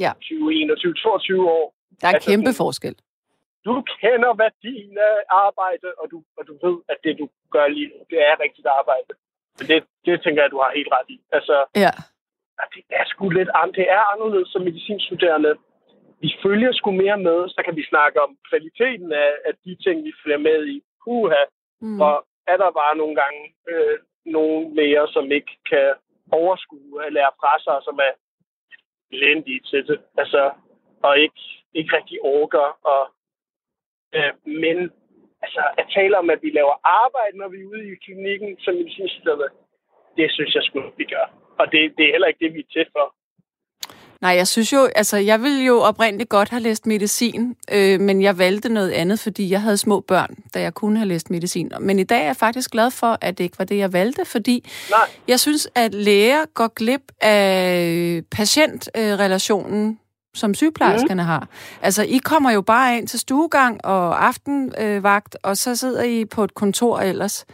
Ja. 0.00 0.12
20, 0.20 0.54
21, 0.62 0.94
22 0.94 1.50
år. 1.50 1.74
Der 2.00 2.08
er 2.08 2.12
Altså, 2.12 2.30
kæmpe 2.30 2.50
du- 2.50 2.60
forskel. 2.64 2.94
Du 3.64 3.74
kender 4.00 4.32
værdien 4.44 4.98
af 5.10 5.16
arbejde, 5.46 5.88
og 6.00 6.06
du, 6.12 6.18
og 6.38 6.42
du 6.48 6.52
ved, 6.66 6.76
at 6.88 6.98
det, 7.04 7.12
du 7.18 7.26
gør 7.54 7.66
lige 7.68 7.88
nu, 7.92 7.98
det 8.10 8.18
er 8.28 8.34
rigtigt 8.44 8.66
arbejde. 8.80 9.10
Det, 9.70 9.84
det 10.06 10.22
tænker 10.24 10.42
jeg, 10.42 10.50
du 10.50 10.60
har 10.64 10.70
helt 10.78 10.88
ret 10.96 11.08
i. 11.16 11.18
Altså, 11.36 11.56
Ja. 11.84 11.92
det 12.74 12.82
er 13.00 13.04
sgu 13.12 13.28
lidt 13.28 13.50
an- 13.60 13.72
det 13.78 13.86
er 13.98 14.02
anderledes 14.12 14.48
som 14.52 14.62
medicinstuderende. 14.62 15.52
Vi 16.20 16.30
følger 16.44 16.72
sgu 16.72 16.90
mere 16.90 17.18
med, 17.28 17.38
så 17.48 17.60
kan 17.64 17.76
vi 17.76 17.84
snakke 17.92 18.22
om 18.22 18.30
kvaliteten 18.48 19.12
af, 19.12 19.30
af 19.48 19.52
de 19.64 19.72
ting, 19.84 20.04
vi 20.04 20.12
følger 20.22 20.38
med 20.48 20.66
i. 20.74 20.76
Puha, 21.04 21.42
Mm. 21.80 22.00
og 22.00 22.14
er 22.52 22.56
der 22.56 22.70
bare 22.80 22.96
nogle 22.96 23.14
gange 23.22 23.40
øh, 23.72 23.98
nogle 24.26 24.74
læger, 24.76 25.06
som 25.06 25.24
ikke 25.32 25.52
kan 25.70 25.88
overskue 26.32 27.06
at 27.06 27.12
lære 27.12 27.32
fra 27.40 27.52
sig, 27.64 27.76
som 27.84 27.98
er 27.98 28.12
elendige 29.16 29.60
til 29.60 29.86
det. 29.86 30.00
Altså, 30.18 30.52
og 31.02 31.18
ikke, 31.18 31.40
ikke 31.74 31.96
rigtig 31.96 32.18
orker. 32.22 32.66
Og, 32.92 33.02
øh, 34.14 34.32
men 34.62 34.76
altså, 35.42 35.62
at 35.78 35.86
tale 35.94 36.18
om, 36.18 36.30
at 36.30 36.42
vi 36.42 36.50
laver 36.50 36.76
arbejde, 36.84 37.38
når 37.38 37.48
vi 37.48 37.60
er 37.60 37.66
ude 37.66 37.92
i 37.92 37.94
klinikken 38.04 38.58
som 38.58 38.74
medicinstuderende, 38.74 39.48
det 40.16 40.32
synes 40.32 40.54
jeg 40.54 40.62
skulle 40.62 40.92
vi 40.96 41.04
gør. 41.04 41.26
Og 41.58 41.72
det, 41.72 41.94
det 41.98 42.04
er 42.06 42.12
heller 42.12 42.28
ikke 42.28 42.44
det, 42.44 42.54
vi 42.54 42.60
er 42.60 42.72
til 42.72 42.86
for. 42.92 43.15
Nej, 44.20 44.30
jeg 44.30 44.46
synes 44.46 44.72
jo, 44.72 44.88
altså 44.96 45.16
jeg 45.16 45.42
ville 45.42 45.64
jo 45.64 45.78
oprindeligt 45.80 46.30
godt 46.30 46.48
have 46.48 46.62
læst 46.62 46.86
medicin, 46.86 47.56
øh, 47.72 48.00
men 48.00 48.22
jeg 48.22 48.38
valgte 48.38 48.68
noget 48.68 48.90
andet, 48.90 49.20
fordi 49.20 49.50
jeg 49.50 49.62
havde 49.62 49.76
små 49.76 50.00
børn, 50.00 50.36
da 50.54 50.60
jeg 50.60 50.74
kunne 50.74 50.98
have 50.98 51.08
læst 51.08 51.30
medicin. 51.30 51.72
Men 51.80 51.98
i 51.98 52.04
dag 52.04 52.20
er 52.20 52.24
jeg 52.24 52.36
faktisk 52.36 52.70
glad 52.70 52.90
for, 52.90 53.18
at 53.20 53.38
det 53.38 53.44
ikke 53.44 53.58
var 53.58 53.64
det, 53.64 53.78
jeg 53.78 53.92
valgte, 53.92 54.24
fordi 54.24 54.68
Nej. 54.90 54.98
jeg 55.28 55.40
synes, 55.40 55.68
at 55.74 55.94
læger 55.94 56.44
går 56.54 56.74
glip 56.74 57.12
af 57.20 58.22
patientrelationen, 58.30 59.98
som 60.34 60.54
sygeplejerskerne 60.54 61.22
mm. 61.22 61.26
har. 61.26 61.48
Altså, 61.82 62.02
I 62.02 62.18
kommer 62.24 62.50
jo 62.50 62.62
bare 62.62 62.98
ind 62.98 63.08
til 63.08 63.20
stuegang 63.20 63.84
og 63.84 64.26
aftenvagt, 64.26 65.36
og 65.42 65.56
så 65.56 65.76
sidder 65.76 66.02
I 66.02 66.24
på 66.24 66.44
et 66.44 66.54
kontor 66.54 66.98
ellers. 66.98 67.46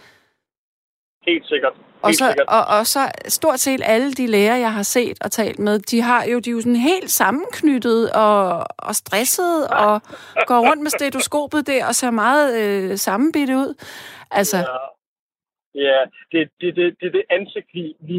Helt 1.27 1.47
sikkert. 1.49 1.73
Og 2.03 2.15
så, 2.15 2.27
sikkert. 2.29 2.49
og, 2.49 2.65
og 2.79 2.87
så 2.87 3.01
stort 3.29 3.61
set 3.61 3.81
alle 3.85 4.13
de 4.13 4.27
læger, 4.27 4.57
jeg 4.57 4.73
har 4.73 4.83
set 4.83 5.17
og 5.25 5.31
talt 5.31 5.59
med, 5.59 5.79
de 5.79 6.01
har 6.01 6.25
jo, 6.25 6.39
de 6.39 6.51
er 6.51 6.55
jo 6.55 6.61
sådan 6.61 6.77
helt 6.77 7.11
sammenknyttet 7.11 8.13
og, 8.13 8.67
og 8.79 8.95
stresset 8.95 9.69
og 9.69 10.03
går 10.47 10.61
rundt 10.69 10.83
med 10.83 10.91
stetoskopet 10.91 11.67
der 11.67 11.87
og 11.87 11.95
ser 11.95 12.11
meget 12.11 12.49
øh, 12.63 12.97
sammenbitte 12.99 13.55
ud. 13.57 13.75
Altså, 14.31 14.57
Ja, 14.57 14.79
ja 15.89 15.99
det, 16.33 16.49
det, 16.61 16.77
det, 16.77 16.87
det 17.01 17.07
er 17.07 17.15
det 17.19 17.25
ansigt, 17.31 17.69
vi, 17.75 17.85
vi, 18.09 18.19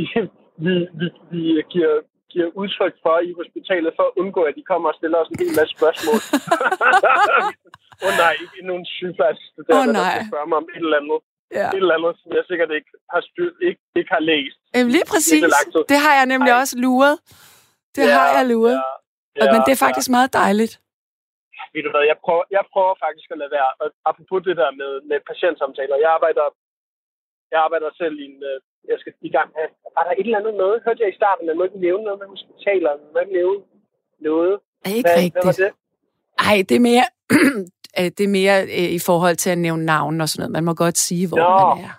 vi, 0.58 0.74
vi, 1.00 1.08
vi 1.32 1.42
giver, 1.74 1.94
giver 2.34 2.50
udtryk 2.62 2.96
for 3.04 3.18
i 3.30 3.32
hospitalet, 3.40 3.92
for 3.98 4.06
at 4.10 4.14
undgå, 4.22 4.42
at 4.50 4.56
de 4.58 4.64
kommer 4.72 4.88
og 4.90 4.96
stiller 5.00 5.18
os 5.18 5.30
en 5.30 5.40
hel 5.44 5.54
masse 5.60 5.74
spørgsmål. 5.78 6.20
Åh 8.04 8.08
oh, 8.08 8.14
nej, 8.24 8.34
ikke 8.44 8.68
nogen 8.72 8.86
sygeplejerske, 8.96 9.46
der, 9.58 9.74
der 9.74 9.92
nej. 10.04 10.14
skal 10.14 10.28
spørge 10.32 10.48
mig 10.52 10.58
om 10.64 10.68
et 10.76 10.84
eller 10.88 10.98
andet. 11.02 11.20
Ja. 11.60 11.68
Et 11.76 11.82
eller 11.84 11.96
andet, 11.98 12.14
som 12.22 12.30
jeg 12.38 12.44
sikkert 12.52 12.72
ikke 12.78 12.92
har, 13.14 13.22
styr, 13.30 13.52
ikke, 13.68 13.82
ikke 14.00 14.12
har 14.16 14.24
læst. 14.32 14.58
Jamen, 14.76 14.92
lige 14.96 15.08
præcis. 15.14 15.44
Det 15.92 15.98
har 16.06 16.14
jeg 16.20 16.26
nemlig 16.34 16.52
Ej. 16.56 16.60
også 16.62 16.76
luret. 16.86 17.16
Det 17.96 18.06
har 18.18 18.28
jeg 18.38 18.44
luret. 18.54 18.80
Ja, 19.40 19.46
Men 19.54 19.60
det 19.66 19.72
er 19.76 19.82
faktisk 19.88 20.10
meget 20.18 20.32
dejligt. 20.44 20.74
Ja. 21.58 21.64
Ved 21.74 21.82
du 21.86 21.90
hvad, 21.94 22.04
jeg 22.12 22.18
prøver, 22.26 22.44
jeg 22.58 22.64
prøver 22.74 22.94
faktisk 23.06 23.28
at 23.34 23.38
lade 23.42 23.52
være. 23.58 23.70
Og 23.82 23.88
apropos 24.10 24.40
det 24.48 24.56
der 24.62 24.72
med, 24.82 24.92
med 25.10 25.18
patientsamtaler. 25.32 25.96
Jeg 26.06 26.10
arbejder, 26.18 26.46
jeg 27.54 27.60
arbejder 27.66 27.90
selv 28.02 28.16
i 28.24 28.26
en... 28.32 28.38
øh, 28.52 28.58
Jeg 28.92 28.98
skal 29.02 29.14
i 29.30 29.32
gang 29.38 29.48
med... 29.56 29.66
Var 29.98 30.04
der 30.08 30.14
et 30.20 30.26
eller 30.28 30.40
andet 30.42 30.56
noget? 30.64 30.76
Hørte 30.86 31.02
jeg 31.04 31.10
i 31.14 31.20
starten, 31.22 31.44
man 31.50 31.58
må 31.58 31.64
ikke 31.68 31.80
nævne 31.88 32.04
noget 32.08 32.20
med 32.22 32.28
hospitaler. 32.34 32.92
Man 33.04 33.10
må 33.14 33.20
ikke 33.24 33.38
nævne 33.42 33.60
noget. 34.30 34.54
Er 34.86 34.90
ikke 34.98 35.08
Hvad, 35.10 35.18
rigtigt? 35.22 35.34
hvad 35.36 35.44
var 35.50 35.58
det? 35.64 35.72
Ej, 36.50 36.58
det 36.70 36.76
er 36.80 36.86
mere, 36.92 37.06
det 38.18 38.24
er 38.28 38.34
mere 38.40 38.58
øh, 38.80 38.90
i 38.98 39.02
forhold 39.10 39.36
til 39.44 39.50
at 39.56 39.58
nævne 39.58 39.86
navn 39.86 40.22
og 40.22 40.28
sådan 40.30 40.42
noget. 40.42 40.52
Man 40.58 40.66
må 40.70 40.74
godt 40.86 40.98
sige, 40.98 41.28
hvor 41.28 41.38
Nå. 41.38 41.76
man 41.76 41.86
er. 41.90 41.96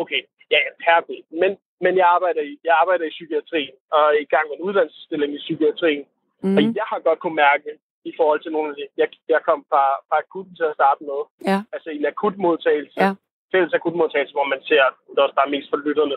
Okay, 0.00 0.22
ja, 0.54 0.60
herregud. 0.86 1.20
Men, 1.42 1.50
men 1.84 1.92
jeg, 2.00 2.06
arbejder 2.16 2.42
i, 2.50 2.54
jeg 2.64 2.74
arbejder 2.82 3.04
i 3.06 3.14
psykiatrien, 3.16 3.74
og 3.96 4.02
er 4.16 4.20
i 4.26 4.30
gang 4.34 4.44
med 4.48 4.56
en 4.56 4.64
uddannelsesstilling 4.66 5.30
i 5.38 5.40
psykiatrien. 5.46 6.04
Mm. 6.42 6.56
Og 6.56 6.60
jeg 6.80 6.86
har 6.92 7.00
godt 7.08 7.20
kunne 7.20 7.38
mærke, 7.46 7.70
i 8.10 8.12
forhold 8.18 8.40
til 8.42 8.52
nogle 8.56 8.68
af 8.70 8.74
de... 8.78 8.82
Jeg, 9.02 9.08
jeg 9.34 9.40
kom 9.48 9.60
fra, 9.70 9.84
fra 10.08 10.16
akutten 10.24 10.54
til 10.56 10.66
at 10.70 10.76
starte 10.80 11.00
med. 11.10 11.20
Ja. 11.50 11.58
Altså 11.74 11.88
i 11.90 11.96
en 12.00 12.10
akutmodtagelse. 12.12 12.96
Ja. 13.04 13.10
Fælles 13.52 13.76
akutmodtagelse, 13.78 14.34
hvor 14.38 14.48
man 14.54 14.60
ser, 14.68 14.82
det 15.10 15.18
er 15.18 15.26
også 15.26 15.40
bare 15.40 15.54
mest 15.54 15.68
for 15.72 15.80
lytterne, 15.86 16.16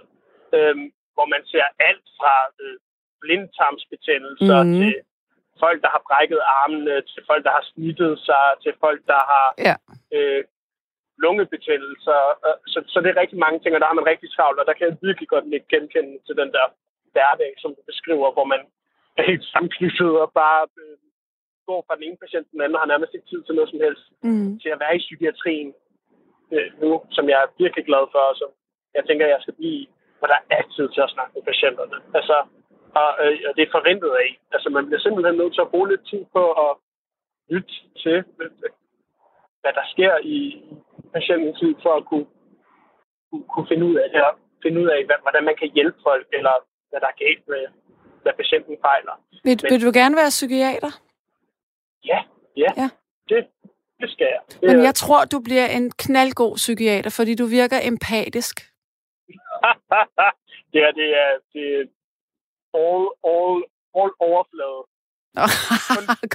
øhm, 0.58 0.86
hvor 1.16 1.28
man 1.34 1.42
ser 1.52 1.66
alt 1.90 2.08
fra 2.20 2.34
øh, 2.64 2.76
blindtarmsbetændelser 3.24 4.60
mm. 4.64 4.74
til 4.80 4.94
folk, 5.64 5.80
der 5.86 5.90
har 5.96 6.02
brækket 6.10 6.42
armene, 6.62 6.96
til 7.12 7.22
folk, 7.30 7.42
der 7.48 7.54
har 7.58 7.66
snittet 7.74 8.14
sig, 8.28 8.46
til 8.64 8.74
folk, 8.84 9.00
der 9.12 9.22
har 9.32 9.48
Ja. 9.68 9.76
øh, 10.18 10.44
lungebetændelser. 11.24 12.20
Så, 12.74 12.80
så 12.92 12.98
det 13.02 13.10
er 13.10 13.22
rigtig 13.24 13.40
mange 13.46 13.60
ting, 13.60 13.72
og 13.76 13.82
der 13.82 13.90
har 13.92 14.00
man 14.00 14.10
rigtig 14.14 14.30
travlt, 14.36 14.60
og 14.60 14.66
der 14.68 14.74
kan 14.78 14.88
jeg 14.88 14.98
virkelig 15.08 15.28
godt 15.34 15.46
ikke 15.58 15.72
genkende 15.76 16.14
til 16.28 16.36
den 16.42 16.50
der 16.56 16.66
hverdag, 17.14 17.52
som 17.62 17.70
du 17.78 17.82
beskriver, 17.92 18.28
hvor 18.36 18.48
man 18.54 18.62
er 19.20 19.24
helt 19.30 19.46
samknyttet 19.56 20.12
og 20.24 20.30
bare 20.44 20.64
øh, 20.82 20.98
går 21.70 21.82
fra 21.88 21.96
den 21.96 22.04
ene 22.08 22.18
patient 22.24 22.46
til 22.46 22.54
den 22.56 22.62
anden, 22.64 22.76
og 22.78 22.82
har 22.84 22.92
nærmest 22.94 23.14
ikke 23.14 23.30
tid 23.32 23.42
til 23.44 23.56
noget 23.56 23.70
som 23.72 23.80
helst 23.86 24.06
Mm. 24.28 24.60
til 24.64 24.70
at 24.76 24.80
være 24.84 24.96
i 24.96 25.06
psykiatrien 25.06 25.70
øh, 26.56 26.70
nu, 26.82 26.90
som 27.16 27.26
jeg 27.32 27.40
er 27.46 27.50
virkelig 27.64 27.86
glad 27.90 28.04
for, 28.14 28.22
og 28.32 28.36
som 28.42 28.50
jeg 28.98 29.04
tænker, 29.06 29.26
jeg 29.34 29.42
skal 29.42 29.54
blive, 29.60 29.78
i, 29.84 29.90
hvor 30.20 30.28
der 30.34 30.40
er 30.58 30.64
tid 30.76 30.88
til 30.96 31.02
at 31.06 31.14
snakke 31.16 31.32
med 31.36 31.44
patienterne. 31.52 31.98
Altså, 32.20 32.36
og, 33.00 33.08
øh, 33.24 33.38
og 33.48 33.52
det 33.56 33.64
er 33.64 33.76
forventet 33.78 34.12
af. 34.22 34.28
en. 34.32 34.38
Altså, 34.56 34.70
man 34.70 34.86
bliver 34.86 35.02
simpelthen 35.06 35.36
nødt 35.42 35.54
til 35.54 35.66
at 35.66 35.72
bruge 35.74 35.90
lidt 35.90 36.04
tid 36.12 36.24
på 36.36 36.44
at 36.66 36.72
lytte 37.54 37.74
til, 38.04 38.18
hvad 39.62 39.74
der 39.80 39.86
sker 39.94 40.14
i 40.36 40.38
patientens 41.16 41.62
liv, 41.62 41.76
for 41.86 41.94
at 42.00 42.04
kunne, 42.10 42.28
kunne, 43.52 43.68
finde 43.72 43.86
ud 43.90 43.96
af 44.04 44.08
det, 44.14 44.22
og 44.28 44.34
finde 44.64 44.78
ud 44.82 44.88
af, 44.96 45.00
hvad, 45.08 45.20
hvordan 45.26 45.44
man 45.50 45.56
kan 45.62 45.70
hjælpe 45.78 46.00
folk, 46.08 46.28
eller 46.38 46.54
hvad 46.90 47.00
der 47.04 47.08
er 47.14 47.18
galt 47.26 47.44
med, 47.48 47.64
hvad 48.24 48.34
patienten 48.42 48.76
fejler. 48.88 49.16
Vil, 49.44 49.60
Men- 49.64 49.72
vil 49.72 49.82
du 49.86 49.92
gerne 50.00 50.16
være 50.22 50.32
psykiater? 50.38 50.92
Ja, 52.12 52.20
ja, 52.64 52.70
Ja. 52.82 52.90
Det, 53.30 53.48
det 54.02 54.10
skal 54.12 54.28
jeg. 54.36 54.42
Det, 54.50 54.62
Men 54.62 54.80
er- 54.80 54.84
jeg 54.84 54.96
tror, 54.96 55.26
du 55.26 55.40
bliver 55.48 55.68
en 55.78 55.92
knaldgod 55.92 56.56
psykiater, 56.56 57.10
fordi 57.20 57.36
du 57.36 57.46
virker 57.46 57.80
empatisk. 57.92 58.56
det 60.72 60.80
her, 60.84 60.92
det 61.02 61.10
er, 61.24 61.32
det 61.54 61.64
er 61.80 61.84
all, 62.84 63.04
all, 63.34 63.56
all 64.00 64.12
overflade. 64.28 64.82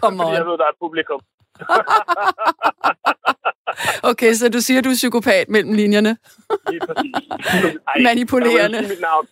Kom 0.01 0.13
Fordi 0.19 0.33
jeg 0.37 0.43
on. 0.45 0.49
ved, 0.51 0.57
der 0.61 0.67
er 0.69 0.73
et 0.77 0.81
publikum. 0.87 1.21
Okay, 4.11 4.33
så 4.41 4.45
du 4.57 4.61
siger, 4.67 4.81
du 4.87 4.91
er 4.97 4.99
psykopat 5.03 5.47
mellem 5.55 5.73
linjerne. 5.81 6.13
Lige 6.71 6.81
præcis. 6.89 7.15
Ej, 7.89 7.97
Manipulerende. 8.09 8.79
sige 8.79 8.89
mit 8.95 9.03
navn. 9.11 9.25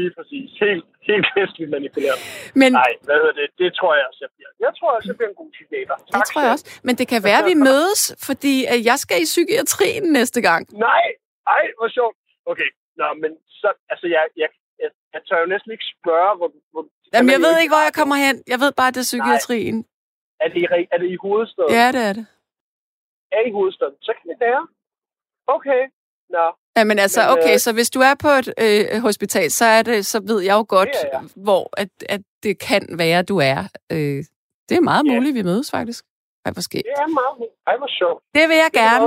Lige 0.00 0.12
præcis. 0.16 0.46
Helt, 0.64 0.84
helt 1.10 1.26
hæsligt 1.36 1.70
manipulerende. 1.76 2.22
Men 2.62 2.70
Nej, 2.72 2.92
hvad 3.06 3.16
hedder 3.22 3.34
det? 3.40 3.46
Det 3.62 3.68
tror 3.78 3.92
jeg 3.98 4.04
også, 4.10 4.20
jeg 4.26 4.30
bliver. 4.36 4.50
Jeg 4.64 4.72
tror 4.78 4.90
også, 4.96 5.06
jeg 5.10 5.16
bliver 5.18 5.30
en 5.34 5.38
god 5.42 5.50
psykiater. 5.56 5.94
det 6.16 6.22
tror 6.30 6.40
jeg 6.44 6.50
også. 6.56 6.66
Men 6.86 6.94
det 7.00 7.06
kan 7.12 7.20
være, 7.28 7.38
at 7.42 7.48
vi 7.52 7.56
mødes, 7.70 8.00
fordi 8.28 8.54
at 8.74 8.78
jeg 8.90 8.96
skal 9.04 9.16
i 9.24 9.26
psykiatrien 9.34 10.04
næste 10.18 10.40
gang. 10.48 10.62
Nej, 10.88 11.04
ej, 11.56 11.64
hvor 11.78 11.88
sjovt. 11.98 12.16
Okay, 12.52 12.68
nå, 13.00 13.06
men 13.22 13.30
så, 13.60 13.68
altså, 13.92 14.06
jeg, 14.16 14.24
jeg, 14.42 14.48
jeg, 14.82 14.90
jeg 15.14 15.20
tør 15.28 15.38
jo 15.44 15.46
næsten 15.54 15.70
ikke 15.74 15.86
spørge, 15.96 16.32
hvor... 16.38 16.50
hvor 16.72 16.82
Jamen, 17.14 17.30
jeg 17.30 17.34
kan 17.34 17.40
man 17.40 17.40
ved 17.46 17.54
ikke, 17.62 17.72
hvor 17.74 17.84
jeg 17.88 17.94
kommer 18.00 18.16
hen. 18.26 18.36
Jeg 18.52 18.58
ved 18.64 18.72
bare, 18.78 18.88
at 18.90 18.94
det 18.96 19.02
er 19.06 19.10
psykiatrien. 19.12 19.78
Er 20.44 20.48
det, 20.52 20.58
i, 20.62 20.66
er 20.94 20.98
det 21.02 21.08
i 21.16 21.18
hovedstaden? 21.24 21.70
Ja, 21.78 21.86
det 21.96 22.02
er 22.10 22.12
det. 22.18 22.26
Er 23.36 23.42
i 23.48 23.52
hovedstaden? 23.58 23.96
Så 24.06 24.10
kan 24.18 24.24
det 24.30 24.38
være. 24.46 24.62
Okay, 25.56 25.82
nå. 26.36 26.44
Ja, 26.76 26.84
men 26.90 26.98
altså, 27.04 27.20
Men, 27.22 27.30
okay, 27.34 27.54
øh, 27.54 27.58
så 27.64 27.70
hvis 27.78 27.90
du 27.90 28.00
er 28.10 28.14
på 28.24 28.28
et 28.40 28.48
øh, 28.64 29.00
hospital, 29.06 29.50
så 29.50 29.64
er 29.64 29.82
det, 29.82 30.06
så 30.06 30.18
ved 30.30 30.40
jeg 30.48 30.54
jo 30.60 30.64
godt, 30.76 30.88
Det 30.94 31.02
er 31.12 31.20
jeg. 31.20 31.28
hvor 31.46 31.64
at, 31.82 31.90
at 32.14 32.20
det 32.42 32.54
kan 32.68 32.82
være, 33.02 33.22
du 33.22 33.36
er. 33.52 33.60
Øh, 33.94 34.20
det 34.68 34.74
er 34.76 34.84
meget 34.90 35.04
Ja. 35.06 35.12
muligt, 35.14 35.34
vi 35.34 35.42
mødes 35.50 35.70
faktisk. 35.70 36.04
Ej, 36.44 36.52
hvor 36.52 36.62
skægt. 36.68 36.84
Det 36.88 36.92
er 37.04 37.10
meget... 37.20 37.50
Ej, 37.66 37.76
hvor 37.80 37.90
sjovt. 38.00 38.20
Det 38.36 38.44
vil 38.50 38.56
jeg 38.64 38.70
du 38.74 38.78
gerne. 38.80 39.06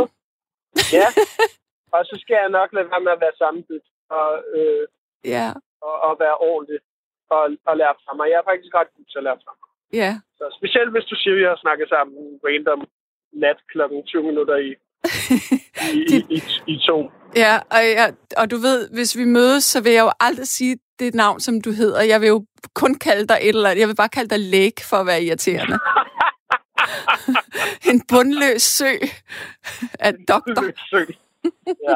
Ja, 1.00 1.08
og 1.96 2.02
så 2.10 2.16
skal 2.22 2.38
jeg 2.42 2.50
nok 2.60 2.70
lade 2.76 2.88
være 2.92 3.04
med 3.06 3.12
at 3.18 3.22
være 3.26 3.36
sammenbyt 3.42 3.86
og, 4.20 4.30
øh, 4.58 4.84
Ja, 5.26 5.48
og, 5.82 5.96
og 6.08 6.14
være 6.20 6.38
ordentlig 6.50 6.80
og, 7.30 7.44
og 7.70 7.78
lære 7.78 7.96
fra 8.06 8.14
mig. 8.18 8.26
Jeg 8.32 8.38
er 8.42 8.48
faktisk 8.52 8.74
ret 8.80 8.92
god 8.96 9.06
til 9.12 9.18
at 9.18 9.24
lære 9.24 9.40
fra 9.46 9.54
mig. 9.60 9.70
ja. 10.02 10.12
Så 10.40 10.46
specielt 10.60 10.92
hvis 10.92 11.04
du 11.12 11.16
siger, 11.16 11.34
at 11.34 11.40
vi 11.40 11.44
har 11.52 11.60
snakket 11.66 11.88
sammen 11.90 12.14
random 12.46 12.82
nat 13.34 13.60
klokken 13.72 14.04
20 14.06 14.24
minutter 14.24 14.56
i, 14.56 14.70
i, 15.98 16.02
i, 16.16 16.18
i, 16.38 16.40
i 16.74 16.76
to. 16.88 16.98
Ja, 17.36 17.54
og, 17.76 17.82
jeg, 18.00 18.14
og 18.38 18.52
du 18.52 18.58
ved, 18.58 18.90
hvis 18.90 19.18
vi 19.18 19.26
mødes, 19.26 19.64
så 19.64 19.84
vil 19.84 19.92
jeg 19.92 20.04
jo 20.04 20.12
aldrig 20.20 20.48
sige 20.48 20.78
det 21.00 21.14
navn, 21.14 21.40
som 21.40 21.62
du 21.62 21.72
hedder. 21.72 22.02
Jeg 22.02 22.22
vil 22.22 22.28
jo 22.28 22.46
kun 22.76 22.96
kalde 22.96 23.28
dig 23.28 23.38
et 23.42 23.50
eller 23.56 23.70
andet. 23.70 23.82
Jeg 23.82 23.88
vil 23.88 23.96
bare 23.96 24.10
kalde 24.10 24.30
dig 24.30 24.40
læg 24.40 24.74
for 24.90 24.98
at 24.98 25.06
være 25.06 25.24
irriterende. 25.24 25.78
en 27.92 28.02
bundløs 28.12 28.62
sø 28.62 28.94
af 30.00 30.14
doktor. 30.14 30.62
Bundløs 30.62 30.80
sø. 30.90 31.06
Ja. 31.90 31.96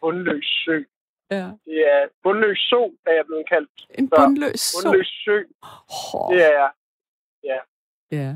Bundløs 0.00 0.46
sø. 0.64 0.76
Ja. 1.30 1.46
Det 1.64 1.78
er 1.94 2.00
bundløs 2.22 2.58
so, 2.58 2.82
er 3.06 3.12
jeg 3.12 3.26
blevet 3.26 3.48
kaldt. 3.48 3.70
En 3.98 4.08
bundløs 4.16 4.60
sø. 4.60 4.82
Bundløs 4.88 5.06
sø, 5.24 5.36
Oh, 6.14 6.34
det 6.34 6.44
er 6.44 6.52
jeg. 6.60 6.70
ja. 8.12 8.32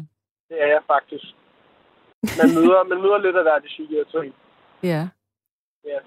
Det 0.49 0.63
er 0.63 0.67
jeg 0.67 0.83
faktisk. 0.87 1.25
Man 2.39 2.55
møder, 2.55 2.85
man 2.85 2.99
møder 3.03 3.19
lidt 3.19 3.37
af 3.37 3.43
hvert 3.43 3.65
i 3.65 3.67
psykiatrien. 3.67 4.35
Ja. 4.83 5.09
Ja. 5.85 5.99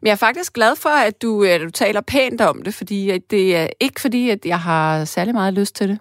Men 0.00 0.06
jeg 0.06 0.12
er 0.12 0.16
faktisk 0.26 0.52
glad 0.52 0.76
for, 0.76 0.88
at 1.08 1.22
du, 1.22 1.44
at 1.44 1.60
du 1.60 1.70
taler 1.70 2.00
pænt 2.00 2.40
om 2.40 2.62
det, 2.62 2.74
fordi 2.74 3.18
det 3.18 3.56
er 3.56 3.66
ikke 3.80 4.00
fordi, 4.00 4.30
at 4.30 4.46
jeg 4.46 4.60
har 4.60 5.04
særlig 5.04 5.34
meget 5.34 5.54
lyst 5.54 5.74
til 5.76 5.88
det. 5.88 5.98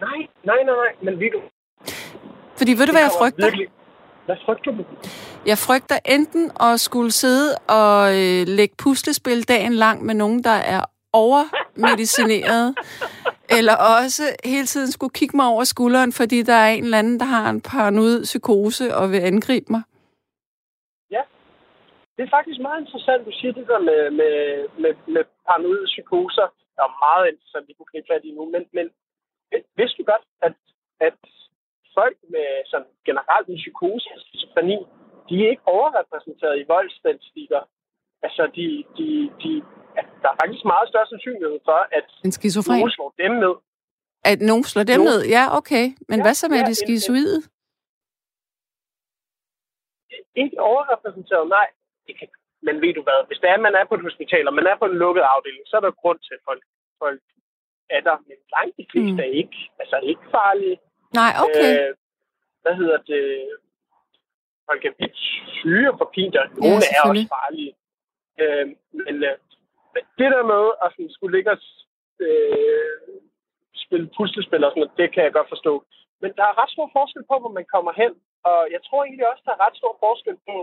Nej, 0.00 0.18
nej, 0.44 0.62
nej, 0.64 0.74
nej. 0.74 0.92
Men 1.02 1.20
ved 1.20 1.30
du, 1.30 1.40
Fordi 2.58 2.72
ved 2.72 2.86
du, 2.86 2.92
hvad 2.92 3.02
jeg 3.02 3.10
frygter? 3.18 3.44
Virkelig. 3.46 3.68
Hvad 4.26 4.36
frygter 4.46 4.70
du? 4.70 4.84
Jeg 5.46 5.58
frygter 5.58 5.98
enten 6.04 6.50
at 6.60 6.80
skulle 6.80 7.10
sidde 7.10 7.54
og 7.68 8.00
øh, 8.08 8.42
lægge 8.58 8.74
puslespil 8.82 9.48
dagen 9.48 9.72
lang 9.72 10.04
med 10.04 10.14
nogen, 10.14 10.44
der 10.44 10.58
er 10.74 10.84
overmedicineret, 11.12 12.74
eller 13.58 13.76
også 13.76 14.22
hele 14.44 14.66
tiden 14.66 14.92
skulle 14.92 15.12
kigge 15.12 15.36
mig 15.36 15.46
over 15.46 15.64
skulderen, 15.64 16.12
fordi 16.12 16.42
der 16.42 16.52
er 16.52 16.70
en 16.70 16.84
eller 16.84 16.98
anden, 16.98 17.20
der 17.20 17.26
har 17.26 17.50
en 17.50 17.60
paranoid 17.60 18.22
psykose 18.22 18.94
og 18.96 19.12
vil 19.12 19.18
angribe 19.18 19.66
mig. 19.70 19.82
Det 22.16 22.22
er 22.24 22.36
faktisk 22.38 22.60
meget 22.60 22.80
interessant, 22.80 23.26
du 23.26 23.32
siger 23.40 23.52
det 23.52 23.66
der 23.72 23.80
med, 23.90 24.00
med, 24.20 24.34
med, 24.82 24.92
med 25.14 25.24
paranoide 25.46 25.86
psykoser. 25.94 26.46
Det 26.74 26.80
er 26.86 27.02
meget 27.08 27.24
interessant, 27.32 27.68
vi 27.68 27.74
kunne 27.76 27.92
gribe 27.92 28.08
fat 28.10 28.24
i 28.28 28.30
nu. 28.38 28.44
Men, 28.54 28.62
men 28.76 28.86
vidste 29.78 29.98
du 29.98 30.04
godt, 30.12 30.24
at, 30.46 30.54
at 31.08 31.18
folk 32.00 32.16
med 32.34 32.48
sådan 32.70 32.90
generelt 33.08 33.46
en 33.48 33.58
psykose, 33.64 34.06
altså 34.12 34.26
skizofreni, 34.30 34.78
de 35.28 35.34
er 35.44 35.48
ikke 35.52 35.66
overrepræsenteret 35.76 36.54
i 36.62 36.64
voldsstatistikker. 36.74 37.62
Altså, 38.26 38.42
de, 38.56 38.66
de, 38.98 39.06
de, 39.42 39.50
at 40.00 40.06
der 40.22 40.28
er 40.32 40.36
faktisk 40.42 40.64
meget 40.74 40.86
større 40.92 41.08
sandsynlighed 41.12 41.58
for, 41.68 41.78
at 41.98 42.06
En 42.26 42.32
skizofren. 42.38 42.78
nogen 42.80 42.90
slår 42.96 43.10
dem 43.22 43.32
ned. 43.44 43.54
At 44.32 44.38
nogen 44.50 44.64
slår 44.72 44.84
dem 44.92 45.00
Jo. 45.00 45.04
ned? 45.10 45.20
Ja, 45.36 45.44
okay. 45.60 45.84
Men 46.10 46.18
Ja, 46.18 46.24
hvad 46.24 46.34
så 46.40 46.46
med 46.48 46.58
ja, 46.58 46.64
de 46.70 46.74
en- 46.76 46.82
skizoide? 46.84 47.38
Ikke 50.42 50.56
overrepræsenteret, 50.70 51.46
nej. 51.58 51.68
Det 52.06 52.14
kan, 52.18 52.28
men 52.66 52.74
ved 52.84 52.92
du 52.98 53.02
hvad, 53.06 53.20
hvis 53.28 53.38
det 53.42 53.48
er, 53.50 53.58
man 53.66 53.74
er 53.80 53.84
på 53.88 53.94
et 53.98 54.06
hospital, 54.08 54.48
og 54.48 54.54
man 54.58 54.66
er 54.70 54.76
på 54.78 54.86
en 54.90 54.98
lukket 55.04 55.24
afdeling, 55.34 55.64
så 55.66 55.74
er 55.76 55.80
der 55.84 56.00
grund 56.02 56.18
til, 56.26 56.34
at 56.38 56.42
folk, 56.48 56.62
folk 57.02 57.22
er 57.96 58.00
der. 58.08 58.16
Men 58.28 58.38
langt 58.56 58.74
de 58.80 58.86
fleste 58.92 59.12
Mm. 59.22 59.24
er 59.26 59.30
ikke, 59.42 59.58
altså 59.82 59.96
ikke 60.10 60.24
farlige. 60.36 60.76
Nej, 61.14 61.32
okay. 61.44 61.88
Øh, 61.88 61.94
hvad 62.62 62.74
hedder 62.80 62.98
det? 63.12 63.24
Folk 64.70 64.84
er 64.84 64.92
vildt 64.98 65.18
syge 65.58 65.92
og 65.92 65.98
forpinte, 65.98 66.36
og 66.42 66.48
nogle 66.48 66.76
er 66.94 67.00
også 67.10 67.28
farlige. 67.38 67.72
Øh, 68.40 68.66
men, 68.92 69.24
øh, 69.24 69.36
det 70.18 70.28
der 70.34 70.42
med 70.52 70.64
at 70.84 70.88
sådan, 70.92 71.10
skulle 71.16 71.36
ligge 71.36 71.50
og 71.50 71.58
øh, 72.26 73.16
spille 73.84 74.10
puslespil 74.16 74.64
og 74.64 74.70
sådan 74.70 74.80
noget, 74.80 74.98
det 75.00 75.14
kan 75.14 75.24
jeg 75.24 75.32
godt 75.32 75.48
forstå. 75.54 75.84
Men 76.22 76.30
der 76.38 76.44
er 76.46 76.58
ret 76.60 76.70
stor 76.70 76.90
forskel 76.96 77.24
på, 77.30 77.34
hvor 77.38 77.52
man 77.58 77.66
kommer 77.74 77.92
hen. 78.02 78.12
Og 78.48 78.60
jeg 78.74 78.80
tror 78.86 79.04
egentlig 79.04 79.28
også, 79.30 79.42
der 79.46 79.52
er 79.54 79.64
ret 79.66 79.76
stor 79.76 79.96
forskel 80.04 80.36
på, 80.48 80.56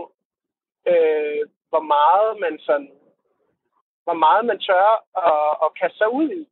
øh, 0.90 1.40
hvor 1.70 1.84
meget 1.94 2.30
man 2.44 2.54
sådan, 2.68 2.90
hvor 4.04 4.18
meget 4.24 4.44
man 4.50 4.58
tør 4.68 4.88
at, 5.30 5.50
at 5.64 5.68
kaste 5.80 5.98
sig 5.98 6.10
ud 6.12 6.28
i. 6.40 6.42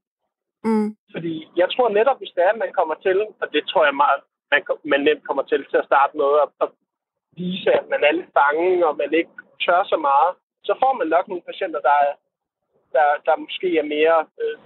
Mm. 0.64 0.88
Fordi 1.14 1.34
jeg 1.60 1.68
tror 1.70 1.88
netop, 1.88 2.18
hvis 2.18 2.34
det 2.36 2.42
er, 2.44 2.52
at 2.52 2.62
man 2.64 2.72
kommer 2.78 2.96
til, 3.06 3.18
og 3.42 3.46
det 3.54 3.62
tror 3.70 3.84
jeg 3.84 3.94
meget, 3.94 4.20
man, 4.52 4.62
man 4.92 5.00
nemt 5.06 5.24
kommer 5.28 5.42
til 5.42 5.62
til 5.70 5.78
at 5.82 5.88
starte 5.90 6.16
med, 6.16 6.30
at, 6.44 6.48
at 6.64 6.68
vise, 7.36 7.70
at 7.80 7.86
man 7.92 8.00
er 8.08 8.12
lidt 8.12 8.32
bange, 8.40 8.86
og 8.88 8.96
man 8.96 9.10
ikke 9.20 9.34
tør 9.64 9.82
så 9.92 9.96
meget, 10.08 10.32
så 10.68 10.72
får 10.82 10.92
man 11.00 11.08
nok 11.14 11.28
nogle 11.28 11.48
patienter, 11.50 11.80
der, 11.88 11.96
er, 12.06 12.12
der, 12.94 13.06
der 13.26 13.42
måske 13.44 13.68
er 13.78 13.86
mere... 13.96 14.18
Øh, 14.42 14.58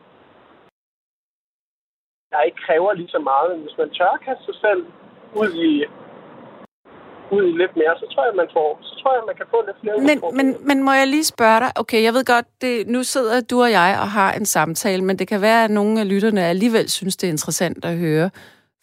der 2.30 2.42
ikke 2.42 2.62
kræver 2.66 2.92
lige 2.92 3.08
så 3.08 3.18
meget. 3.18 3.50
Men 3.50 3.60
hvis 3.62 3.78
man 3.78 3.90
tør 3.90 4.12
at 4.16 4.20
kaste 4.20 4.44
sig 4.44 4.54
selv 4.54 4.82
ud 5.40 5.50
i, 5.68 5.70
ud 7.30 7.44
i 7.44 7.52
lidt 7.62 7.76
mere, 7.76 7.94
så 8.00 8.06
tror 8.14 8.24
jeg, 8.24 8.34
man 8.36 8.48
får, 8.52 8.78
så 8.82 9.02
tror 9.02 9.12
jeg, 9.14 9.22
man 9.26 9.36
kan 9.36 9.46
få 9.50 9.58
lidt 9.66 9.76
flere 9.80 9.94
Men, 9.98 10.16
udfordringer. 10.16 10.58
men, 10.58 10.68
men 10.68 10.82
må 10.82 10.92
jeg 10.92 11.06
lige 11.06 11.24
spørge 11.24 11.60
dig? 11.60 11.70
Okay, 11.74 12.02
jeg 12.02 12.14
ved 12.14 12.24
godt, 12.24 12.46
det, 12.60 12.88
nu 12.88 13.02
sidder 13.02 13.40
du 13.40 13.62
og 13.62 13.70
jeg 13.70 13.98
og 14.00 14.08
har 14.10 14.32
en 14.32 14.46
samtale, 14.46 15.04
men 15.04 15.18
det 15.18 15.28
kan 15.28 15.40
være, 15.40 15.64
at 15.64 15.70
nogle 15.70 16.00
af 16.00 16.08
lytterne 16.08 16.44
alligevel 16.44 16.90
synes, 16.90 17.16
det 17.16 17.26
er 17.26 17.30
interessant 17.30 17.84
at 17.84 17.96
høre. 17.96 18.30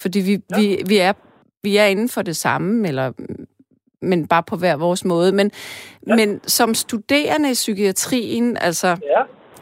Fordi 0.01 0.19
vi, 0.19 0.31
ja. 0.31 0.59
vi, 0.59 0.83
vi, 0.87 0.97
er, 0.97 1.13
vi 1.63 1.77
er 1.77 1.85
inden 1.85 2.09
for 2.09 2.21
det 2.21 2.35
samme, 2.35 2.87
eller, 2.87 3.11
men 4.01 4.27
bare 4.27 4.43
på 4.43 4.55
hver 4.55 4.75
vores 4.75 5.05
måde. 5.05 5.31
Men, 5.31 5.51
ja. 6.07 6.15
men 6.15 6.41
som 6.47 6.73
studerende 6.73 7.49
i 7.51 7.53
psykiatrien, 7.53 8.57
altså... 8.57 8.87
Ja. 8.87 9.21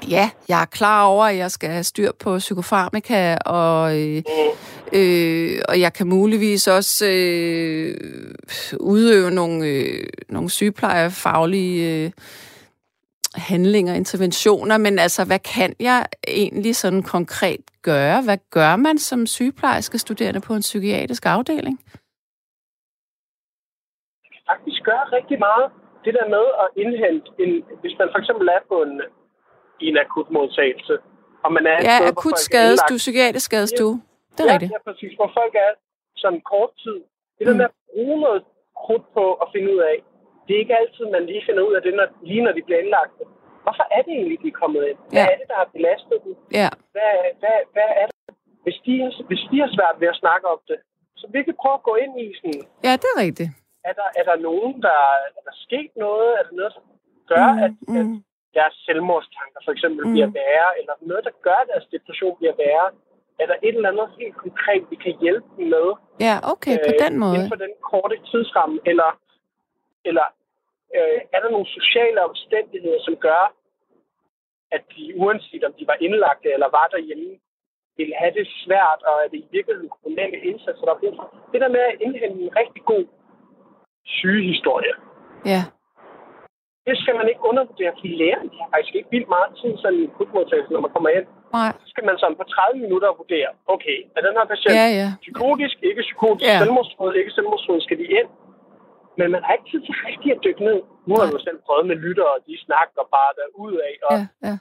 Ja, 0.10 0.30
jeg 0.50 0.62
er 0.62 0.66
klar 0.66 1.06
over, 1.06 1.26
at 1.26 1.38
jeg 1.38 1.52
skal 1.52 1.70
have 1.70 1.84
styr 1.84 2.12
på 2.20 2.38
psykofarmaka, 2.38 3.38
og, 3.46 4.00
øh, 4.00 4.24
øh, 4.94 5.62
og 5.70 5.80
jeg 5.80 5.94
kan 5.94 6.08
muligvis 6.08 6.68
også 6.68 7.06
øh, 7.06 7.96
udøve 8.80 9.32
nogle, 9.32 9.68
øh, 9.68 10.04
nogle 10.30 10.50
sygeplejefaglige 10.50 12.06
øh, 12.06 12.12
handlinger, 13.36 13.94
interventioner, 13.94 14.78
men 14.78 15.00
altså, 15.00 15.26
hvad 15.26 15.40
kan 15.40 15.76
jeg 15.80 16.06
egentlig 16.28 16.76
sådan 16.76 17.04
konkret 17.04 17.62
gøre? 17.82 18.22
Hvad 18.22 18.38
gør 18.50 18.76
man 18.76 18.98
som 18.98 19.28
sygeplejerske 19.28 19.98
studerende 19.98 20.42
på 20.42 20.54
en 20.54 20.62
psykiatrisk 20.62 21.26
afdeling? 21.26 21.80
faktisk 24.52 24.82
gøre 24.90 25.06
rigtig 25.18 25.38
meget. 25.48 25.66
Det 26.06 26.14
der 26.18 26.28
med 26.36 26.46
at 26.64 26.68
indhente, 26.84 27.28
en, 27.44 27.52
hvis 27.82 27.96
man 28.00 28.08
for 28.14 28.20
eksempel 28.22 28.48
er 28.56 28.62
på 28.72 28.78
en, 28.86 28.94
i 29.84 29.86
en 29.92 29.98
akut 30.04 30.30
modtagelse, 30.38 30.96
og 31.46 31.50
man 31.58 31.64
er 31.72 31.78
Ja, 31.90 31.98
akut 32.12 32.40
skadestue, 32.48 32.98
psykiatrisk 33.04 33.46
skadestue. 33.46 33.96
Det 34.36 34.42
er 34.44 34.48
ja, 34.50 34.54
rigtigt. 34.54 34.72
Ja, 34.76 34.80
præcis. 34.90 35.12
Hvor 35.20 35.30
folk 35.40 35.54
er 35.66 35.72
sådan 36.24 36.42
kort 36.54 36.72
tid. 36.84 36.98
Det 37.38 37.44
der 37.48 37.54
Mm. 37.54 37.58
med 37.62 37.66
at 37.72 37.76
bruge 37.94 38.18
noget 38.26 38.42
krudt 38.84 39.06
på 39.18 39.26
at 39.44 39.48
finde 39.54 39.68
ud 39.76 39.80
af, 39.92 39.96
det 40.46 40.52
er 40.56 40.60
ikke 40.66 40.78
altid, 40.82 41.06
man 41.16 41.24
lige 41.32 41.44
finder 41.48 41.64
ud 41.68 41.74
af 41.78 41.82
det, 41.86 41.94
når, 42.00 42.08
lige 42.30 42.44
når 42.46 42.52
de 42.58 42.62
bliver 42.68 42.80
indlagt. 42.84 43.12
Hvorfor 43.66 43.86
er 43.98 44.02
det 44.06 44.14
egentlig, 44.18 44.38
de 44.44 44.48
er 44.54 44.60
kommet 44.64 44.82
ind? 44.90 44.98
Hvad 45.12 45.22
Ja. 45.22 45.26
er 45.34 45.38
det, 45.40 45.48
der 45.52 45.58
har 45.62 45.70
belastet 45.78 46.18
dem? 46.26 46.34
Ja, 46.60 46.70
Hvad, 46.96 47.12
hvad, 47.42 47.58
hvad 47.76 47.90
er 48.02 48.06
det? 48.12 48.16
Hvis 48.66 48.78
de, 48.86 48.94
har- 49.04 49.26
hvis 49.30 49.44
de 49.52 49.58
har 49.64 49.70
svært 49.78 49.96
ved 50.02 50.08
at 50.14 50.20
snakke 50.24 50.46
om 50.54 50.60
det, 50.70 50.80
så 51.20 51.26
vi 51.34 51.40
kan 51.48 51.56
prøve 51.62 51.78
at 51.80 51.88
gå 51.90 51.94
ind 52.04 52.14
i 52.26 52.28
sådan, 52.40 52.62
ja 52.86 52.92
det 53.02 53.08
er 53.14 53.20
rigtigt. 53.26 53.52
er 53.90 53.94
der, 54.00 54.08
er 54.20 54.24
der 54.30 54.36
nogen, 54.50 54.74
der 54.88 54.98
er 55.38 55.42
der 55.48 55.56
sket 55.66 55.92
noget? 56.06 56.30
Er 56.40 56.44
der 56.48 56.54
noget, 56.60 56.74
der 56.78 56.84
gør, 57.34 57.46
Mm, 57.52 57.58
mm, 57.58 57.64
at, 57.66 57.72
at 58.00 58.06
mm. 58.06 58.18
deres 58.58 58.76
selvmordstanker 58.86 59.60
for 59.66 59.72
eksempel 59.76 60.02
Mm. 60.04 60.10
mm. 60.10 60.14
bliver 60.16 60.30
værre? 60.42 60.70
Eller 60.80 60.94
noget, 61.10 61.24
der 61.28 61.34
gør, 61.48 61.58
at 61.64 61.68
deres 61.74 61.86
depression 61.96 62.36
bliver 62.40 62.56
værre? 62.64 62.88
Er 63.42 63.46
der 63.52 63.58
et 63.68 63.76
eller 63.76 63.90
andet 63.92 64.10
helt 64.20 64.38
konkret, 64.46 64.84
vi 64.92 64.98
kan 65.06 65.14
hjælpe 65.24 65.48
dem 65.58 65.66
med? 65.76 65.88
Ja, 66.28 66.36
okay, 66.54 66.76
på 66.90 66.94
den 67.04 67.14
måde. 67.24 67.36
Inden 67.36 67.52
for 67.54 67.62
den 67.66 67.74
korte 67.92 68.16
tidsramme? 68.32 68.78
Eller, 68.92 69.10
eller 70.10 70.28
øh, 70.98 71.20
er 71.34 71.40
der 71.44 71.50
nogle 71.56 71.70
sociale 71.78 72.20
omstændigheder, 72.30 73.00
som 73.08 73.16
gør, 73.28 73.44
at 74.76 74.84
de, 74.94 75.04
uanset 75.24 75.64
om 75.64 75.74
de 75.80 75.88
var 75.92 75.98
indlagte 76.06 76.50
eller 76.56 76.70
var 76.78 76.88
derhjemme, 76.96 77.30
vil 77.98 78.14
have 78.22 78.34
det 78.40 78.48
svært, 78.64 79.00
og 79.10 79.16
er 79.24 79.28
det 79.32 79.40
i 79.46 79.48
virkeligheden 79.52 79.92
kommunale 79.96 80.38
indsatser, 80.50 80.86
der 80.86 80.94
er 80.96 81.02
brug 81.04 81.16
for? 81.20 81.28
Det 81.52 81.62
der 81.62 81.76
med 81.78 81.84
at 81.92 81.96
indhente 82.02 82.42
en 82.46 82.56
rigtig 82.62 82.84
god 82.92 83.06
sygehistorie, 84.06 84.94
Ja, 85.46 85.62
det 86.88 86.96
skal 87.02 87.14
man 87.20 87.28
ikke 87.32 87.44
undervurdere, 87.50 87.92
fordi 87.98 88.12
lægerne 88.22 88.48
de 88.54 88.58
har 88.64 88.70
faktisk 88.74 88.96
ikke 89.00 89.10
vildt 89.16 89.30
meget 89.38 89.52
tid 89.60 89.72
sådan 89.82 90.00
i 90.02 90.04
akutmodtagelsen, 90.12 90.74
når 90.76 90.84
man 90.86 90.94
kommer 90.96 91.10
ind. 91.18 91.28
nej. 91.58 91.72
Så 91.84 91.88
skal 91.94 92.04
man 92.10 92.16
sådan 92.22 92.38
på 92.42 92.46
30 92.56 92.84
minutter 92.86 93.10
vurdere, 93.22 93.50
okay, 93.76 93.98
er 94.16 94.22
den 94.28 94.34
her 94.38 94.46
patient 94.54 94.76
Ja, 94.82 94.88
ja. 95.02 95.08
psykotisk, 95.26 95.76
ikke 95.90 96.02
psykotisk, 96.08 96.48
Ja. 96.52 96.58
selvmordstruet, 96.64 97.14
ikke 97.22 97.32
selvmordstruet, 97.38 97.82
skal 97.88 97.98
de 98.02 98.08
ind? 98.20 98.30
Men 99.20 99.28
man 99.36 99.42
har 99.46 99.52
ikke 99.58 99.68
tid 99.72 99.82
til 99.88 99.96
rigtig 100.08 100.30
at 100.36 100.40
dykke 100.46 100.64
ned. 100.70 100.80
Nu 101.08 101.14
har 101.20 101.26
Nej. 101.28 101.34
du 101.36 101.40
selv 101.48 101.60
prøvet 101.68 101.86
med 101.92 101.98
lyttere, 102.06 102.32
og 102.36 102.42
de 102.48 102.54
snakker 102.68 103.02
bare 103.18 103.32
af 103.90 103.96
og 104.08 104.14
Ja, 104.18 104.24
ja. 104.48 104.56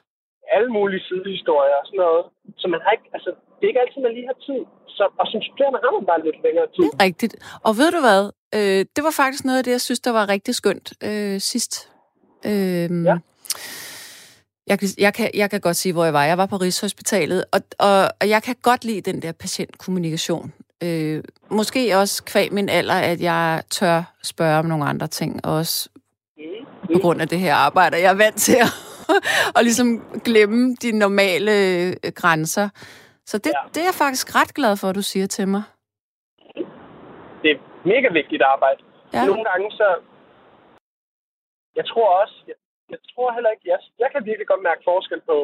alle 0.57 0.71
mulige 0.77 1.03
sidehistorier 1.09 1.77
og 1.81 1.87
sådan 1.89 2.03
noget. 2.07 2.23
Så 2.61 2.67
man 2.75 2.81
har 2.85 2.91
ikke, 2.97 3.09
altså, 3.17 3.31
det 3.57 3.63
er 3.65 3.71
ikke 3.73 3.83
altid, 3.85 4.01
man 4.07 4.15
lige 4.19 4.29
har 4.33 4.39
tid. 4.49 4.61
Så, 4.97 5.05
og 5.21 5.27
som 5.33 5.41
studerende 5.49 5.79
har 5.85 5.91
man 5.97 6.05
bare 6.11 6.21
lidt 6.27 6.39
længere 6.47 6.69
tid. 6.77 6.87
Rigtigt. 7.07 7.35
Og 7.67 7.73
ved 7.81 7.89
du 7.97 8.01
hvad? 8.07 8.23
Øh, 8.59 8.81
det 8.95 9.03
var 9.09 9.15
faktisk 9.23 9.43
noget 9.45 9.59
af 9.61 9.65
det, 9.67 9.73
jeg 9.79 9.85
synes, 9.89 10.01
der 10.07 10.13
var 10.19 10.25
rigtig 10.35 10.55
skønt 10.61 10.87
øh, 11.09 11.37
sidst. 11.53 11.73
Øh, 12.45 13.05
Ja. 13.05 13.17
Jeg 14.67 14.79
kan, 14.79 14.89
jeg, 14.99 15.15
kan, 15.15 15.31
jeg 15.35 15.51
kan 15.51 15.61
godt 15.61 15.77
sige, 15.77 15.93
hvor 15.93 16.05
jeg 16.05 16.13
var. 16.13 16.25
Jeg 16.25 16.39
var 16.39 16.47
på 16.47 16.57
Rigshospitalet, 16.57 17.45
og, 17.53 17.61
og, 17.79 18.09
og 18.21 18.29
jeg 18.29 18.43
kan 18.43 18.57
godt 18.63 18.85
lide 18.85 19.01
den 19.13 19.23
der 19.23 19.33
patientkommunikation. 19.33 20.53
Øh, 20.83 21.25
måske 21.51 21.97
også 21.97 22.25
kvæg 22.25 22.53
min 22.53 22.69
alder, 22.69 22.95
at 22.95 23.21
jeg 23.21 23.63
tør 23.71 24.03
spørge 24.23 24.59
om 24.59 24.65
nogle 24.65 24.85
andre 24.85 25.07
ting, 25.07 25.45
og 25.47 25.55
også 25.55 25.89
på 26.93 26.99
grund 26.99 27.21
af 27.21 27.29
det 27.29 27.39
her 27.39 27.55
arbejde. 27.55 27.97
Jeg 27.97 28.11
er 28.11 28.15
vant 28.17 28.37
til 28.37 28.57
at, 28.57 28.67
at 29.57 29.65
ligesom 29.65 30.05
glemme 30.25 30.75
de 30.83 30.99
normale 30.99 31.53
øh, 31.53 31.93
grænser. 32.15 32.69
Så 33.27 33.39
det, 33.39 33.47
Ja. 33.47 33.69
det 33.75 33.81
er 33.81 33.85
jeg 33.85 33.95
faktisk 33.95 34.35
ret 34.37 34.55
glad 34.55 34.77
for, 34.77 34.89
at 34.89 34.95
du 34.95 35.03
siger 35.03 35.27
til 35.27 35.49
mig. 35.49 35.63
Det 37.43 37.51
er 37.51 37.59
mega 37.85 38.09
vigtigt 38.13 38.43
arbejde. 38.43 38.81
Ja. 39.13 39.25
Nogle 39.27 39.45
gange 39.45 39.71
så... 39.71 39.85
Jeg 41.79 41.85
tror 41.91 42.09
også... 42.23 42.37
Jeg, 42.51 42.55
jeg 42.91 42.99
tror 43.11 43.33
heller 43.37 43.51
ikke... 43.51 43.67
Jeg, 43.73 43.79
jeg 44.03 44.09
kan 44.13 44.27
virkelig 44.31 44.47
godt 44.53 44.63
mærke 44.69 44.83
forskel 44.91 45.21
på 45.31 45.37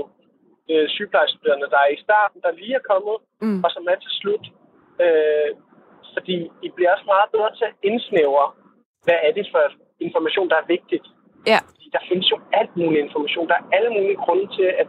øh, 0.70 0.88
sygeplejestuderende, 0.88 1.70
der 1.74 1.80
er 1.86 1.90
i 1.96 2.02
starten, 2.06 2.38
der 2.44 2.50
lige 2.60 2.74
er 2.80 2.88
kommet, 2.92 3.16
Mm. 3.44 3.64
og 3.64 3.70
som 3.70 3.84
er 3.92 3.96
til 4.04 4.12
slut. 4.20 4.44
Øh, 5.04 5.50
fordi 6.16 6.36
I 6.66 6.68
bliver 6.76 6.92
også 6.94 7.06
meget 7.14 7.28
bedre 7.34 7.50
til 7.58 7.64
at 7.70 7.74
indsnævre, 7.88 8.46
hvad 9.04 9.18
er 9.26 9.32
det 9.38 9.46
for 9.52 9.62
information, 10.08 10.48
der 10.52 10.56
er 10.62 10.66
vigtigt. 10.76 11.06
Ja, 11.52 11.58
Fordi 11.70 11.88
der 11.96 12.02
findes 12.10 12.30
jo 12.32 12.38
alt 12.60 12.72
mulig 12.76 12.98
information. 13.06 13.48
Der 13.48 13.54
er 13.58 13.66
alle 13.76 13.90
mulige 13.96 14.22
grunde 14.24 14.46
til, 14.56 14.68
at, 14.82 14.88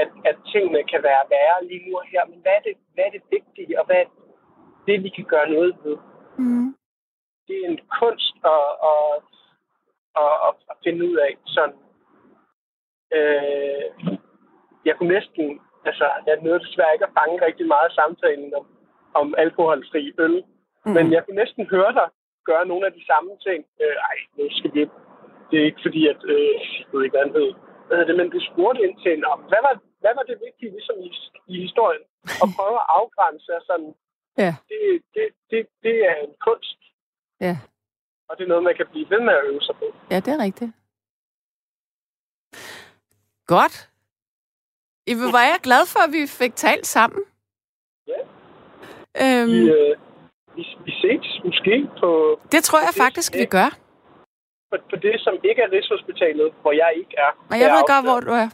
at, 0.00 0.08
at 0.30 0.36
tingene 0.52 0.80
kan 0.92 1.00
være 1.08 1.22
værre 1.34 1.58
lige 1.68 1.82
nu 1.86 1.92
og 2.00 2.04
her. 2.12 2.22
Men 2.30 2.38
hvad 2.42 2.52
er 2.58 2.62
det, 2.68 2.74
hvad 2.94 3.04
er 3.08 3.12
det 3.16 3.22
vigtige, 3.36 3.80
og 3.80 3.86
hvad 3.86 3.96
er 4.04 4.08
det, 4.88 4.96
vi 5.04 5.08
kan 5.16 5.24
gøre 5.34 5.48
noget 5.50 5.76
ved? 5.84 5.96
mm. 6.38 6.68
det 7.46 7.56
er 7.62 7.68
en 7.72 7.80
kunst 8.00 8.34
at, 8.54 8.66
at, 8.90 9.12
at, 10.24 10.34
at, 10.48 10.54
at 10.70 10.76
finde 10.84 11.00
ud 11.10 11.16
af. 11.26 11.32
Sådan, 11.54 11.76
øh, 13.16 13.84
jeg 14.88 14.94
kunne 14.96 15.12
næsten, 15.18 15.60
altså 15.88 16.06
jeg 16.26 16.36
nåede 16.42 16.64
desværre 16.66 16.92
ikke 16.94 17.08
at 17.08 17.16
fange 17.18 17.44
rigtig 17.46 17.66
meget 17.66 17.88
af 17.90 17.94
samtalen 18.00 18.54
om, 18.58 18.66
om 19.20 19.34
alkoholfri 19.38 20.12
øl, 20.18 20.44
Mm. 20.86 20.92
men 20.92 21.12
jeg 21.12 21.24
kunne 21.24 21.40
næsten 21.42 21.64
høre 21.74 21.92
dig 21.98 22.08
gøre 22.50 22.66
nogle 22.66 22.86
af 22.86 22.92
de 22.92 23.06
samme 23.10 23.30
ting. 23.46 23.60
Øh, 23.82 23.96
ej, 24.10 24.16
nu 24.38 24.44
skal 24.58 24.70
vi 24.74 24.80
det 25.50 25.56
er 25.60 25.64
ikke 25.64 25.84
fordi, 25.86 26.02
at, 26.12 26.20
øh, 26.34 26.54
jeg 26.78 26.86
ved 26.92 27.04
ikke, 27.04 27.14
hvad 27.16 27.24
han 27.26 27.36
hed, 27.38 27.50
hvad 27.88 28.06
det, 28.06 28.16
men 28.16 28.30
du 28.30 28.40
spurgte 28.50 28.82
ind 28.86 28.96
til, 29.04 29.26
om, 29.32 29.38
hvad 29.50 29.60
var, 29.66 29.74
hvad 30.02 30.14
var 30.18 30.22
det 30.22 30.36
vigtige 30.46 30.70
ligesom 30.76 30.96
i, 31.06 31.08
i 31.52 31.54
historien? 31.66 32.02
Og 32.42 32.46
prøve 32.56 32.76
at 32.82 32.86
afgrænse 32.98 33.52
sådan, 33.70 33.94
Ja, 34.44 34.52
det, 34.70 34.80
det, 35.14 35.26
det, 35.50 35.60
det 35.82 35.96
er 36.10 36.14
en 36.26 36.34
kunst. 36.46 36.78
ja. 37.40 37.54
Og 38.28 38.36
det 38.38 38.44
er 38.44 38.48
noget, 38.48 38.64
man 38.64 38.76
kan 38.76 38.86
blive 38.90 39.10
ved 39.10 39.20
med 39.20 39.32
at 39.34 39.44
øve 39.44 39.60
sig 39.62 39.74
på. 39.76 39.84
Ja, 40.10 40.16
det 40.20 40.28
er 40.34 40.38
rigtigt. 40.38 40.72
Godt. 43.46 43.90
Ibe, 45.06 45.20
var 45.36 45.44
jeg 45.52 45.58
glad 45.62 45.82
for, 45.92 46.00
at 46.06 46.12
vi 46.12 46.26
fik 46.26 46.54
talt 46.56 46.86
sammen. 46.86 47.22
Ja. 48.08 48.20
Øhm, 49.22 49.50
Vi, 49.50 49.70
øh, 49.70 49.96
vi, 50.56 50.62
vi 50.84 50.92
ses 51.02 51.26
måske 51.44 51.88
på, 52.00 52.40
det 52.52 52.64
tror 52.64 52.78
jeg 52.78 52.88
det- 52.94 53.02
faktisk, 53.04 53.34
vi 53.34 53.44
gør. 53.44 53.70
på, 54.70 54.76
på 54.90 54.96
det, 54.96 55.14
som 55.20 55.34
ikke 55.44 55.62
er 55.62 55.70
Rigshospitalet, 55.72 56.52
hvor 56.62 56.72
jeg 56.72 56.92
ikke 56.96 57.14
er. 57.18 57.30
Og 57.50 57.58
jeg 57.60 57.66
er 57.70 57.74
ved 57.76 57.84
godt, 57.94 58.04
hvor 58.08 58.20
du 58.20 58.30
er. 58.42 58.48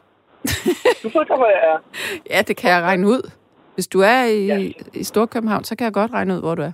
Du 1.03 1.09
ved 1.09 1.27
godt, 1.27 1.41
hvor 1.43 1.47
jeg 1.57 1.63
er. 1.73 1.79
Ja, 2.35 2.43
det 2.43 2.57
kan 2.57 2.71
jeg 2.71 2.83
regne 2.83 3.07
ud. 3.09 3.31
Hvis 3.75 3.89
du 3.89 4.01
er 4.01 4.25
i, 4.25 4.47
Ja. 4.47 4.59
i 4.95 5.05
Storkøbenhavn, 5.05 5.65
så 5.65 5.77
kan 5.77 5.85
jeg 5.85 5.93
godt 5.93 6.11
regne 6.13 6.35
ud, 6.35 6.41
hvor 6.41 6.55
du 6.55 6.63
er. 6.63 6.73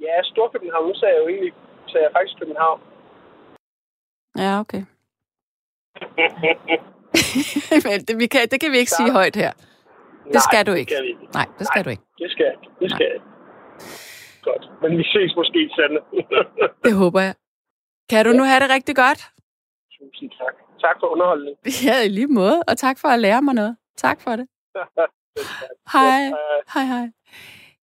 Ja, 0.00 0.22
Storkøbenhavn. 0.22 0.88
Nu 0.88 0.94
sagde 0.94 1.14
jeg 1.14 1.22
jo 1.22 1.28
egentlig, 1.28 1.52
sagde 1.90 2.04
jeg 2.06 2.12
faktisk 2.16 2.38
København. 2.40 2.80
Ja, 4.42 4.50
okay. 4.62 4.82
Men 7.86 7.96
det, 8.08 8.14
vi 8.22 8.26
kan, 8.26 8.40
det 8.50 8.60
kan 8.60 8.72
vi 8.72 8.78
ikke 8.78 8.90
sige 8.90 9.12
højt 9.12 9.36
her. 9.36 9.52
Det 9.52 10.34
Nej, 10.34 10.40
skal 10.48 10.66
du 10.66 10.72
ikke. 10.72 10.94
Det 10.94 11.04
ikke. 11.04 11.24
Nej, 11.38 11.46
det 11.58 11.66
skal 11.66 11.84
du 11.84 11.90
ikke. 11.90 12.02
Det 12.18 12.30
skal 12.30 12.44
jeg 12.44 12.52
ikke. 12.56 12.68
Det 12.80 12.90
skal 12.90 13.04
jeg 13.08 13.14
ikke. 13.14 13.26
Godt. 14.42 14.64
Men 14.82 14.98
vi 14.98 15.04
ses 15.04 15.36
måske 15.36 15.58
i 15.68 15.70
sande. 15.78 15.98
Det 16.84 16.94
håber 16.94 17.20
jeg. 17.20 17.34
Kan 18.10 18.24
du 18.26 18.32
nu 18.32 18.42
have 18.42 18.60
det 18.60 18.70
rigtig 18.70 18.96
godt? 18.96 19.20
Tusind 19.98 20.30
tak. 20.30 20.54
Tak 20.80 20.96
for 21.00 21.06
underholdningen. 21.06 21.58
Ja, 21.86 22.04
i 22.04 22.08
lige 22.08 22.26
måde. 22.26 22.62
Og 22.68 22.78
tak 22.78 22.98
for 22.98 23.08
at 23.08 23.18
lære 23.20 23.42
mig 23.42 23.54
noget. 23.54 23.76
Tak 23.96 24.20
for 24.20 24.36
det. 24.36 24.46
Hej. 25.92 26.20
Hej, 26.74 26.84
hej. 26.84 27.06